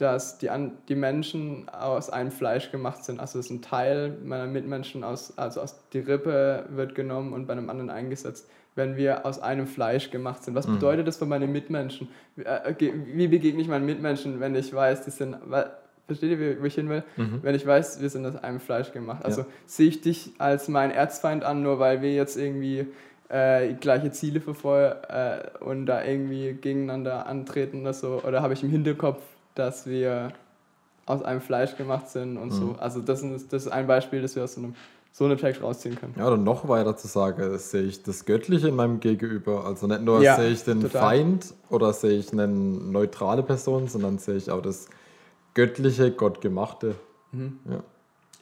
dass 0.00 0.38
die, 0.38 0.50
an, 0.50 0.72
die 0.88 0.94
Menschen 0.94 1.68
aus 1.68 2.10
einem 2.10 2.30
Fleisch 2.30 2.70
gemacht 2.70 3.04
sind? 3.04 3.20
Also 3.20 3.38
es 3.38 3.46
ist 3.46 3.50
ein 3.50 3.62
Teil 3.62 4.16
meiner 4.24 4.46
Mitmenschen 4.46 5.04
aus, 5.04 5.36
also 5.36 5.60
aus 5.60 5.76
die 5.92 5.98
Rippe 5.98 6.64
wird 6.70 6.94
genommen 6.94 7.32
und 7.32 7.46
bei 7.46 7.52
einem 7.52 7.68
anderen 7.68 7.90
eingesetzt. 7.90 8.48
Wenn 8.76 8.96
wir 8.96 9.26
aus 9.26 9.40
einem 9.42 9.66
Fleisch 9.66 10.10
gemacht 10.10 10.44
sind, 10.44 10.54
was 10.54 10.66
Mhm. 10.66 10.74
bedeutet 10.74 11.06
das 11.08 11.16
für 11.18 11.26
meine 11.26 11.46
Mitmenschen? 11.46 12.08
Wie, 12.36 12.42
äh, 12.44 13.28
begegne 13.28 13.60
ich 13.60 13.68
meinen 13.68 13.84
Mitmenschen, 13.84 14.40
wenn 14.40 14.54
ich 14.54 14.72
weiß, 14.72 15.04
die 15.04 15.10
sind, 15.10 15.36
versteht 16.06 16.30
ihr, 16.38 16.60
wo 16.60 16.64
ich 16.64 16.74
hin 16.76 16.88
will? 16.88 17.02
Mhm. 17.16 17.40
Wenn 17.42 17.54
ich 17.54 17.66
weiß, 17.66 18.00
wir 18.00 18.08
sind 18.08 18.24
aus 18.26 18.36
einem 18.36 18.60
Fleisch 18.60 18.92
gemacht. 18.92 19.24
Also 19.24 19.42
Ja. 19.42 19.46
sehe 19.66 19.88
ich 19.88 20.00
dich 20.00 20.30
als 20.38 20.68
mein 20.68 20.90
Erzfeind 20.92 21.44
an, 21.44 21.62
nur 21.62 21.78
weil 21.78 22.00
wir 22.00 22.12
jetzt 22.14 22.36
irgendwie 22.36 22.86
äh, 23.28 23.74
gleiche 23.74 24.10
Ziele 24.10 24.40
verfolgen 24.40 24.96
äh, 25.08 25.38
und 25.62 25.86
da 25.86 26.02
irgendwie 26.02 26.52
gegeneinander 26.54 27.26
antreten 27.26 27.82
oder 27.82 27.92
so? 27.92 28.22
Oder 28.26 28.42
habe 28.42 28.54
ich 28.54 28.62
im 28.64 28.70
Hinterkopf, 28.70 29.22
dass 29.60 29.86
wir 29.86 30.32
aus 31.06 31.22
einem 31.22 31.40
Fleisch 31.40 31.76
gemacht 31.76 32.08
sind 32.08 32.36
und 32.36 32.50
so? 32.50 32.64
Mhm. 32.64 32.76
Also 32.78 33.00
das 33.00 33.22
ist, 33.22 33.52
das 33.52 33.66
ist 33.66 33.72
ein 33.72 33.86
Beispiel, 33.86 34.22
das 34.22 34.34
wir 34.34 34.44
aus 34.44 34.54
so 34.54 34.60
einem, 34.62 34.74
so 35.12 35.24
einem 35.24 35.38
Text 35.38 35.62
rausziehen 35.62 35.96
können. 35.96 36.14
Ja, 36.16 36.26
oder 36.26 36.36
noch 36.36 36.68
weiter 36.68 36.96
zu 36.96 37.06
sagen, 37.08 37.58
sehe 37.58 37.82
ich 37.82 38.02
das 38.02 38.24
Göttliche 38.24 38.68
in 38.68 38.76
meinem 38.76 39.00
Gegenüber. 39.00 39.64
Also 39.64 39.86
nicht 39.86 40.02
nur 40.02 40.22
Ja, 40.22 40.36
sehe 40.36 40.50
ich 40.50 40.62
den 40.64 40.80
total. 40.80 41.00
Feind 41.02 41.54
oder 41.68 41.92
sehe 41.92 42.18
ich 42.18 42.32
eine 42.32 42.46
neutrale 42.48 43.42
Person, 43.42 43.88
sondern 43.88 44.18
sehe 44.18 44.36
ich 44.36 44.50
auch 44.50 44.62
das 44.62 44.88
Göttliche, 45.54 46.10
Gottgemachte. 46.12 46.94
Ja. 47.32 47.82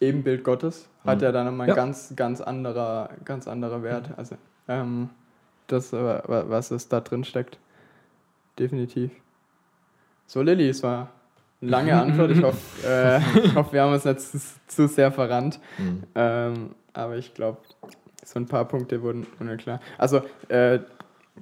Ebenbild 0.01 0.45
Gottes 0.45 0.89
hat 1.05 1.19
Mhm. 1.19 1.25
ja 1.25 1.33
dann 1.33 1.47
nochmal 1.47 1.65
ein 1.67 1.69
Ja. 1.71 1.75
ganz, 1.75 2.13
ganz 2.15 2.41
anderer, 2.41 3.11
ganz 3.25 3.49
anderer 3.49 3.83
Wert. 3.83 4.11
Also 4.17 4.37
ähm, 4.69 5.09
das, 5.67 5.93
äh, 5.93 5.97
wa- 6.03 6.45
was 6.49 6.71
es 6.71 6.89
da 6.89 7.01
drin 7.01 7.25
steckt. 7.25 7.59
Definitiv. 8.59 9.11
So, 10.29 10.43
Lilly, 10.43 10.69
es 10.69 10.83
war 10.83 11.09
eine 11.63 11.71
lange 11.71 11.95
Antwort. 12.01 12.31
Ich 12.31 12.43
hoffe, 12.43 12.87
äh, 12.87 13.19
ich 13.41 13.55
hoffe, 13.55 13.73
wir 13.73 13.83
haben 13.83 13.95
uns 13.95 14.05
nicht 14.05 14.21
zu, 14.21 14.39
zu 14.67 14.87
sehr 14.87 15.11
verrannt. 15.11 15.59
Mhm. 15.79 16.03
Ähm, 16.15 16.71
aber 16.93 17.17
ich 17.17 17.33
glaube, 17.33 17.59
so 18.23 18.39
ein 18.39 18.47
paar 18.47 18.67
Punkte 18.67 19.03
wurden, 19.03 19.27
wurden 19.39 19.47
mir 19.47 19.57
klar. 19.57 19.81
Also, 19.97 20.21
äh, 20.49 20.81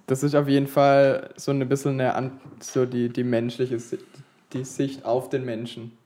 das 0.06 0.22
ist 0.22 0.36
auf 0.36 0.46
jeden 0.46 0.68
Fall 0.68 1.30
so 1.36 1.50
ein 1.50 1.68
bisschen 1.68 2.00
eine, 2.00 2.30
so 2.60 2.86
die, 2.86 3.08
die 3.08 3.24
menschliche 3.24 3.80
Sicht, 3.80 4.04
die 4.52 4.64
Sicht 4.64 5.04
auf 5.04 5.30
den 5.30 5.44
Menschen. 5.44 5.98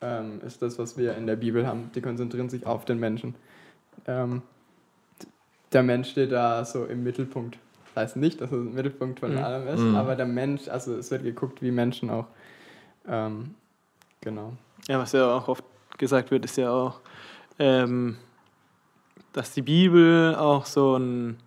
Ähm, 0.00 0.40
ist 0.44 0.60
das, 0.62 0.78
was 0.80 0.98
wir 0.98 1.16
in 1.16 1.28
der 1.28 1.36
Bibel 1.36 1.64
haben. 1.66 1.90
Die 1.94 2.00
konzentrieren 2.00 2.48
sich 2.48 2.66
auf 2.66 2.84
den 2.84 2.98
Menschen. 2.98 3.36
Ähm, 4.06 4.42
der 5.72 5.84
Mensch 5.84 6.10
steht 6.10 6.32
da 6.32 6.64
so 6.64 6.86
im 6.86 7.04
Mittelpunkt. 7.04 7.58
Das 7.96 8.02
heißt 8.10 8.16
nicht, 8.16 8.42
dass 8.42 8.52
er 8.52 8.58
im 8.58 8.74
Mittelpunkt 8.74 9.20
von 9.20 9.32
Mhm. 9.32 9.38
allem 9.38 9.68
ist, 9.68 9.80
Mhm. 9.80 9.94
aber 9.94 10.16
der 10.16 10.26
Mensch, 10.26 10.68
also 10.68 10.94
es 10.96 11.10
wird 11.10 11.22
geguckt, 11.22 11.62
wie 11.62 11.70
Menschen 11.70 12.10
auch. 12.10 12.26
Ähm, 13.08 13.54
genau. 14.20 14.52
Ja, 14.86 14.98
was 14.98 15.12
ja 15.12 15.34
auch 15.34 15.48
oft 15.48 15.64
gesagt 15.96 16.30
wird, 16.30 16.44
ist 16.44 16.58
ja 16.58 16.70
auch, 16.70 17.00
ähm, 17.58 18.18
dass 19.32 19.52
die 19.54 19.62
Bibel 19.62 20.34
auch 20.34 20.66
so 20.66 20.96
ein 20.98 21.38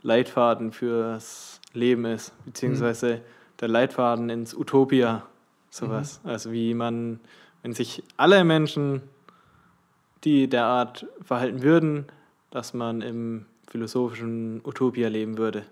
Leitfaden 0.00 0.72
fürs 0.72 1.60
Leben 1.74 2.06
ist, 2.06 2.32
beziehungsweise 2.46 3.20
der 3.60 3.68
Leitfaden 3.68 4.30
ins 4.30 4.54
Utopia, 4.54 5.26
sowas. 5.68 6.22
Also 6.24 6.50
wie 6.50 6.72
man, 6.72 7.20
wenn 7.60 7.74
sich 7.74 8.02
alle 8.16 8.42
Menschen, 8.44 9.02
die 10.24 10.48
derart 10.48 11.06
verhalten 11.22 11.62
würden, 11.62 12.06
dass 12.50 12.72
man 12.72 13.02
im 13.02 13.44
philosophischen 13.68 14.62
Utopia 14.64 15.08
leben 15.08 15.36
würde. 15.36 15.66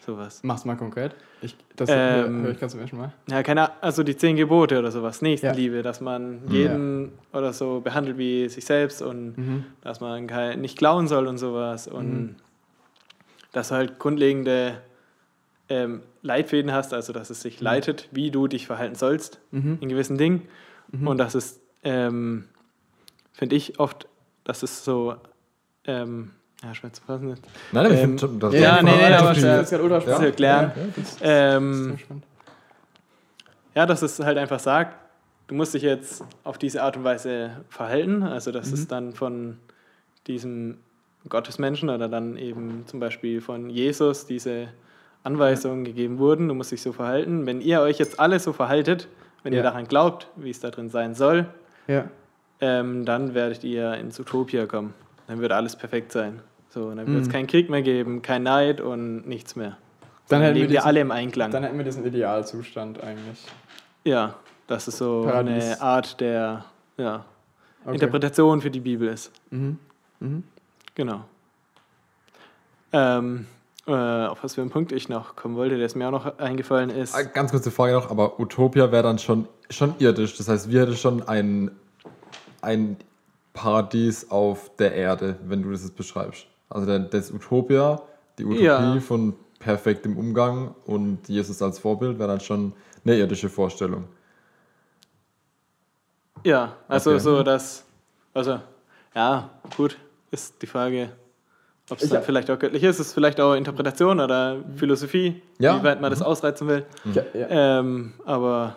Sowas. 0.00 0.40
Mach's 0.42 0.64
mal 0.64 0.76
konkret. 0.76 1.14
Ich, 1.42 1.56
das 1.76 1.90
Ähm, 1.90 2.42
höre 2.42 2.50
ich 2.52 2.58
ganz 2.60 2.72
zum 2.72 2.80
ersten 2.80 2.96
Mal. 2.96 3.12
Ja, 3.28 3.42
keine 3.42 3.62
Ahnung, 3.62 3.76
also 3.82 4.02
die 4.02 4.16
zehn 4.16 4.36
Gebote 4.36 4.78
oder 4.78 4.90
sowas, 4.90 5.22
Nächstenliebe, 5.22 5.82
dass 5.82 6.00
man 6.00 6.44
Mhm. 6.44 6.50
jeden 6.50 7.12
oder 7.32 7.52
so 7.52 7.80
behandelt 7.80 8.18
wie 8.18 8.48
sich 8.48 8.64
selbst 8.64 9.02
und 9.02 9.36
Mhm. 9.38 9.64
dass 9.82 10.00
man 10.00 10.26
kein, 10.26 10.60
nicht 10.60 10.78
klauen 10.78 11.08
soll 11.08 11.26
und 11.26 11.38
sowas 11.38 11.86
und 11.88 12.22
Mhm. 12.22 12.36
dass 13.52 13.68
du 13.68 13.74
halt 13.74 13.98
grundlegende 13.98 14.80
ähm, 15.68 16.02
Leitfäden 16.22 16.72
hast, 16.72 16.92
also 16.92 17.12
dass 17.12 17.30
es 17.30 17.40
sich 17.40 17.60
leitet, 17.60 18.08
wie 18.12 18.30
du 18.30 18.46
dich 18.48 18.66
verhalten 18.66 18.94
sollst 18.94 19.40
Mhm. 19.52 19.78
in 19.80 19.88
gewissen 19.88 20.18
Dingen 20.18 20.48
Mhm. 20.90 21.06
und 21.06 21.18
das 21.18 21.34
ist, 21.34 21.60
ähm, 21.82 22.48
finde 23.32 23.56
ich 23.56 23.78
oft, 23.78 24.08
dass 24.44 24.62
es 24.62 24.84
so, 24.84 25.16
ähm, 25.84 26.32
ja, 26.62 26.74
schwer 26.74 26.92
zu 26.92 27.02
fassen 27.02 27.28
Nein, 27.72 27.86
aber 27.86 27.94
ich 27.94 28.00
Ähm, 28.00 28.06
finde 28.10 28.18
schon, 28.20 28.40
das 28.40 28.54
ja, 28.54 28.76
ist 28.76 28.82
nee, 28.84 28.90
nee, 28.96 29.04
einfach 29.04 29.20
aber 29.22 29.34
schnell- 29.34 29.56
Das 29.56 29.62
ist 29.64 29.70
gerade 29.70 29.82
ultra 29.82 29.96
das 29.96 30.04
spannend. 30.04 30.24
erklären. 30.24 30.72
Ja, 30.76 30.82
das 30.96 31.12
ist- 31.12 31.18
Ähm, 31.22 31.98
das. 32.08 32.18
Ja, 33.74 33.86
dass 33.86 34.02
es 34.02 34.20
halt 34.20 34.38
einfach 34.38 34.60
sagt, 34.60 34.96
du 35.48 35.54
musst 35.54 35.74
dich 35.74 35.82
jetzt 35.82 36.24
auf 36.44 36.58
diese 36.58 36.82
Art 36.82 36.96
und 36.96 37.04
Weise 37.04 37.50
verhalten. 37.68 38.22
Also, 38.22 38.52
dass 38.52 38.68
Mhm. 38.68 38.74
es 38.74 38.86
dann 38.88 39.12
von 39.14 39.58
diesem 40.26 40.78
Gottesmenschen 41.28 41.88
oder 41.88 42.08
dann 42.08 42.36
eben 42.36 42.84
zum 42.86 43.00
Beispiel 43.00 43.40
von 43.40 43.70
Jesus 43.70 44.26
diese 44.26 44.68
Anweisungen 45.24 45.84
gegeben 45.84 46.18
wurden. 46.18 46.48
Du 46.48 46.54
musst 46.54 46.72
dich 46.72 46.82
so 46.82 46.92
verhalten. 46.92 47.46
Wenn 47.46 47.60
ihr 47.60 47.80
euch 47.80 47.98
jetzt 47.98 48.18
alle 48.20 48.38
so 48.40 48.52
verhaltet, 48.52 49.08
wenn 49.42 49.52
ihr 49.52 49.58
Ja. 49.58 49.62
daran 49.64 49.86
glaubt, 49.86 50.28
wie 50.36 50.50
es 50.50 50.60
da 50.60 50.70
drin 50.70 50.90
sein 50.90 51.14
soll, 51.14 51.46
Ja. 51.86 52.04
ähm, 52.60 53.04
dann 53.04 53.34
werdet 53.34 53.64
ihr 53.64 53.94
ins 53.94 54.18
Utopia 54.20 54.66
kommen. 54.66 54.94
Dann 55.28 55.40
wird 55.40 55.52
alles 55.52 55.76
perfekt 55.76 56.12
sein. 56.12 56.40
So, 56.72 56.86
und 56.86 56.96
dann 56.96 57.06
wird 57.06 57.22
es 57.22 57.28
Mhm. 57.28 57.32
keinen 57.32 57.46
Krieg 57.48 57.68
mehr 57.68 57.82
geben, 57.82 58.22
kein 58.22 58.44
Neid 58.44 58.80
und 58.80 59.26
nichts 59.28 59.56
mehr. 59.56 59.76
Dann 60.28 60.40
Dann 60.40 60.54
leben 60.54 60.68
wir 60.70 60.78
diesen- 60.78 60.86
alle 60.86 61.00
im 61.00 61.10
Einklang. 61.10 61.50
Dann 61.50 61.64
hätten 61.64 61.76
wir 61.76 61.84
diesen 61.84 62.06
Idealzustand 62.06 63.02
eigentlich. 63.02 63.44
Ja, 64.04 64.34
das 64.66 64.88
ist 64.88 64.96
so 64.98 65.22
Paradies. 65.26 65.64
eine 65.64 65.80
Art 65.82 66.20
der 66.20 66.64
ja, 66.96 67.24
Okay. 67.84 67.94
Interpretation 67.94 68.60
für 68.62 68.70
die 68.70 68.80
Bibel 68.80 69.08
ist. 69.08 69.32
Mhm. 69.50 69.78
Mhm. 70.20 70.44
Genau. 70.94 71.24
Ähm, 72.92 73.46
äh, 73.86 73.92
auf 73.92 74.42
was 74.44 74.54
für 74.54 74.60
einen 74.60 74.70
Punkt 74.70 74.92
ich 74.92 75.08
noch 75.08 75.34
kommen 75.36 75.56
wollte, 75.56 75.76
der 75.76 75.86
ist 75.86 75.96
mir 75.96 76.06
auch 76.06 76.12
noch 76.12 76.38
eingefallen 76.38 76.90
ist. 76.90 77.14
Ah, 77.14 77.22
Ganz 77.22 77.50
kurze 77.50 77.70
Frage 77.70 77.92
noch, 77.94 78.10
aber 78.10 78.38
Utopia 78.38 78.92
wäre 78.92 79.02
dann 79.02 79.18
schon, 79.18 79.48
schon 79.70 79.94
irdisch. 79.98 80.36
Das 80.36 80.48
heißt, 80.48 80.70
wir 80.70 80.82
hätten 80.82 80.96
schon 80.96 81.26
ein, 81.26 81.70
ein 82.60 82.96
Paradies 83.54 84.30
auf 84.30 84.74
der 84.76 84.94
Erde, 84.94 85.36
wenn 85.44 85.62
du 85.62 85.70
das 85.72 85.82
jetzt 85.82 85.96
beschreibst. 85.96 86.46
Also 86.72 86.86
der, 86.86 87.00
das 87.00 87.30
Utopia, 87.30 88.00
die 88.38 88.44
Utopie 88.44 88.64
Ja. 88.64 89.00
von 89.00 89.34
perfektem 89.58 90.16
Umgang 90.16 90.74
und 90.86 91.28
Jesus 91.28 91.60
als 91.62 91.78
Vorbild 91.78 92.18
wäre 92.18 92.28
dann 92.28 92.40
schon 92.40 92.72
eine 93.04 93.16
irdische 93.16 93.48
Vorstellung. 93.48 94.04
Ja, 96.44 96.76
also 96.88 97.10
Okay. 97.10 97.20
so, 97.20 97.42
dass, 97.42 97.84
also, 98.34 98.58
ja, 99.14 99.50
gut, 99.76 99.96
ist 100.30 100.60
die 100.62 100.66
Frage, 100.66 101.10
ob 101.90 102.00
es 102.00 102.08
dann 102.08 102.22
vielleicht 102.22 102.50
auch 102.50 102.58
göttlich 102.58 102.82
ist, 102.82 102.98
ist 102.98 103.12
vielleicht 103.12 103.38
auch 103.40 103.54
Interpretation 103.54 104.18
oder 104.18 104.56
Philosophie, 104.76 105.42
Ja. 105.58 105.78
wie 105.78 105.84
weit 105.84 106.00
man 106.00 106.10
das 106.10 106.22
ausreizen 106.22 106.66
will. 106.68 106.86
Ja, 107.12 107.22
ja. 107.34 107.46
Ähm, 107.80 108.14
aber 108.24 108.76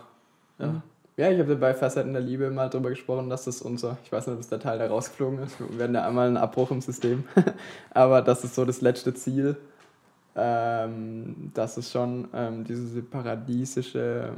Ja, 0.59 0.81
ich 1.17 1.39
habe 1.39 1.55
bei 1.55 1.73
Facetten 1.73 2.13
der 2.13 2.21
Liebe 2.21 2.49
mal 2.51 2.69
drüber 2.69 2.89
gesprochen, 2.89 3.29
dass 3.29 3.45
das 3.45 3.61
unser, 3.61 3.97
ich 4.03 4.11
weiß 4.11 4.27
nicht, 4.27 4.35
ob 4.35 4.41
es 4.41 4.49
der 4.49 4.59
Teil, 4.59 4.77
der 4.79 4.89
rausgeflogen 4.89 5.39
ist, 5.39 5.59
wir 5.59 5.79
werden 5.79 5.95
ja 5.95 6.05
einmal 6.05 6.27
einen 6.27 6.37
Abbruch 6.37 6.71
im 6.71 6.81
System, 6.81 7.23
aber 7.91 8.21
das 8.21 8.43
ist 8.43 8.55
so 8.55 8.65
das 8.65 8.81
letzte 8.81 9.13
Ziel, 9.13 9.55
ähm, 10.35 11.51
dass 11.53 11.77
es 11.77 11.91
schon 11.91 12.27
ähm, 12.33 12.63
diese 12.65 13.01
paradiesische 13.01 14.33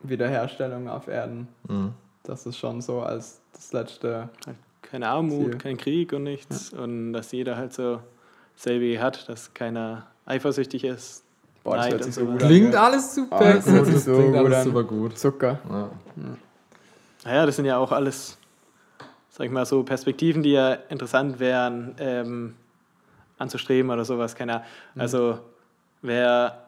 Wiederherstellung 0.00 0.88
auf 0.88 1.08
Erden, 1.08 1.48
Mhm. 1.68 1.92
das 2.22 2.44
ist 2.46 2.58
schon 2.58 2.82
so 2.82 3.00
als 3.00 3.40
das 3.54 3.72
letzte, 3.72 4.28
keine 4.82 5.08
Armut, 5.08 5.52
Ziel. 5.52 5.58
kein 5.58 5.76
Krieg 5.78 6.12
und 6.12 6.24
nichts. 6.24 6.72
Und 6.72 7.12
dass 7.14 7.32
jeder 7.32 7.56
halt 7.56 7.72
so 7.72 8.00
selbe 8.54 9.00
hat, 9.00 9.28
dass 9.28 9.54
keiner 9.54 10.06
eifersüchtig 10.26 10.84
ist. 10.84 11.24
Boah, 11.66 11.76
das 11.76 11.84
Neid 11.86 11.92
hört 11.92 12.04
sich 12.04 12.14
so 12.14 12.24
gut 12.24 12.42
an. 12.42 12.48
Klingt 12.48 12.74
alles 12.76 13.14
super 13.14 13.36
Ah, 13.36 13.52
das 13.54 13.64
gut. 13.64 13.74
hört 13.74 13.86
sich 13.86 13.94
Das 13.94 14.04
so 14.04 14.14
klingt 14.14 14.32
gut 14.32 14.44
alles 14.46 14.58
an. 14.58 14.64
super 14.64 14.84
gut. 14.84 15.18
Zucker. 15.18 15.58
Ja. 15.70 15.88
Naja, 17.24 17.46
das 17.46 17.56
sind 17.56 17.64
ja 17.66 17.76
auch 17.76 17.92
alles, 17.92 18.38
sag 19.30 19.46
ich 19.46 19.52
mal, 19.52 19.66
so 19.66 19.82
Perspektiven, 19.82 20.42
die 20.42 20.52
ja 20.52 20.74
interessant 20.88 21.38
wären, 21.40 21.94
ähm, 21.98 22.54
anzustreben 23.38 23.90
oder 23.90 24.04
sowas. 24.04 24.34
Keine 24.34 24.54
Ahnung. 24.54 24.66
Also, 24.96 25.38
wer, 26.02 26.62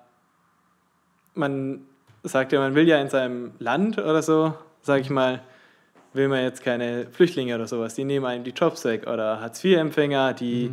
man 1.34 1.80
sagt 2.24 2.52
ja, 2.52 2.60
man 2.60 2.74
will 2.74 2.86
ja 2.88 2.98
in 3.00 3.08
seinem 3.08 3.52
Land 3.58 3.98
oder 3.98 4.22
so, 4.22 4.54
sag 4.82 5.00
ich 5.00 5.10
mal, 5.10 5.40
will 6.12 6.28
man 6.28 6.42
jetzt 6.42 6.62
keine 6.62 7.06
Flüchtlinge 7.12 7.54
oder 7.54 7.66
sowas, 7.68 7.94
die 7.94 8.04
nehmen 8.04 8.26
einem 8.26 8.42
die 8.42 8.50
Jobs 8.50 8.84
weg 8.84 9.06
oder 9.06 9.40
Hartz-IV-Empfänger, 9.40 10.32
die 10.32 10.72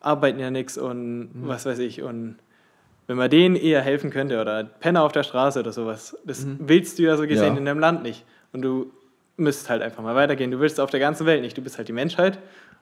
arbeiten 0.00 0.40
ja 0.40 0.50
nichts 0.50 0.76
und 0.76 1.30
was 1.34 1.64
weiß 1.66 1.78
ich 1.78 2.02
und 2.02 2.36
wenn 3.12 3.18
man 3.18 3.28
denen 3.30 3.56
eher 3.56 3.82
helfen 3.82 4.08
könnte 4.10 4.40
oder 4.40 4.64
Penner 4.64 5.02
auf 5.02 5.12
der 5.12 5.22
Straße 5.22 5.60
oder 5.60 5.70
sowas, 5.72 6.16
das 6.24 6.46
willst 6.58 6.98
du 6.98 7.02
ja 7.02 7.14
so 7.18 7.26
gesehen 7.26 7.52
Ja. 7.52 7.58
in 7.58 7.64
deinem 7.66 7.78
Land 7.78 8.02
nicht. 8.02 8.24
Und 8.54 8.62
du 8.62 8.90
müsstest 9.36 9.68
halt 9.68 9.82
einfach 9.82 10.02
mal 10.02 10.14
weitergehen. 10.14 10.50
Du 10.50 10.60
willst 10.60 10.80
auf 10.80 10.88
der 10.90 10.98
ganzen 11.00 11.26
Welt 11.26 11.42
nicht. 11.42 11.56
Du 11.58 11.60
bist 11.60 11.76
halt 11.76 11.88
die 11.88 11.92
Menschheit. 11.92 12.38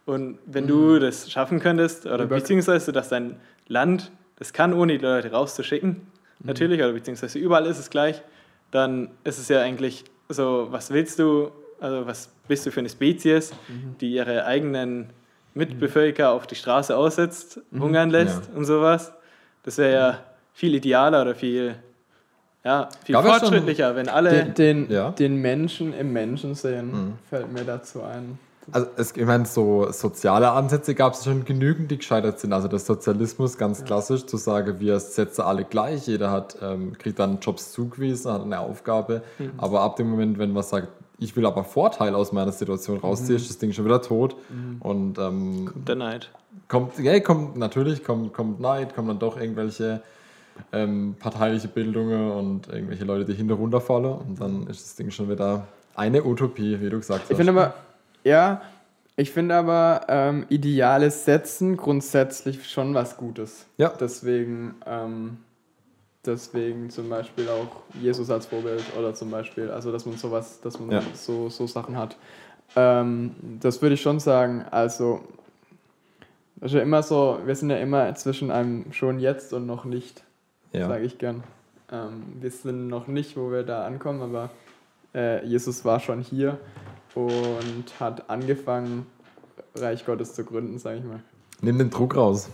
Und 0.07 0.39
wenn 0.47 0.68
du 0.68 1.01
das 1.01 1.31
schaffen 1.31 1.59
könntest, 1.59 2.07
oder 2.07 2.24
Über- 2.24 2.37
beziehungsweise, 2.37 2.93
dass 2.93 3.09
dein 3.09 3.37
Land 3.66 4.12
das 4.37 4.53
kann, 4.53 4.72
ohne 4.72 4.99
die 4.99 5.05
Leute 5.05 5.33
rauszuschicken, 5.33 5.97
natürlich, 6.45 6.81
oder 6.81 6.93
beziehungsweise 6.93 7.39
überall 7.41 7.66
ist 7.66 7.78
es 7.81 7.91
gleich, 7.91 8.22
dann 8.70 9.11
ist 9.24 9.39
es 9.41 9.49
ja 9.49 9.61
eigentlich 9.61 10.05
so, 10.28 10.68
was 10.70 10.93
willst 10.93 11.18
du, 11.18 11.51
also 11.81 12.07
was 12.07 12.31
bist 12.47 12.64
du 12.66 12.70
für 12.70 12.81
eine 12.81 12.89
Spezies, 12.89 13.53
die 14.01 14.12
ihre 14.12 14.45
eigenen 14.47 15.11
Mitbevölker 15.55 16.31
auf 16.31 16.47
die 16.47 16.55
Straße 16.55 16.97
aussetzt, 16.97 17.61
hungern 17.76 18.11
lässt 18.11 18.49
und 18.55 18.64
sowas. 18.64 19.12
Das 19.63 19.79
wäre 19.79 19.93
ja 19.93 20.19
viel 20.55 20.75
idealer 20.75 21.23
oder 21.23 21.35
viel, 21.35 21.77
ja, 22.65 22.89
viel 23.05 23.15
Gab 23.15 23.25
fortschrittlicher, 23.27 23.95
wenn 23.97 24.09
alle. 24.09 24.31
Den, 24.31 24.55
den, 24.55 24.91
Ja. 24.91 25.11
den 25.11 25.37
Menschen 25.37 25.93
im 25.93 26.13
Menschen 26.13 26.55
sehen, 26.55 26.91
Mhm. 26.93 27.13
fällt 27.29 27.53
mir 27.53 27.65
dazu 27.65 28.03
ein. 28.03 28.39
Also 28.73 28.87
es, 28.97 29.17
ich 29.17 29.25
meine, 29.25 29.47
so 29.47 29.91
soziale 29.91 30.51
Ansätze 30.53 30.95
gab 30.95 31.15
es 31.15 31.25
schon 31.25 31.45
genügend, 31.45 31.91
die 31.91 31.97
gescheitert 31.99 32.39
sind. 32.39 32.53
Also 32.53 32.69
der 32.69 32.79
Sozialismus, 32.79 33.59
ganz 33.59 33.85
klassisch, 33.85 34.27
zu 34.27 34.37
sagen, 34.37 34.79
wir 34.79 35.01
setzen 35.01 35.43
alle 35.43 35.65
gleich, 35.65 36.07
jeder 36.07 36.31
hat, 36.31 36.57
ähm, 36.63 36.97
kriegt 36.97 37.19
dann 37.19 37.41
Jobs 37.41 37.73
zugewiesen, 37.73 38.31
hat 38.33 38.43
eine 38.43 38.61
Aufgabe. 38.61 39.23
Aber 39.59 39.81
ab 39.81 39.97
dem 39.97 40.09
Moment, 40.11 40.39
wenn 40.39 40.53
man 40.53 40.63
sagt, 40.63 40.89
ich 41.21 41.37
will 41.37 41.47
aber 41.47 41.64
Vorteil 41.64 42.14
aus 42.14 42.33
meiner 42.33 42.53
Situation 42.53 42.99
rausziehen, 42.99 43.37
ist 43.37 43.51
das 43.51 43.59
Ding 43.59 43.73
schon 43.73 43.85
wieder 43.85 44.03
tot. 44.03 44.37
Und 44.81 45.18
ähm, 45.18 45.71
der 45.87 45.95
Neid. 45.95 46.31
kommt, 46.68 46.99
ja, 46.99 47.18
kommt 47.21 47.57
natürlich, 47.57 48.03
kommt, 48.03 48.33
kommt 48.33 48.59
Neid, 48.61 48.95
kommen 48.95 49.09
dann 49.09 49.18
doch 49.18 49.39
irgendwelche 49.39 50.03
ähm, 50.73 51.14
parteiliche 51.18 51.68
Bildungen 51.68 52.31
und 52.33 52.68
irgendwelche 52.68 53.05
Leute, 53.05 53.27
die 53.27 53.35
hinter 53.35 53.55
runterfallen. 53.55 54.12
Und 54.12 54.41
dann 54.41 54.66
ist 54.66 54.85
das 54.85 54.97
Ding 54.97 55.11
schon 55.11 55.29
wieder 55.29 55.66
eine 55.95 56.25
Utopie, 56.25 56.81
wie 56.81 56.91
du 56.91 56.99
gesagt 56.99 57.25
hast. 57.25 57.31
Ich 57.31 57.37
finde 57.37 57.53
aber, 57.53 57.75
ja, 58.25 58.62
ich 59.16 59.31
finde 59.31 59.55
aber 59.57 60.07
ähm, 60.09 60.47
Ideale 60.49 61.11
setzen 61.11 61.77
grundsätzlich 61.77 62.68
schon 62.68 62.95
was 62.95 63.18
Gutes. 63.18 63.66
Ja. 63.77 63.93
Deswegen, 64.01 64.77
ähm, 64.87 65.39
deswegen 66.25 66.91
zum 66.91 67.09
Beispiel 67.09 67.49
auch 67.49 67.83
Jesus 68.01 68.31
als 68.31 68.47
Vorbild 68.47 68.83
oder 68.99 69.14
zum 69.14 69.31
Beispiel, 69.31 69.71
also 69.71 69.91
dass 69.93 70.07
man 70.07 70.16
sowas, 70.16 70.61
dass 70.61 70.79
man 70.79 70.91
Ja. 70.91 71.03
so, 71.14 71.49
so 71.49 71.66
Sachen 71.66 71.97
hat. 71.97 72.16
Ähm, 72.77 73.35
das 73.61 73.81
würde 73.83 73.95
ich 73.95 74.03
schon 74.03 74.21
sagen. 74.21 74.64
Also, 74.71 75.21
das 76.57 76.73
ist 76.73 76.77
ja 76.77 76.83
immer 76.83 77.03
so, 77.03 77.39
wir 77.45 77.55
sind 77.57 77.71
ja 77.71 77.79
immer 77.79 78.14
zwischen 78.14 78.51
einem 78.51 78.93
schon 78.93 79.18
jetzt 79.18 79.53
und 79.53 79.66
noch 79.66 79.85
nicht 79.85 80.23
ja. 80.73 80.87
sage 80.89 81.05
ich 81.05 81.18
gern. 81.18 81.43
Ähm, 81.91 82.23
wir 82.41 82.51
sind 82.51 82.87
noch 82.89 83.07
nicht, 83.09 83.37
wo 83.37 83.51
wir 83.51 83.62
da 83.64 83.85
ankommen, 83.87 84.23
aber 84.23 84.51
äh, 85.14 85.45
Jesus 85.45 85.85
war 85.85 85.99
schon 85.99 86.21
hier 86.21 86.59
und 87.14 87.85
hat 87.99 88.31
angefangen, 88.31 89.07
Reich 89.75 90.05
Gottes 90.07 90.35
zu 90.35 90.45
gründen, 90.45 90.79
sage 90.79 90.99
ich 90.99 91.05
mal. 91.05 91.21
Nimm 91.61 91.79
den 91.79 91.91
Druck 91.91 92.16
raus. 92.16 92.49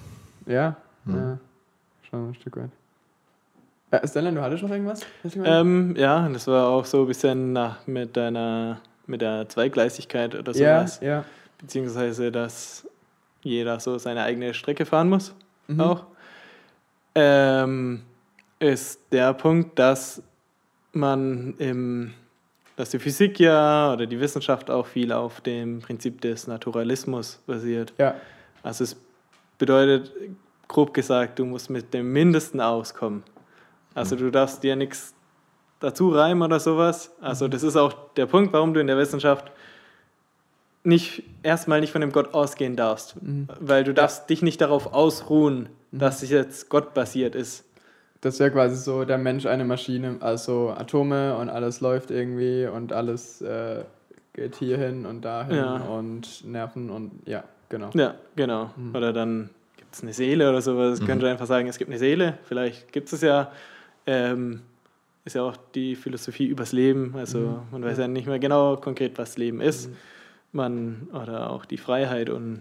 Ja, 0.46 0.76
Hm. 1.04 1.14
ja. 1.16 1.38
schon 2.08 2.30
ein 2.30 2.34
Stück 2.34 2.56
weit. 2.56 2.70
Äh, 3.90 4.06
Stellan, 4.06 4.34
du 4.34 4.42
hattest 4.42 4.62
noch 4.62 4.70
irgendwas? 4.70 5.00
Ähm, 5.44 5.94
ja, 5.96 6.28
das 6.28 6.46
war 6.46 6.68
auch 6.68 6.84
so 6.84 7.02
ein 7.02 7.06
bisschen 7.06 7.52
nach, 7.52 7.86
mit 7.86 8.16
deiner, 8.16 8.80
mit 9.06 9.20
der 9.20 9.48
Zweigleisigkeit 9.48 10.34
oder 10.34 10.52
ja, 10.52 10.80
sowas. 10.80 11.00
ja. 11.00 11.24
Beziehungsweise, 11.58 12.32
dass 12.32 12.86
jeder 13.42 13.78
so 13.78 13.96
seine 13.98 14.22
eigene 14.22 14.54
Strecke 14.54 14.84
fahren 14.84 15.08
muss. 15.08 15.34
Mhm. 15.68 15.80
Auch. 15.80 16.04
Ähm, 17.14 18.02
ist 18.58 19.00
der 19.12 19.32
Punkt, 19.34 19.78
dass 19.78 20.22
man 20.92 21.54
im, 21.58 22.12
dass 22.76 22.90
die 22.90 22.98
Physik 22.98 23.38
ja 23.38 23.92
oder 23.92 24.06
die 24.06 24.18
Wissenschaft 24.18 24.70
auch 24.70 24.86
viel 24.86 25.12
auf 25.12 25.40
dem 25.42 25.80
Prinzip 25.80 26.20
des 26.20 26.46
Naturalismus 26.46 27.40
basiert. 27.46 27.92
Ja, 27.98 28.16
Also 28.62 28.84
es 28.84 28.96
bedeutet, 29.58 30.12
grob 30.68 30.92
gesagt, 30.92 31.38
du 31.38 31.44
musst 31.44 31.70
mit 31.70 31.94
dem 31.94 32.12
Mindesten 32.12 32.60
auskommen. 32.60 33.22
Also 33.96 34.14
du 34.14 34.30
darfst 34.30 34.62
dir 34.62 34.76
nichts 34.76 35.14
dazu 35.80 36.10
reimen 36.10 36.42
oder 36.42 36.60
sowas. 36.60 37.10
Also 37.20 37.48
das 37.48 37.62
ist 37.62 37.76
auch 37.76 37.92
der 38.16 38.26
Punkt, 38.26 38.52
warum 38.52 38.72
du 38.74 38.80
in 38.80 38.86
der 38.86 38.96
Wissenschaft 38.98 39.50
nicht 40.84 41.22
erstmal 41.42 41.80
nicht 41.80 41.90
von 41.92 42.00
dem 42.00 42.12
Gott 42.12 42.32
ausgehen 42.34 42.76
darfst. 42.76 43.16
Weil 43.60 43.82
du 43.84 43.92
darfst 43.92 44.30
dich 44.30 44.42
nicht 44.42 44.60
darauf 44.60 44.92
ausruhen, 44.94 45.68
dass 45.90 46.22
es 46.22 46.30
jetzt 46.30 46.68
Gott 46.68 46.94
basiert 46.94 47.34
ist. 47.34 47.64
das 48.20 48.38
wäre 48.40 48.50
quasi 48.50 48.76
so 48.76 49.04
der 49.04 49.18
Mensch 49.18 49.46
eine 49.46 49.64
Maschine, 49.64 50.16
also 50.20 50.70
Atome 50.76 51.36
und 51.36 51.48
alles 51.48 51.80
läuft 51.80 52.10
irgendwie 52.10 52.66
und 52.66 52.92
alles 52.92 53.40
äh, 53.42 53.84
geht 54.32 54.56
hierhin 54.56 55.06
und 55.06 55.24
dahin 55.24 55.56
Ja. 55.56 55.76
und 55.76 56.44
Nerven 56.44 56.90
und 56.90 57.12
ja, 57.26 57.44
genau. 57.68 57.90
Ja, 57.94 58.14
genau. 58.34 58.70
Oder 58.94 59.12
dann 59.12 59.50
gibt 59.76 59.94
es 59.94 60.02
eine 60.02 60.12
Seele 60.12 60.48
oder 60.48 60.60
sowas. 60.60 61.00
Mhm. 61.00 61.06
Könnte 61.06 61.28
einfach 61.28 61.46
sagen, 61.46 61.68
es 61.68 61.78
gibt 61.78 61.90
eine 61.90 61.98
Seele. 61.98 62.38
Vielleicht 62.44 62.92
gibt 62.92 63.12
es 63.12 63.20
ja. 63.22 63.50
Ähm, 64.06 64.60
ist 65.24 65.34
ja 65.34 65.42
auch 65.42 65.56
die 65.74 65.96
Philosophie 65.96 66.46
übers 66.46 66.72
Leben. 66.72 67.14
Also 67.16 67.60
man 67.72 67.84
weiß 67.84 67.98
ja 67.98 68.06
nicht 68.08 68.28
mehr 68.28 68.38
genau 68.38 68.76
konkret, 68.76 69.18
was 69.18 69.36
Leben 69.36 69.60
ist. 69.60 69.90
Man, 70.52 71.08
oder 71.12 71.50
auch 71.50 71.64
die 71.64 71.76
Freiheit 71.76 72.30
und 72.30 72.60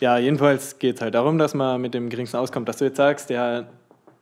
ja, 0.00 0.18
jedenfalls 0.18 0.78
geht 0.78 0.96
es 0.96 1.02
halt 1.02 1.14
darum, 1.14 1.38
dass 1.38 1.54
man 1.54 1.80
mit 1.80 1.94
dem 1.94 2.08
geringsten 2.10 2.36
auskommt, 2.36 2.68
dass 2.68 2.76
du 2.76 2.84
jetzt 2.84 2.98
sagst, 2.98 3.30
der, 3.30 3.66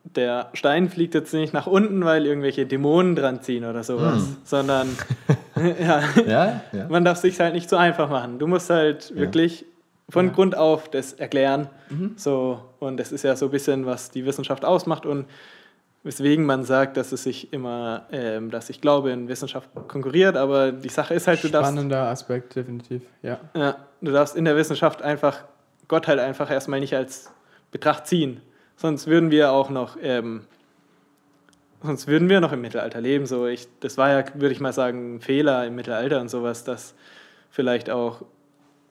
der 0.05 0.49
Stein 0.55 0.89
fliegt 0.89 1.14
jetzt 1.14 1.35
nicht 1.35 1.53
nach 1.53 1.67
unten, 1.67 2.05
weil 2.05 2.25
irgendwelche 2.25 2.64
Dämonen 2.64 3.17
dran 3.17 3.43
ziehen 3.43 3.64
oder 3.64 3.83
sowas, 3.83 4.23
sondern 4.45 4.89
ja, 5.81 6.03
Ja, 6.27 6.61
ja. 6.73 6.87
man 6.89 7.05
darf 7.05 7.19
sich 7.19 7.39
halt 7.41 7.53
nicht 7.53 7.69
so 7.69 7.77
einfach 7.77 8.09
machen. 8.09 8.39
Du 8.39 8.47
musst 8.47 8.71
halt 8.71 9.14
wirklich 9.17 9.67
von 10.09 10.33
Grund 10.33 10.57
auf 10.57 10.89
das 10.89 11.14
erklären. 11.14 11.69
So, 12.17 12.61
und 12.79 12.97
das 12.99 13.11
ist 13.12 13.25
ja 13.25 13.35
so 13.37 13.47
ein 13.47 13.51
bisschen, 13.51 13.85
was 13.87 14.11
die 14.11 14.25
Wissenschaft 14.25 14.64
ausmacht 14.64 15.05
und 15.05 15.27
weswegen 16.07 16.47
man 16.47 16.63
sagt, 16.63 16.97
dass 16.97 17.11
es 17.11 17.25
sich 17.25 17.53
immer, 17.53 18.07
ähm, 18.13 18.53
dass 18.53 18.71
ich 18.71 18.81
glaube, 18.81 19.11
in 19.11 19.27
Wissenschaft 19.27 19.69
konkurriert, 19.89 20.37
aber 20.37 20.71
die 20.71 20.89
Sache 20.89 21.15
ist 21.15 21.27
halt, 21.27 21.43
du 21.43 21.49
darfst, 21.49 21.73
Spannender 21.73 22.09
Aspekt, 22.09 22.55
definitiv, 22.55 23.03
ja. 23.23 23.41
ja, 23.55 23.77
du 24.01 24.13
darfst 24.13 24.37
in 24.37 24.45
der 24.45 24.55
Wissenschaft 24.55 25.03
einfach 25.03 25.43
Gott 25.89 26.07
halt 26.07 26.21
einfach 26.21 26.49
erstmal 26.49 26.79
nicht 26.79 26.95
als 26.95 27.33
Betracht 27.73 28.07
ziehen. 28.07 28.41
Sonst 28.77 29.09
würden 29.09 29.33
wir 29.33 29.51
auch 29.51 29.69
noch, 29.69 29.97
ähm, 30.01 30.43
sonst 31.83 32.07
würden 32.07 32.29
wir 32.29 32.41
noch 32.41 32.53
im 32.53 32.61
Mittelalter 32.61 33.01
leben. 33.01 33.27
So, 33.27 33.47
ich, 33.49 33.67
das 33.81 33.99
war 33.99 34.11
ja, 34.11 34.25
würde 34.35 34.53
ich 34.53 34.61
mal 34.61 34.73
sagen, 34.73 35.17
ein 35.17 35.21
Fehler 35.21 35.67
im 35.67 35.75
Mittelalter 35.75 36.21
und 36.21 36.29
sowas, 36.29 36.63
dass 36.63 36.95
vielleicht 37.51 37.91
auch 37.91 38.25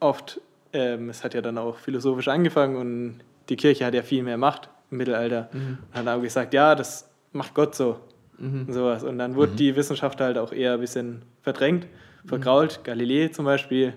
oft, 0.01 0.41
ähm, 0.73 1.09
es 1.09 1.23
hat 1.23 1.33
ja 1.33 1.41
dann 1.41 1.57
auch 1.57 1.77
philosophisch 1.77 2.27
angefangen 2.27 2.75
und 2.75 3.19
die 3.47 3.55
Kirche 3.55 3.85
hat 3.85 3.93
ja 3.93 4.03
viel 4.03 4.23
mehr 4.23 4.37
Macht 4.37 4.69
im 4.91 4.97
Mittelalter. 4.97 5.49
Mhm. 5.51 5.77
Und 5.93 5.99
hat 5.99 6.07
auch 6.07 6.21
gesagt, 6.21 6.53
ja, 6.53 6.75
das 6.75 7.09
macht 7.31 7.53
Gott 7.53 7.75
so. 7.75 7.99
Mhm. 8.37 8.65
Und 8.67 8.73
sowas. 8.73 9.03
Und 9.03 9.17
dann 9.17 9.35
wurde 9.35 9.53
mhm. 9.53 9.57
die 9.57 9.75
Wissenschaft 9.75 10.21
halt 10.21 10.37
auch 10.37 10.51
eher 10.51 10.73
ein 10.73 10.79
bisschen 10.79 11.23
verdrängt, 11.41 11.87
vergrault, 12.25 12.79
mhm. 12.79 12.83
Galilei 12.83 13.27
zum 13.29 13.45
Beispiel. 13.45 13.93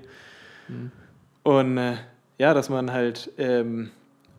Mhm. 0.69 0.93
Und 1.43 1.79
äh, 1.79 1.95
ja, 2.39 2.55
dass 2.55 2.69
man 2.69 2.93
halt 2.93 3.31
ähm, 3.39 3.91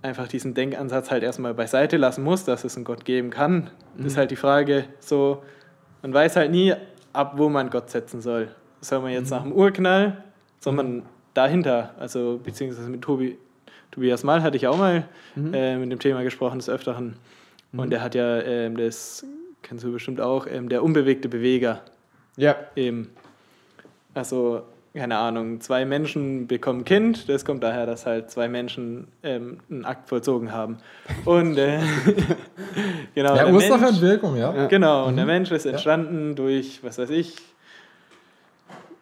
einfach 0.02 0.28
diesen 0.28 0.54
Denkansatz 0.54 1.12
halt 1.12 1.24
erstmal 1.24 1.54
beiseite 1.54 1.98
lassen 1.98 2.24
muss, 2.24 2.46
dass 2.46 2.64
es 2.64 2.76
einen 2.76 2.86
Gott 2.86 3.06
geben 3.06 3.30
kann, 3.30 3.70
mhm. 3.98 4.06
ist 4.06 4.18
halt 4.18 4.32
die 4.32 4.36
Frage 4.36 4.86
so, 5.00 5.44
man 6.02 6.14
weiß 6.14 6.36
halt 6.38 6.52
nie, 6.52 6.74
ab 7.14 7.34
wo 7.36 7.50
man 7.50 7.70
Gott 7.70 7.90
setzen 7.90 8.22
soll. 8.22 8.50
Soll 8.82 9.02
man 9.02 9.12
jetzt 9.12 9.30
mhm. 9.30 9.36
nach 9.36 9.44
dem 9.44 9.52
Urknall, 9.52 10.24
soll 10.60 10.74
man 10.74 11.04
dahinter, 11.34 11.94
also 12.00 12.40
beziehungsweise 12.42 12.90
mit 12.90 13.02
Tobi, 13.02 13.38
Tobias 13.92 14.24
Mal 14.24 14.44
hatte 14.44 14.58
ich 14.58 14.68
auch 14.68 14.78
mal 14.78 15.06
mhm. 15.36 15.54
äh, 15.54 15.78
mit 15.78 15.92
dem 15.92 16.00
Thema 16.00 16.24
gesprochen 16.24 16.60
des 16.60 16.70
Öfteren 16.70 17.16
und 17.74 17.86
mhm. 17.86 17.90
der 17.90 18.02
hat 18.02 18.16
ja 18.16 18.40
ähm, 18.42 18.78
das, 18.78 19.26
kennst 19.62 19.84
du 19.84 19.92
bestimmt 19.92 20.22
auch, 20.22 20.48
ähm, 20.48 20.70
der 20.70 20.84
unbewegte 20.84 21.30
Beweger. 21.30 21.82
Ja. 22.38 22.56
Eben. 22.76 23.10
Also 24.14 24.64
keine 24.94 25.18
Ahnung, 25.18 25.62
zwei 25.62 25.86
Menschen 25.86 26.48
bekommen 26.48 26.84
Kind. 26.84 27.30
Das 27.30 27.46
kommt 27.46 27.64
daher, 27.64 27.86
dass 27.86 28.06
halt 28.06 28.32
zwei 28.32 28.48
Menschen 28.48 29.08
ähm, 29.24 29.60
einen 29.70 29.86
Akt 29.86 30.10
vollzogen 30.10 30.52
haben. 30.52 30.78
Und 31.26 31.58
äh, 31.58 31.80
genau. 33.16 33.36
Ja, 33.36 33.48
Ursache 33.48 33.82
Mensch, 33.82 33.96
und 33.96 34.02
Wirkung, 34.02 34.36
ja. 34.36 34.66
Genau, 34.66 35.06
und 35.06 35.16
der 35.16 35.26
mhm. 35.26 35.32
Mensch 35.32 35.52
ist 35.52 35.66
entstanden 35.66 36.30
ja. 36.30 36.36
durch, 36.36 36.84
was 36.84 36.98
weiß 36.98 37.12
ich, 37.12 37.36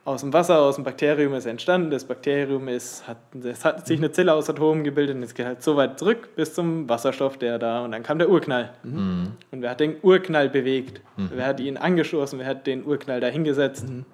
aus 0.08 0.22
dem 0.22 0.32
Wasser, 0.32 0.62
aus 0.62 0.76
dem 0.76 0.86
Bakterium 0.86 1.34
ist 1.34 1.46
entstanden. 1.46 1.92
Das 1.92 2.06
Bakterium 2.06 2.70
ist, 2.70 3.06
hat, 3.06 3.18
es 3.44 3.66
hat 3.66 3.86
sich 3.86 4.00
eine 4.00 4.10
Zelle 4.10 4.34
aus 4.34 4.50
Atomen 4.50 4.86
gebildet 4.86 5.18
und 5.18 5.24
es 5.24 5.34
geht 5.34 5.46
halt 5.46 5.62
so 5.62 5.76
weit 5.76 6.00
zurück 6.00 6.30
bis 6.34 6.54
zum 6.54 6.88
Wasserstoff, 6.88 7.38
der 7.38 7.60
da 7.60 7.84
und 7.84 7.92
dann 7.92 8.04
kam 8.04 8.18
der 8.18 8.30
Urknall. 8.30 8.72
Mhm. 8.84 9.34
Und 9.52 9.62
wer 9.62 9.70
hat 9.70 9.82
den 9.82 9.98
Urknall 10.02 10.48
bewegt? 10.48 11.02
Mhm. 11.18 11.32
Wer 11.34 11.46
hat 11.46 11.60
ihn 11.60 11.76
angestoßen? 11.76 12.40
Wer 12.40 12.46
hat 12.46 12.68
den 12.68 12.86
Urknall 12.86 13.20
da 13.20 13.28
hingesetzt? 13.28 13.90
Mhm. 13.90 14.06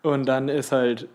Und 0.00 0.24
dann 0.24 0.48
ist 0.48 0.72
halt, 0.72 1.08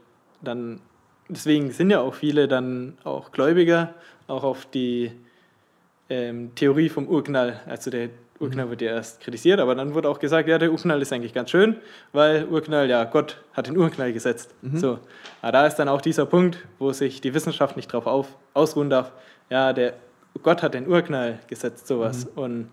dann, 0.44 0.80
deswegen 1.28 1.72
sind 1.72 1.90
ja 1.90 2.02
auch 2.02 2.14
viele 2.14 2.48
dann 2.48 3.00
auch 3.04 3.32
Gläubiger, 3.32 3.96
auch 4.28 4.44
auf 4.44 4.68
die 4.68 5.12
ähm, 6.12 6.54
Theorie 6.54 6.90
vom 6.90 7.08
Urknall. 7.08 7.62
Also 7.66 7.90
der 7.90 8.10
Urknall 8.40 8.70
wird 8.70 8.82
ja 8.82 8.92
erst 8.92 9.22
kritisiert, 9.22 9.60
aber 9.60 9.76
dann 9.76 9.94
wurde 9.94 10.10
auch 10.10 10.20
gesagt, 10.20 10.48
ja, 10.48 10.58
der 10.58 10.72
Urknall 10.72 11.02
ist 11.02 11.12
eigentlich 11.12 11.34
ganz 11.34 11.50
schön, 11.50 11.78
weil 12.14 12.46
Urknall, 12.46 12.90
ja, 12.90 13.04
Gott 13.04 13.42
hat 13.54 13.68
den 13.68 13.78
Urknall 13.78 14.14
gesetzt. 14.14 14.54
Mhm. 14.62 14.78
So. 14.78 15.00
Aber 15.42 15.52
da 15.52 15.66
ist 15.66 15.76
dann 15.76 15.90
auch 15.90 16.02
dieser 16.02 16.26
Punkt, 16.26 16.60
wo 16.80 16.92
sich 16.92 17.22
die 17.22 17.34
Wissenschaft 17.34 17.76
nicht 17.76 17.92
drauf 17.92 18.06
auf, 18.06 18.28
ausruhen 18.54 18.90
darf, 18.90 19.12
ja, 19.50 19.74
der 19.74 19.94
Gott 20.44 20.62
hat 20.62 20.74
den 20.74 20.88
Urknall 20.88 21.40
gesetzt, 21.48 21.88
sowas. 21.88 22.28
Mhm. 22.36 22.42
Und 22.42 22.68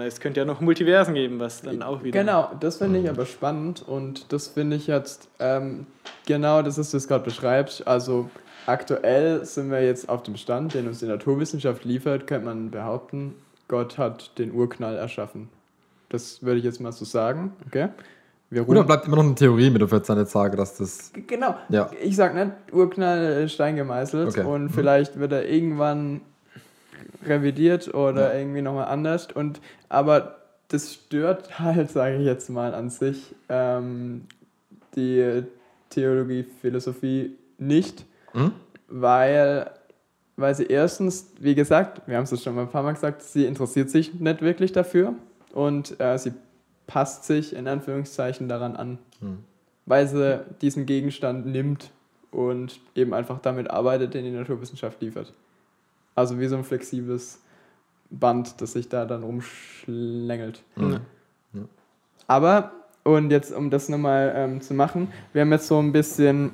es 0.00 0.20
könnte 0.20 0.40
ja 0.40 0.46
noch 0.46 0.60
Multiversen 0.60 1.14
geben, 1.14 1.40
was 1.40 1.62
dann 1.62 1.82
auch 1.82 2.02
wieder. 2.02 2.18
Genau, 2.18 2.50
das 2.60 2.78
finde 2.78 3.00
ich 3.00 3.10
aber 3.10 3.26
spannend 3.26 3.82
und 3.86 4.32
das 4.32 4.48
finde 4.48 4.76
ich 4.76 4.86
jetzt, 4.86 5.28
ähm, 5.40 5.86
genau 6.26 6.62
das 6.62 6.78
ist, 6.78 6.94
was 6.94 7.02
du 7.02 7.08
gerade 7.08 7.24
beschreibst. 7.24 7.86
Also 7.86 8.30
aktuell 8.66 9.44
sind 9.44 9.70
wir 9.70 9.84
jetzt 9.84 10.08
auf 10.08 10.22
dem 10.22 10.36
Stand, 10.36 10.74
den 10.74 10.86
uns 10.86 11.00
die 11.00 11.06
Naturwissenschaft 11.06 11.84
liefert, 11.84 12.26
könnte 12.26 12.46
man 12.46 12.70
behaupten, 12.70 13.34
Gott 13.72 13.96
hat 13.96 14.38
den 14.38 14.52
Urknall 14.52 14.96
erschaffen. 14.96 15.48
Das 16.10 16.42
würde 16.42 16.58
ich 16.58 16.64
jetzt 16.64 16.78
mal 16.78 16.92
so 16.92 17.06
sagen, 17.06 17.52
okay? 17.66 17.88
Wir 18.50 18.64
Gut, 18.64 18.86
bleibt 18.86 19.06
immer 19.06 19.16
noch 19.16 19.24
eine 19.24 19.34
Theorie 19.34 19.70
mit, 19.70 19.82
auf 19.82 19.92
jetzt 19.92 20.10
nicht 20.10 20.28
sage, 20.28 20.58
dass 20.58 20.76
das. 20.76 21.10
Genau. 21.26 21.54
Ja. 21.70 21.90
Ich 22.02 22.16
sage 22.16 22.34
nicht, 22.34 22.52
Urknall 22.70 23.48
Stein 23.48 23.76
gemeißelt 23.76 24.28
okay. 24.28 24.44
und 24.44 24.64
mhm. 24.64 24.68
vielleicht 24.68 25.18
wird 25.18 25.32
er 25.32 25.48
irgendwann 25.48 26.20
revidiert 27.24 27.94
oder 27.94 28.34
ja. 28.34 28.40
irgendwie 28.40 28.60
nochmal 28.60 28.88
anders. 28.88 29.28
Und, 29.32 29.62
aber 29.88 30.36
das 30.68 30.92
stört 30.92 31.58
halt, 31.58 31.90
sage 31.90 32.16
ich 32.16 32.26
jetzt 32.26 32.50
mal 32.50 32.74
an 32.74 32.90
sich, 32.90 33.34
ähm, 33.48 34.26
die 34.96 35.44
Theologie, 35.88 36.44
Philosophie 36.60 37.38
nicht, 37.56 38.04
mhm. 38.34 38.52
weil, 38.88 39.70
weil 40.42 40.54
sie 40.54 40.64
erstens, 40.64 41.32
wie 41.38 41.54
gesagt, 41.54 42.02
wir 42.06 42.16
haben 42.16 42.24
es 42.24 42.42
schon 42.42 42.54
mal 42.54 42.62
ein 42.62 42.70
paar 42.70 42.82
Mal 42.82 42.92
gesagt, 42.92 43.22
sie 43.22 43.46
interessiert 43.46 43.88
sich 43.88 44.12
nicht 44.14 44.42
wirklich 44.42 44.72
dafür 44.72 45.14
und 45.54 45.98
äh, 46.00 46.18
sie 46.18 46.32
passt 46.86 47.24
sich 47.24 47.54
in 47.54 47.66
Anführungszeichen 47.68 48.48
daran 48.48 48.76
an, 48.76 48.98
mhm. 49.20 49.38
weil 49.86 50.06
sie 50.06 50.44
diesen 50.60 50.84
Gegenstand 50.84 51.46
nimmt 51.46 51.90
und 52.30 52.80
eben 52.94 53.14
einfach 53.14 53.38
damit 53.38 53.70
arbeitet, 53.70 54.14
den 54.14 54.24
die 54.24 54.30
Naturwissenschaft 54.30 55.00
liefert. 55.00 55.32
Also 56.14 56.38
wie 56.38 56.46
so 56.46 56.56
ein 56.56 56.64
flexibles 56.64 57.40
Band, 58.10 58.60
das 58.60 58.72
sich 58.72 58.88
da 58.88 59.06
dann 59.06 59.22
rumschlängelt. 59.22 60.62
Mhm. 60.76 61.00
Aber, 62.26 62.72
und 63.04 63.30
jetzt 63.30 63.52
um 63.52 63.70
das 63.70 63.88
nochmal 63.88 64.32
ähm, 64.34 64.60
zu 64.60 64.74
machen, 64.74 65.08
wir 65.32 65.42
haben 65.42 65.52
jetzt 65.52 65.66
so 65.66 65.78
ein 65.78 65.92
bisschen 65.92 66.50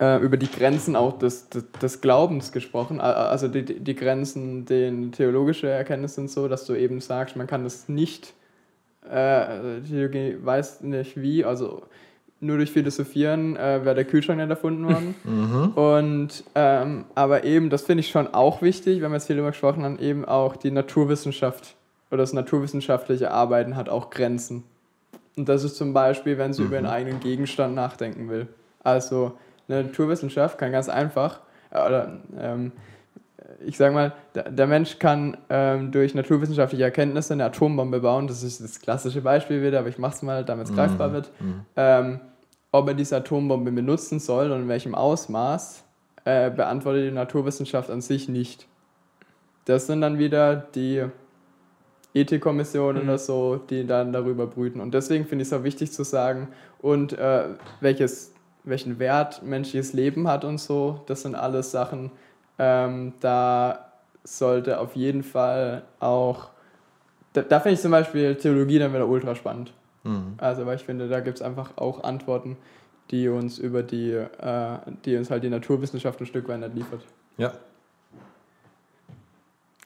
äh, 0.00 0.18
über 0.18 0.36
die 0.36 0.50
Grenzen 0.50 0.96
auch 0.96 1.18
des, 1.18 1.48
des, 1.48 1.64
des, 1.80 2.00
Glaubens 2.00 2.52
gesprochen, 2.52 3.00
also 3.00 3.48
die, 3.48 3.64
die 3.64 3.94
Grenzen, 3.94 4.64
den 4.66 5.12
theologische 5.12 5.68
Erkenntnisse 5.68 6.16
sind 6.16 6.30
so, 6.30 6.48
dass 6.48 6.66
du 6.66 6.74
eben 6.74 7.00
sagst, 7.00 7.36
man 7.36 7.46
kann 7.46 7.64
das 7.64 7.88
nicht, 7.88 8.34
äh, 9.10 9.80
Theologie 9.88 10.36
weiß 10.42 10.82
nicht 10.82 11.20
wie, 11.20 11.44
also 11.44 11.82
nur 12.40 12.58
durch 12.58 12.70
Philosophieren 12.70 13.56
äh, 13.56 13.84
wäre 13.84 13.94
der 13.94 14.04
Kühlschrank 14.04 14.38
nicht 14.38 14.50
erfunden 14.50 14.86
worden. 14.86 15.14
Mhm. 15.24 15.72
Und, 15.72 16.44
ähm, 16.54 17.04
aber 17.14 17.44
eben, 17.44 17.70
das 17.70 17.82
finde 17.82 18.00
ich 18.00 18.10
schon 18.10 18.32
auch 18.32 18.62
wichtig, 18.62 19.00
wenn 19.00 19.10
wir 19.10 19.16
jetzt 19.16 19.26
viel 19.26 19.36
darüber 19.36 19.50
gesprochen 19.50 19.84
haben, 19.84 19.98
eben 19.98 20.24
auch 20.24 20.56
die 20.56 20.70
Naturwissenschaft 20.70 21.74
oder 22.10 22.18
das 22.18 22.32
naturwissenschaftliche 22.32 23.30
Arbeiten 23.30 23.76
hat 23.76 23.88
auch 23.88 24.10
Grenzen. 24.10 24.64
Und 25.36 25.48
das 25.48 25.64
ist 25.64 25.76
zum 25.76 25.92
Beispiel, 25.92 26.38
wenn 26.38 26.52
sie 26.52 26.62
mhm. 26.62 26.68
über 26.68 26.78
einen 26.78 26.86
eigenen 26.86 27.20
Gegenstand 27.20 27.74
nachdenken 27.74 28.28
will. 28.28 28.48
Also 28.82 29.32
eine 29.68 29.84
Naturwissenschaft 29.84 30.58
kann 30.58 30.72
ganz 30.72 30.88
einfach, 30.88 31.40
äh, 31.70 31.86
oder 31.86 32.20
ähm, 32.38 32.72
ich 33.64 33.76
sage 33.76 33.94
mal, 33.94 34.12
der, 34.34 34.50
der, 34.50 34.66
Mensch 34.66 34.98
kann 34.98 35.36
ähm, 35.48 35.92
durch 35.92 36.14
naturwissenschaftliche 36.14 36.84
Erkenntnisse 36.84 37.32
eine 37.32 37.44
Atombombe 37.44 38.00
bauen. 38.00 38.26
Das 38.26 38.42
ist 38.42 38.62
das 38.62 38.80
klassische 38.80 39.20
Beispiel 39.20 39.62
wieder, 39.62 39.78
aber 39.78 39.88
ich 39.88 39.98
mache 39.98 40.14
es 40.14 40.22
mal, 40.22 40.44
damit 40.44 40.66
es 40.66 40.72
mhm. 40.72 40.76
greifbar 40.76 41.12
wird. 41.12 41.30
Mhm. 41.40 41.60
Ähm, 41.76 42.20
ob 42.72 42.88
er 42.88 42.94
diese 42.94 43.16
Atombombe 43.16 43.72
benutzen 43.72 44.18
soll 44.18 44.50
und 44.50 44.62
in 44.62 44.68
welchem 44.68 44.94
Ausmaß, 44.94 45.84
äh, 46.24 46.50
beantwortet 46.50 47.08
die 47.08 47.14
Naturwissenschaft 47.14 47.88
an 47.88 48.00
sich 48.00 48.28
nicht. 48.28 48.66
Das 49.64 49.86
sind 49.86 50.00
dann 50.00 50.18
wieder 50.18 50.56
die 50.56 51.04
Ethikkommissionen 52.14 53.02
mhm. 53.02 53.08
oder 53.08 53.18
so, 53.18 53.56
die 53.56 53.86
dann 53.86 54.12
darüber 54.12 54.46
brüten. 54.46 54.80
Und 54.80 54.92
deswegen 54.92 55.26
finde 55.26 55.42
ich 55.42 55.48
es 55.48 55.52
auch 55.52 55.62
wichtig 55.62 55.92
zu 55.92 56.02
sagen, 56.02 56.48
und 56.80 57.12
äh, 57.12 57.44
welches, 57.80 58.32
welchen 58.66 58.98
Wert 58.98 59.42
menschliches 59.42 59.92
Leben 59.92 60.28
hat 60.28 60.44
und 60.44 60.58
so, 60.58 61.02
das 61.06 61.22
sind 61.22 61.34
alles 61.34 61.70
Sachen, 61.70 62.10
ähm, 62.58 63.14
da 63.20 63.92
sollte 64.24 64.80
auf 64.80 64.96
jeden 64.96 65.22
Fall 65.22 65.82
auch, 66.00 66.48
da, 67.32 67.42
da 67.42 67.60
finde 67.60 67.74
ich 67.74 67.80
zum 67.80 67.92
Beispiel 67.92 68.34
Theologie 68.34 68.78
dann 68.78 68.92
wieder 68.92 69.06
ultra 69.06 69.34
spannend. 69.34 69.72
Mhm. 70.04 70.34
Also, 70.38 70.66
weil 70.66 70.76
ich 70.76 70.84
finde, 70.84 71.08
da 71.08 71.20
gibt 71.20 71.38
es 71.38 71.42
einfach 71.42 71.76
auch 71.76 72.04
Antworten, 72.04 72.56
die 73.10 73.28
uns 73.28 73.58
über 73.58 73.82
die, 73.82 74.12
äh, 74.12 74.78
die 75.04 75.16
uns 75.16 75.30
halt 75.30 75.44
die 75.44 75.50
Naturwissenschaft 75.50 76.20
ein 76.20 76.26
Stück 76.26 76.48
weit 76.48 76.60
nicht 76.60 76.74
liefert. 76.74 77.04
Ja. 77.36 77.52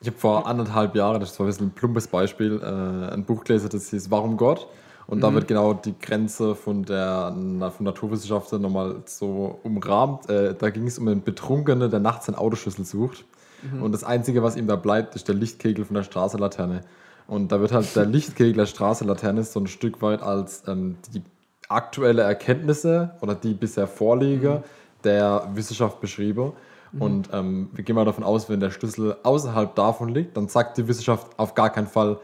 Ich 0.00 0.08
habe 0.08 0.16
vor 0.16 0.46
anderthalb 0.46 0.94
Jahren, 0.94 1.20
das 1.20 1.38
war 1.38 1.44
ein 1.44 1.50
bisschen 1.50 1.66
ein 1.66 1.72
plumpes 1.72 2.06
Beispiel, 2.08 2.60
äh, 2.62 3.12
ein 3.12 3.24
Buch 3.24 3.44
gelesen, 3.44 3.68
das 3.70 3.90
hieß 3.90 4.10
Warum 4.10 4.38
Gott? 4.38 4.66
Und 5.10 5.18
mhm. 5.18 5.22
da 5.22 5.34
wird 5.34 5.48
genau 5.48 5.74
die 5.74 5.98
Grenze 5.98 6.54
von 6.54 6.84
der 6.84 7.34
von 7.76 7.84
Naturwissenschaften 7.84 8.62
nochmal 8.62 9.02
so 9.06 9.58
umrahmt. 9.64 10.30
Äh, 10.30 10.54
da 10.54 10.70
ging 10.70 10.86
es 10.86 10.98
um 11.00 11.08
einen 11.08 11.24
Betrunkenen, 11.24 11.90
der 11.90 11.98
nachts 11.98 12.26
seinen 12.26 12.36
Autoschlüssel 12.36 12.84
sucht. 12.84 13.24
Mhm. 13.62 13.82
Und 13.82 13.92
das 13.92 14.04
Einzige, 14.04 14.44
was 14.44 14.56
ihm 14.56 14.68
da 14.68 14.76
bleibt, 14.76 15.16
ist 15.16 15.26
der 15.26 15.34
Lichtkegel 15.34 15.84
von 15.84 15.94
der 15.94 16.04
Straßenlaterne. 16.04 16.82
Und 17.26 17.50
da 17.50 17.60
wird 17.60 17.72
halt 17.72 17.94
der 17.96 18.06
Lichtkegel 18.06 18.52
der 18.52 18.66
Straßenlaterne 18.66 19.42
so 19.42 19.58
ein 19.58 19.66
Stück 19.66 20.00
weit 20.00 20.22
als 20.22 20.62
ähm, 20.68 20.96
die 21.12 21.22
aktuelle 21.68 22.22
Erkenntnisse 22.22 23.10
oder 23.20 23.34
die 23.34 23.54
bisher 23.54 23.88
Vorliege 23.88 24.48
mhm. 24.48 25.02
der 25.02 25.48
Wissenschaft 25.54 26.00
beschrieben. 26.00 26.52
Mhm. 26.92 27.02
Und 27.02 27.28
ähm, 27.32 27.68
wir 27.72 27.82
gehen 27.82 27.96
mal 27.96 28.04
davon 28.04 28.22
aus, 28.22 28.48
wenn 28.48 28.60
der 28.60 28.70
Schlüssel 28.70 29.16
außerhalb 29.24 29.74
davon 29.74 30.10
liegt, 30.10 30.36
dann 30.36 30.46
sagt 30.46 30.78
die 30.78 30.86
Wissenschaft 30.86 31.36
auf 31.36 31.54
gar 31.54 31.70
keinen 31.70 31.88
Fall, 31.88 32.20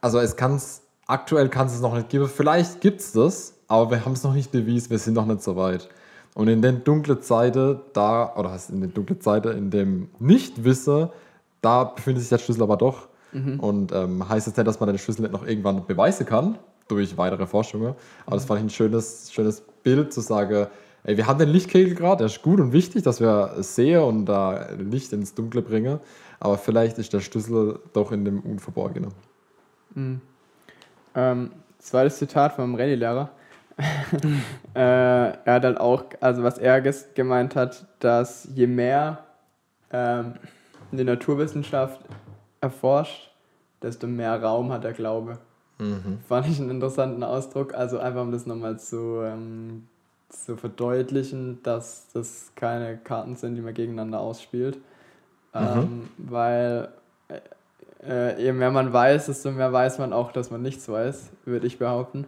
also 0.00 0.20
es 0.20 0.36
kann 0.36 0.54
es 0.54 0.82
aktuell 1.10 1.48
kann 1.48 1.66
es 1.66 1.80
noch 1.80 1.94
nicht 1.94 2.08
geben. 2.08 2.28
Vielleicht 2.28 2.80
gibt 2.80 3.00
es 3.00 3.12
das, 3.12 3.54
aber 3.68 3.90
wir 3.90 4.04
haben 4.04 4.12
es 4.12 4.22
noch 4.22 4.34
nicht 4.34 4.52
bewiesen, 4.52 4.90
wir 4.90 4.98
sind 4.98 5.14
noch 5.14 5.26
nicht 5.26 5.42
so 5.42 5.56
weit. 5.56 5.88
Und 6.34 6.48
in 6.48 6.62
den 6.62 6.84
dunklen 6.84 7.20
Zeiten, 7.22 7.80
da, 7.92 8.34
oder 8.36 8.52
heißt 8.52 8.70
in 8.70 8.80
den 8.80 8.94
dunklen 8.94 9.20
Zeiten, 9.20 9.56
in 9.56 9.70
dem 9.70 10.08
Nichtwissen, 10.18 11.08
da 11.60 11.84
befindet 11.84 12.22
sich 12.22 12.30
der 12.30 12.38
Schlüssel 12.38 12.62
aber 12.62 12.76
doch. 12.76 13.08
Mhm. 13.32 13.60
Und 13.60 13.92
ähm, 13.92 14.28
heißt 14.28 14.46
jetzt 14.46 14.56
nicht, 14.56 14.66
dass 14.66 14.80
man 14.80 14.88
den 14.88 14.98
Schlüssel 14.98 15.22
nicht 15.22 15.32
noch 15.32 15.46
irgendwann 15.46 15.84
beweisen 15.86 16.26
kann. 16.26 16.58
durch 16.90 17.16
weitere 17.16 17.46
Forschungen. 17.46 17.94
Aber 18.26 18.36
das 18.36 18.44
fand 18.44 18.60
ich 18.60 18.66
ein 18.66 18.70
schönes, 18.70 19.32
schönes 19.32 19.62
Bild 19.82 20.12
zu 20.12 20.20
sagen, 20.20 20.66
ey, 21.04 21.16
wir 21.16 21.26
haben 21.26 21.38
den 21.38 21.48
Lichtkegel 21.48 21.94
gerade, 21.94 22.18
der 22.18 22.26
ist 22.26 22.42
gut 22.42 22.60
und 22.60 22.72
wichtig, 22.72 23.02
dass 23.02 23.20
wir 23.20 23.54
es 23.58 23.74
sehen 23.74 24.02
und 24.02 24.26
da 24.26 24.68
Licht 24.78 25.12
ins 25.12 25.34
Dunkle 25.34 25.62
bringen. 25.62 26.00
Aber 26.38 26.58
vielleicht 26.58 26.98
ist 26.98 27.12
der 27.12 27.20
Schlüssel 27.20 27.78
doch 27.92 28.12
in 28.12 28.24
dem 28.24 28.40
Unverborgenen. 28.40 29.12
Mhm. 29.94 30.20
Ähm, 31.14 31.50
zweites 31.78 32.18
Zitat 32.18 32.52
vom 32.52 32.74
Rallye-Lehrer. 32.74 33.30
äh, 34.74 34.80
er 34.80 35.42
hat 35.46 35.64
halt 35.64 35.80
auch, 35.80 36.04
also 36.20 36.42
was 36.42 36.58
er 36.58 36.80
gemeint 36.80 37.56
hat, 37.56 37.86
dass 37.98 38.48
je 38.54 38.66
mehr 38.66 39.24
ähm, 39.90 40.34
die 40.92 41.04
Naturwissenschaft 41.04 42.00
erforscht, 42.60 43.30
desto 43.82 44.06
mehr 44.06 44.40
Raum 44.42 44.70
hat 44.72 44.84
der 44.84 44.92
Glaube. 44.92 45.38
Mhm. 45.78 46.18
Fand 46.28 46.46
ich 46.46 46.60
einen 46.60 46.70
interessanten 46.70 47.22
Ausdruck. 47.22 47.74
Also 47.74 47.98
einfach 47.98 48.22
um 48.22 48.32
das 48.32 48.46
nochmal 48.46 48.78
zu, 48.78 49.22
ähm, 49.24 49.88
zu 50.28 50.56
verdeutlichen, 50.56 51.62
dass 51.62 52.08
das 52.12 52.52
keine 52.54 52.98
Karten 52.98 53.36
sind, 53.36 53.56
die 53.56 53.62
man 53.62 53.74
gegeneinander 53.74 54.20
ausspielt. 54.20 54.76
Mhm. 55.54 55.60
Ähm, 55.60 56.08
weil 56.18 56.88
äh, 58.06 58.42
je 58.42 58.52
mehr 58.52 58.70
man 58.70 58.92
weiß, 58.92 59.26
desto 59.26 59.50
mehr 59.50 59.72
weiß 59.72 59.98
man 59.98 60.12
auch, 60.12 60.32
dass 60.32 60.50
man 60.50 60.62
nichts 60.62 60.88
weiß, 60.88 61.30
würde 61.44 61.66
ich 61.66 61.78
behaupten. 61.78 62.26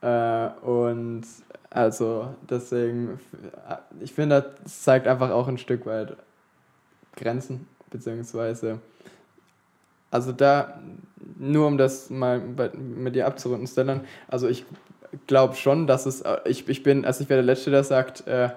Äh, 0.00 0.48
und 0.62 1.22
also 1.70 2.34
deswegen, 2.48 3.18
ich 4.00 4.12
finde, 4.12 4.54
das 4.62 4.82
zeigt 4.82 5.06
einfach 5.06 5.30
auch 5.30 5.48
ein 5.48 5.58
Stück 5.58 5.86
weit 5.86 6.16
Grenzen, 7.16 7.66
beziehungsweise, 7.90 8.78
also 10.10 10.32
da, 10.32 10.80
nur 11.38 11.66
um 11.66 11.78
das 11.78 12.10
mal 12.10 12.40
bei, 12.40 12.70
mit 12.70 13.14
dir 13.14 13.26
abzurunden, 13.26 13.66
Stellan, 13.66 14.02
also 14.28 14.48
ich 14.48 14.64
glaube 15.26 15.54
schon, 15.54 15.86
dass 15.86 16.06
es, 16.06 16.22
ich, 16.44 16.68
ich 16.68 16.82
bin, 16.82 17.04
also 17.04 17.22
ich 17.22 17.30
wäre 17.30 17.42
der 17.42 17.46
Letzte, 17.46 17.70
der 17.70 17.84
sagt, 17.84 18.26
äh, 18.26 18.50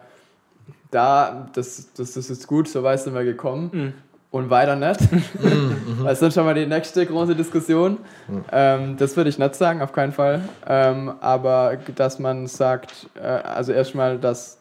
da, 0.92 1.50
das, 1.54 1.94
das, 1.94 2.14
das 2.14 2.30
ist 2.30 2.48
gut, 2.48 2.68
so 2.68 2.84
weit 2.84 3.00
sind 3.00 3.14
wir 3.14 3.24
gekommen. 3.24 3.70
Mhm 3.74 3.94
und 4.36 4.50
weiter 4.50 4.76
nicht. 4.76 5.00
Mhm, 5.86 6.04
das 6.04 6.14
ist 6.14 6.22
dann 6.22 6.32
schon 6.32 6.46
mal 6.46 6.56
die 6.56 6.66
nächste 6.66 7.06
große 7.06 7.36
Diskussion. 7.36 8.00
Mhm. 8.28 8.46
Ähm, 8.52 8.98
das 8.98 9.16
würde 9.16 9.30
ich 9.30 9.38
nicht 9.38 9.56
sagen, 9.56 9.82
auf 9.82 9.94
keinen 9.94 10.12
Fall. 10.12 10.42
Ähm, 10.68 11.14
aber 11.22 11.78
dass 11.96 12.18
man 12.18 12.48
sagt, 12.48 13.08
äh, 13.16 13.20
also 13.22 13.72
erstmal, 13.72 14.18
dass, 14.18 14.58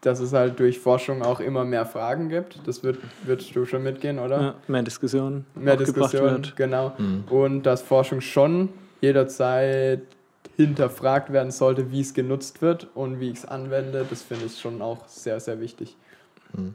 dass 0.00 0.20
es 0.20 0.32
halt 0.32 0.58
durch 0.58 0.78
Forschung 0.78 1.22
auch 1.22 1.40
immer 1.40 1.64
mehr 1.64 1.84
Fragen 1.84 2.28
gibt. 2.28 2.66
Das 2.66 2.82
wird, 2.82 2.98
würdest 3.24 3.54
du 3.54 3.66
schon 3.66 3.82
mitgehen, 3.82 4.18
oder? 4.18 4.40
Ja, 4.40 4.54
mehr 4.68 4.82
Diskussionen. 4.82 5.44
Mehr 5.54 5.76
Diskussionen, 5.76 6.50
genau. 6.56 6.92
Mhm. 6.96 7.24
Und 7.30 7.62
dass 7.64 7.82
Forschung 7.82 8.20
schon 8.20 8.70
jederzeit 9.00 10.00
hinterfragt 10.56 11.32
werden 11.32 11.52
sollte, 11.52 11.92
wie 11.92 12.00
es 12.00 12.14
genutzt 12.14 12.62
wird 12.62 12.88
und 12.94 13.20
wie 13.20 13.30
ich 13.30 13.38
es 13.38 13.44
anwende. 13.44 14.06
Das 14.08 14.22
finde 14.22 14.46
ich 14.46 14.58
schon 14.58 14.80
auch 14.82 15.06
sehr, 15.08 15.40
sehr 15.40 15.60
wichtig. 15.60 15.96
Mhm. 16.54 16.74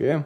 Okay. 0.00 0.22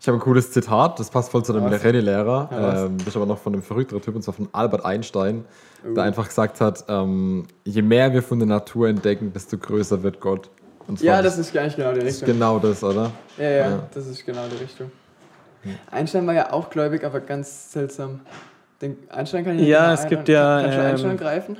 Ich 0.00 0.08
habe 0.08 0.18
ein 0.18 0.20
cooles 0.20 0.50
Zitat, 0.50 0.98
das 0.98 1.08
passt 1.08 1.30
voll 1.30 1.44
zu 1.44 1.52
dem 1.52 1.64
Rallye-Lehrer. 1.64 2.48
Ja, 2.50 2.84
ähm, 2.84 2.98
das 2.98 3.08
ist 3.08 3.16
aber 3.16 3.26
noch 3.26 3.38
von 3.38 3.54
einem 3.54 3.62
verrückteren 3.62 4.02
Typ, 4.02 4.16
und 4.16 4.22
zwar 4.22 4.34
von 4.34 4.48
Albert 4.52 4.84
Einstein, 4.84 5.44
uh. 5.86 5.94
der 5.94 6.02
einfach 6.02 6.26
gesagt 6.28 6.60
hat, 6.60 6.84
ähm, 6.88 7.46
je 7.64 7.80
mehr 7.80 8.12
wir 8.12 8.22
von 8.22 8.38
der 8.40 8.48
Natur 8.48 8.88
entdecken, 8.88 9.32
desto 9.32 9.56
größer 9.56 10.02
wird 10.02 10.20
Gott. 10.20 10.50
ja, 10.98 11.22
das 11.22 11.38
ist 11.38 11.56
eigentlich 11.56 11.76
genau 11.76 11.92
die 11.92 12.00
Richtung. 12.00 12.26
genau 12.26 12.58
das, 12.58 12.82
oder? 12.82 13.12
Ja, 13.38 13.44
ja, 13.44 13.70
ja, 13.70 13.82
das 13.94 14.06
ist 14.08 14.26
genau 14.26 14.42
die 14.50 14.62
Richtung. 14.62 14.90
Einstein 15.90 16.26
war 16.26 16.34
ja 16.34 16.52
auch 16.52 16.68
gläubig, 16.68 17.04
aber 17.04 17.20
ganz 17.20 17.72
seltsam. 17.72 18.20
Den 18.82 18.98
Einstein 19.08 19.44
kann 19.44 19.58
ich 19.58 19.66
Ja, 19.66 19.94
es 19.94 20.06
gibt 20.06 20.28
ja. 20.28 20.60
Kannst 20.60 20.76
du 20.76 20.80
ähm, 20.82 20.86
Einstein 20.86 21.16
greifen? 21.16 21.56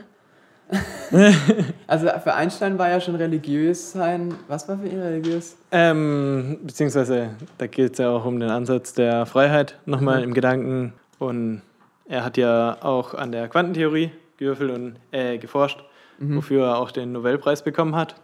also 1.86 2.08
für 2.22 2.34
Einstein 2.34 2.78
war 2.78 2.88
ja 2.88 3.00
schon 3.00 3.14
religiös 3.14 3.92
sein. 3.92 4.34
Was 4.48 4.68
war 4.68 4.78
für 4.78 4.88
ihn 4.88 5.00
religiös? 5.00 5.56
Ähm, 5.70 6.58
beziehungsweise 6.62 7.30
da 7.58 7.66
geht 7.66 7.92
es 7.92 7.98
ja 7.98 8.10
auch 8.10 8.24
um 8.24 8.40
den 8.40 8.50
Ansatz 8.50 8.92
der 8.94 9.26
Freiheit 9.26 9.78
nochmal 9.86 10.18
mhm. 10.18 10.24
im 10.24 10.34
Gedanken. 10.34 10.92
Und 11.18 11.62
er 12.06 12.24
hat 12.24 12.36
ja 12.36 12.78
auch 12.80 13.14
an 13.14 13.32
der 13.32 13.48
Quantentheorie 13.48 14.10
gewürfelt 14.36 14.70
und 14.70 14.96
äh, 15.12 15.38
geforscht, 15.38 15.84
mhm. 16.18 16.36
wofür 16.36 16.66
er 16.66 16.78
auch 16.78 16.90
den 16.90 17.12
Nobelpreis 17.12 17.62
bekommen 17.62 17.94
hat. 17.94 18.16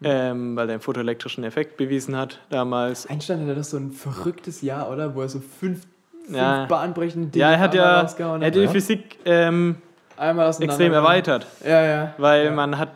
Mhm. 0.00 0.06
Ähm, 0.06 0.56
weil 0.56 0.68
er 0.68 0.76
den 0.76 0.80
fotoelektrischen 0.80 1.42
Effekt 1.42 1.76
bewiesen 1.76 2.16
hat 2.16 2.40
damals. 2.50 3.06
Einstein 3.08 3.40
hatte 3.40 3.56
das 3.56 3.70
so 3.70 3.78
ein 3.78 3.90
verrücktes 3.90 4.62
Jahr, 4.62 4.90
oder? 4.90 5.14
Wo 5.14 5.22
er 5.22 5.28
so 5.28 5.40
fünf, 5.40 5.86
fünf 6.24 6.36
ja. 6.36 6.66
bahnbrechende 6.66 7.28
Dinge 7.28 7.44
Ja, 7.44 7.50
er 7.50 7.58
hat 7.58 7.74
ja 7.74 8.02
er 8.02 8.46
hat 8.46 8.54
die 8.54 8.68
Physik 8.68 9.18
ähm, 9.24 9.76
Einmal 10.18 10.48
extrem 10.60 10.92
erweitert. 10.92 11.46
Ja, 11.64 11.84
ja. 11.84 12.14
Weil 12.18 12.46
ja. 12.46 12.50
man 12.50 12.78
hat 12.78 12.90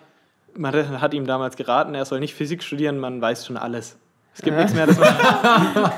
man 0.55 1.01
hat 1.01 1.15
ihm 1.15 1.27
damals 1.27 1.57
geraten, 1.57 1.95
er 1.95 2.05
soll 2.05 2.21
nicht 2.21 2.35
Physik 2.35 2.63
studieren, 2.63 2.99
man 2.99 3.21
weiß 3.21 3.47
schon 3.47 3.57
alles. 3.57 3.97
Es 4.35 4.43
gibt 4.43 4.57
ja. 4.57 4.63
nichts 4.63 4.75
mehr, 4.75 4.87
das 4.87 4.99
man 4.99 5.93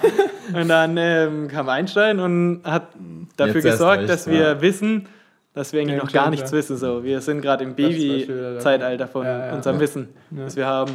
Und 0.62 0.68
dann 0.68 0.96
ähm, 0.96 1.48
kam 1.48 1.68
Einstein 1.68 2.20
und 2.20 2.60
hat 2.64 2.88
dafür 3.36 3.54
Jetzt 3.56 3.64
gesorgt, 3.64 4.00
recht, 4.00 4.10
dass 4.10 4.26
wir 4.26 4.40
ja. 4.40 4.60
wissen, 4.60 5.08
dass 5.54 5.72
wir 5.72 5.80
eigentlich 5.80 6.02
noch 6.02 6.12
gar 6.12 6.30
nichts 6.30 6.52
wissen. 6.52 6.76
So, 6.76 7.02
wir 7.04 7.20
sind 7.20 7.40
gerade 7.40 7.64
im 7.64 7.74
Baby-Zeitalter 7.74 9.08
von 9.08 9.26
unserem 9.26 9.80
Wissen, 9.80 10.08
das 10.30 10.56
wir 10.56 10.66
haben. 10.66 10.94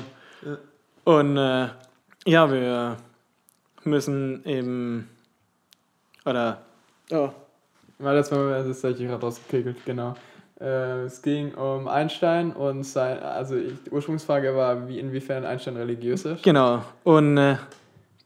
Und 1.04 1.38
äh, 1.38 1.68
ja, 2.26 2.52
wir 2.52 2.98
müssen 3.84 4.46
eben 4.46 5.10
oder 6.26 6.60
oh, 7.12 7.30
weil 8.00 8.16
das 8.16 8.32
war 8.32 8.50
das 8.50 8.68
ist 8.68 8.84
ich 8.84 8.98
gerade 8.98 9.22
rausgekegelt, 9.22 9.86
genau. 9.86 10.16
Äh, 10.60 11.04
es 11.04 11.22
ging 11.22 11.54
um 11.54 11.88
Einstein 11.88 12.52
und 12.52 12.84
sein, 12.84 13.20
also 13.20 13.56
ich, 13.56 13.74
die 13.86 13.92
Ursprungsfrage 13.92 14.56
war, 14.56 14.88
wie 14.88 15.00
inwiefern 15.00 15.46
Einstein 15.46 15.78
religiös 15.78 16.26
ist. 16.26 16.44
Genau. 16.44 16.84
Und 17.04 17.38
äh, 17.38 17.56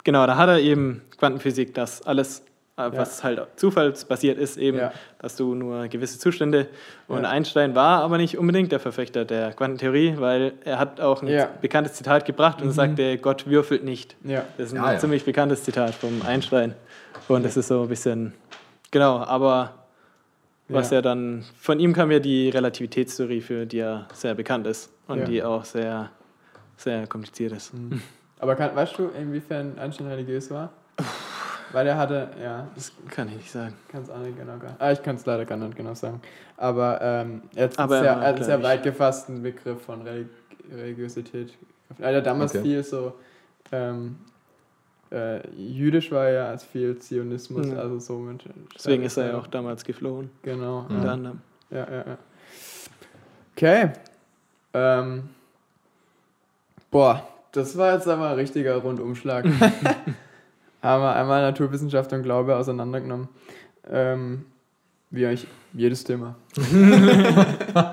genau, 0.03 0.25
da 0.25 0.37
hat 0.37 0.49
er 0.49 0.59
eben 0.59 1.01
Quantenphysik, 1.17 1.75
dass 1.75 2.01
alles, 2.01 2.39
äh, 2.75 2.89
was 2.91 3.19
ja. 3.19 3.23
halt 3.25 3.47
zufallsbasiert 3.55 4.39
ist, 4.39 4.57
eben, 4.57 4.79
ja. 4.79 4.91
dass 5.19 5.35
du 5.35 5.53
nur 5.53 5.87
gewisse 5.89 6.17
Zustände. 6.17 6.67
Und 7.07 7.21
ja. 7.21 7.29
Einstein 7.29 7.75
war 7.75 8.01
aber 8.01 8.17
nicht 8.17 8.35
unbedingt 8.39 8.71
der 8.71 8.79
Verfechter 8.79 9.25
der 9.25 9.53
Quantentheorie, 9.53 10.15
weil 10.17 10.53
er 10.65 10.79
hat 10.79 11.01
auch 11.01 11.21
ein 11.21 11.47
bekanntes 11.61 11.93
Zitat 11.93 12.25
gebracht 12.25 12.61
und 12.61 12.69
mhm. 12.69 12.73
sagte, 12.73 13.17
Gott 13.19 13.45
würfelt 13.45 13.83
nicht. 13.83 14.15
Das 14.57 14.71
ist 14.71 14.75
ein 14.75 14.99
ziemlich 14.99 15.23
bekanntes 15.23 15.63
Zitat 15.63 15.93
vom 15.93 16.23
Einstein. 16.23 16.73
Und 17.27 17.45
das 17.45 17.57
ist 17.57 17.67
so 17.67 17.83
ein 17.83 17.89
bisschen 17.89 18.33
Genau, 18.93 19.23
aber 19.23 19.73
was 20.67 20.91
ja. 20.91 20.97
ja 20.97 21.01
dann, 21.01 21.43
von 21.59 21.79
ihm 21.79 21.93
kam 21.93 22.11
ja 22.11 22.19
die 22.19 22.49
Relativitätstheorie, 22.49 23.41
für 23.41 23.65
die 23.65 23.79
er 23.79 24.07
sehr 24.13 24.35
bekannt 24.35 24.67
ist 24.67 24.91
und 25.07 25.17
ja. 25.17 25.25
die 25.25 25.43
auch 25.43 25.65
sehr, 25.65 26.11
sehr 26.77 27.07
kompliziert 27.07 27.53
ist. 27.53 27.73
Mhm. 27.73 28.03
Aber 28.39 28.55
kann, 28.55 28.75
weißt 28.75 28.95
du, 28.99 29.09
inwiefern 29.19 29.79
Einstein 29.79 30.05
religiös 30.05 30.51
war? 30.51 30.71
Weil 31.71 31.87
er 31.87 31.97
hatte, 31.97 32.29
ja. 32.39 32.67
Das 32.75 32.91
kann 33.09 33.29
ich 33.29 33.37
nicht 33.37 33.51
sagen. 33.51 33.73
Kann's 33.91 34.11
auch 34.11 34.19
nicht 34.19 34.37
genau 34.37 34.59
gar, 34.59 34.75
ah, 34.77 34.91
ich 34.91 35.01
kann 35.01 35.15
es 35.15 35.25
leider 35.25 35.45
gar 35.45 35.57
nicht 35.57 35.75
genau 35.75 35.95
sagen. 35.95 36.21
Aber 36.57 37.01
ähm, 37.01 37.41
er 37.55 37.69
hat 37.69 37.79
einen 37.79 37.89
sehr, 37.89 38.43
sehr 38.43 38.61
weit 38.61 38.83
gefassten 38.83 39.41
Begriff 39.41 39.81
von 39.81 40.03
Religiosität. 40.71 41.57
Er 41.97 42.15
hat 42.15 42.27
damals 42.27 42.53
okay. 42.53 42.61
viel 42.61 42.83
so 42.83 43.13
ähm, 43.71 44.17
äh, 45.13 45.47
jüdisch 45.55 46.11
war 46.11 46.29
ja 46.29 46.49
als 46.49 46.63
viel 46.63 46.97
Zionismus, 46.97 47.67
ja. 47.67 47.75
also 47.75 47.99
so 47.99 48.17
mit. 48.17 48.43
Deswegen 48.75 49.03
ist 49.03 49.17
er 49.17 49.27
ja 49.27 49.37
auch 49.37 49.47
damals 49.47 49.83
geflohen. 49.83 50.31
Genau. 50.41 50.85
Unter 50.89 51.05
ja. 51.05 51.13
anderem. 51.13 51.41
Ja, 51.69 51.87
ja, 51.89 52.05
ja. 52.07 52.17
Okay. 53.55 53.91
Ähm. 54.73 55.29
Boah, 56.89 57.27
das 57.51 57.77
war 57.77 57.93
jetzt 57.93 58.07
aber 58.07 58.29
ein 58.29 58.35
richtiger 58.35 58.75
Rundumschlag. 58.77 59.45
Haben 60.81 61.03
wir 61.03 61.15
einmal 61.15 61.41
Naturwissenschaft 61.41 62.11
und 62.11 62.23
Glaube 62.23 62.55
auseinandergenommen. 62.55 63.29
Ähm, 63.89 64.45
wie 65.09 65.25
eigentlich 65.25 65.47
jedes 65.73 66.03
Thema. 66.03 66.35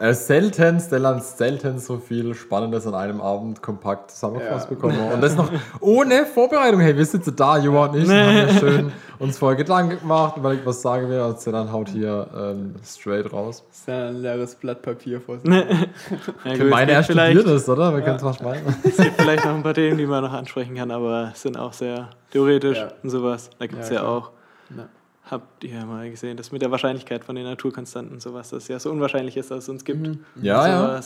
Äh, 0.00 0.14
selten, 0.14 0.80
Stellan, 0.80 1.20
selten 1.20 1.78
so 1.78 1.98
viel 1.98 2.34
Spannendes 2.34 2.86
an 2.86 2.94
einem 2.94 3.20
Abend 3.20 3.60
kompakt 3.60 4.10
zusammengefasst 4.10 4.70
ja. 4.70 4.74
bekommen. 4.74 4.98
Und 5.12 5.20
das 5.20 5.36
noch 5.36 5.52
ohne 5.80 6.24
Vorbereitung. 6.24 6.80
Hey, 6.80 6.96
wir 6.96 7.04
sitzen 7.04 7.36
da, 7.36 7.58
Johann 7.58 7.90
und 7.90 7.98
ich, 7.98 8.08
nee. 8.08 8.18
haben 8.18 8.34
wir 8.34 8.48
schön 8.58 8.92
uns 9.18 9.36
vorher 9.36 9.58
Gedanken 9.58 9.98
gemacht, 9.98 10.36
weil 10.38 10.56
ich 10.56 10.64
was 10.64 10.80
sagen 10.80 11.10
will. 11.10 11.20
Und 11.20 11.38
Stellan 11.38 11.70
haut 11.70 11.90
hier 11.90 12.26
ähm, 12.34 12.76
straight 12.82 13.30
raus. 13.30 13.62
Das 13.68 13.80
ist 13.80 13.88
ja 13.88 14.08
ein 14.08 14.22
leeres 14.22 14.54
Blatt 14.54 14.80
Papier 14.80 15.20
vor 15.20 15.38
sich. 15.38 15.50
Nee. 15.50 15.66
ja, 16.46 16.56
gut, 16.56 16.70
meine, 16.70 16.92
er 16.92 17.02
studiert 17.02 17.46
es, 17.46 17.68
oder? 17.68 17.92
Wir 17.92 17.98
ja. 17.98 18.04
können 18.06 18.16
es 18.16 18.22
mal 18.22 18.32
schmeißen. 18.32 18.76
Es 18.82 18.96
gibt 18.96 19.20
vielleicht 19.20 19.44
noch 19.44 19.54
ein 19.54 19.62
paar 19.62 19.74
Themen, 19.74 19.98
die 19.98 20.06
man 20.06 20.24
noch 20.24 20.32
ansprechen 20.32 20.76
kann, 20.76 20.90
aber 20.90 21.32
es 21.34 21.42
sind 21.42 21.58
auch 21.58 21.74
sehr 21.74 22.08
theoretisch 22.30 22.78
ja. 22.78 22.88
und 23.02 23.10
sowas. 23.10 23.50
Da 23.58 23.66
gibt 23.66 23.82
es 23.82 23.90
ja, 23.90 24.04
auch 24.04 24.30
habt 25.30 25.64
ihr 25.64 25.84
mal 25.86 26.10
gesehen, 26.10 26.36
das 26.36 26.52
mit 26.52 26.62
der 26.62 26.70
Wahrscheinlichkeit 26.70 27.24
von 27.24 27.36
den 27.36 27.44
Naturkonstanten 27.44 28.12
und 28.14 28.20
sowas, 28.20 28.50
das 28.50 28.68
ja 28.68 28.78
so 28.78 28.90
unwahrscheinlich 28.90 29.36
ist, 29.36 29.50
dass 29.50 29.64
es 29.64 29.68
uns 29.68 29.84
gibt. 29.84 30.06
Mhm. 30.06 30.24
Ja, 30.42 30.66
ja, 30.66 31.00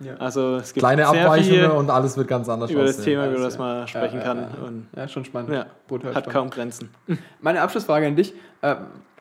ja, 0.00 0.14
Also 0.18 0.56
es 0.56 0.72
gibt 0.72 0.82
kleine 0.84 1.06
Abweichungen 1.06 1.70
und 1.72 1.90
alles 1.90 2.16
wird 2.16 2.28
ganz 2.28 2.48
anders 2.48 2.70
über 2.70 2.84
das 2.84 2.98
Thema, 2.98 3.28
über 3.28 3.40
das 3.40 3.58
man 3.58 3.86
sprechen 3.86 4.20
kann. 4.20 4.48
Und 4.64 4.86
ja, 4.96 5.08
schon 5.08 5.24
spannend. 5.24 5.52
Ja, 5.52 5.66
hat 5.66 6.02
spannend. 6.02 6.28
kaum 6.28 6.50
Grenzen. 6.50 6.90
Meine 7.40 7.60
Abschlussfrage 7.60 8.06
an 8.06 8.16
dich. 8.16 8.32
Äh, 8.62 8.76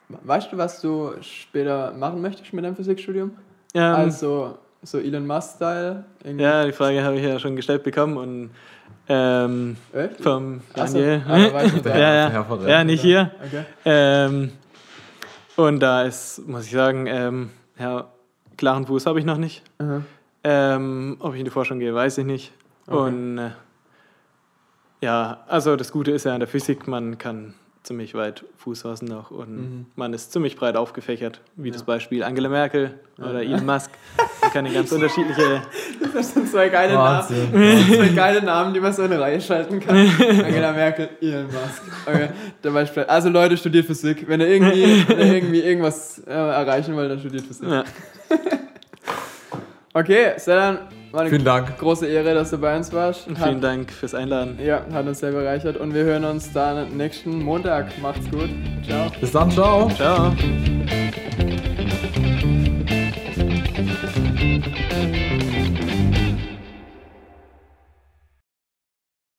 Weißt 0.07 0.51
du, 0.51 0.57
was 0.57 0.81
du 0.81 1.13
später 1.21 1.91
machen 1.93 2.21
möchtest 2.21 2.53
mit 2.53 2.63
deinem 2.63 2.75
Physikstudium? 2.75 3.31
Ähm, 3.73 3.81
also 3.83 4.57
so 4.83 4.99
Elon 4.99 5.25
Musk-Style? 5.25 6.05
ja, 6.37 6.65
die 6.65 6.71
Frage 6.71 7.03
habe 7.03 7.17
ich 7.17 7.23
ja 7.23 7.39
schon 7.39 7.55
gestellt 7.55 7.83
bekommen 7.83 8.17
und 8.17 8.51
ähm, 9.07 9.77
Echt? 9.93 10.21
vom 10.21 10.61
so, 10.75 10.81
Daniel. 10.81 11.23
Der 11.27 11.81
da? 11.83 11.97
ja, 11.97 12.29
ja. 12.29 12.67
ja, 12.67 12.83
nicht 12.83 13.01
hier. 13.01 13.31
Okay. 13.45 13.63
Ähm, 13.85 14.51
und 15.55 15.79
da 15.79 16.03
ist, 16.03 16.47
muss 16.47 16.65
ich 16.65 16.71
sagen, 16.71 17.07
ähm, 17.07 17.49
ja, 17.79 18.07
klaren 18.57 18.85
Fuß 18.85 19.05
habe 19.05 19.19
ich 19.19 19.25
noch 19.25 19.37
nicht. 19.37 19.63
Aha. 19.77 20.01
Ähm, 20.43 21.17
ob 21.19 21.33
ich 21.33 21.39
in 21.39 21.45
die 21.45 21.51
Forschung 21.51 21.79
gehe, 21.79 21.93
weiß 21.93 22.17
ich 22.19 22.25
nicht. 22.25 22.53
Okay. 22.87 22.97
Und 22.97 23.37
äh, 23.37 23.51
ja, 25.01 25.43
also 25.47 25.75
das 25.75 25.91
Gute 25.91 26.11
ist 26.11 26.25
ja 26.25 26.33
in 26.33 26.39
der 26.39 26.47
Physik, 26.47 26.87
man 26.87 27.17
kann 27.17 27.53
ziemlich 27.85 28.13
weit 28.15 28.43
Fuß 28.57 28.81
fassen 28.81 29.05
noch 29.05 29.31
und 29.31 29.55
Mhm. 29.55 29.85
man 29.95 30.13
ist 30.13 30.31
ziemlich 30.31 30.55
breit 30.55 30.75
aufgefächert, 30.75 31.39
wie 31.55 31.69
das 31.71 31.81
Ja. 31.81 31.85
Beispiel 31.85 32.23
Angela 32.23 32.49
Merkel 32.49 32.99
oder 33.17 33.41
Elon 33.43 33.65
Musk. 33.65 33.91
Man 34.41 34.51
kann 34.51 34.73
ganz 34.73 34.91
unterschiedliche. 34.91 35.61
Das 36.13 36.33
sind 36.33 36.49
zwei 36.49 36.69
geile 36.69 36.95
Wahnsinn. 36.97 37.51
Namen. 37.51 37.85
Zwei 37.93 38.07
geile 38.09 38.41
Namen, 38.41 38.73
die 38.73 38.79
man 38.79 38.93
so 38.93 39.03
in 39.03 39.11
eine 39.11 39.21
Reihe 39.21 39.39
schalten 39.41 39.79
kann. 39.79 39.95
Angela 40.45 40.71
Merkel, 40.71 41.09
Elon 41.21 41.45
Musk. 41.47 41.83
Okay, 42.05 42.29
der 42.63 42.69
Beispiel. 42.71 43.03
Also 43.03 43.29
Leute, 43.29 43.57
studiert 43.57 43.85
Physik. 43.85 44.25
Wenn 44.27 44.39
ihr 44.41 44.47
irgendwie, 44.47 45.05
wenn 45.09 45.19
ihr 45.27 45.33
irgendwie 45.35 45.59
irgendwas 45.59 46.19
äh, 46.25 46.31
erreichen 46.31 46.95
wollt, 46.95 47.11
dann 47.11 47.19
studiert 47.19 47.45
Physik. 47.45 47.67
Ja, 47.67 47.83
Okay, 49.93 50.33
Sedan, 50.37 50.79
war 51.15 51.21
eine 51.21 51.29
Vielen 51.29 51.45
Dank. 51.45 51.77
große 51.79 52.05
Ehre, 52.07 52.33
dass 52.33 52.51
du 52.51 52.57
bei 52.57 52.75
uns 52.77 52.91
warst. 52.93 53.27
Hat- 53.27 53.37
vielen 53.47 53.61
Dank 53.61 53.91
fürs 53.91 54.13
Einladen. 54.13 54.59
Ja, 54.63 54.81
hat 54.93 55.07
uns 55.07 55.19
sehr 55.19 55.31
bereichert 55.31 55.77
und 55.77 55.93
wir 55.93 56.03
hören 56.03 56.25
uns 56.25 56.51
dann 56.51 56.95
nächsten 56.97 57.41
Montag. 57.43 57.87
Macht's 58.01 58.29
gut. 58.29 58.49
Ciao. 58.87 59.09
Bis 59.19 59.31
dann, 59.31 59.49
ciao. 59.49 59.89
Ciao. 59.95 60.33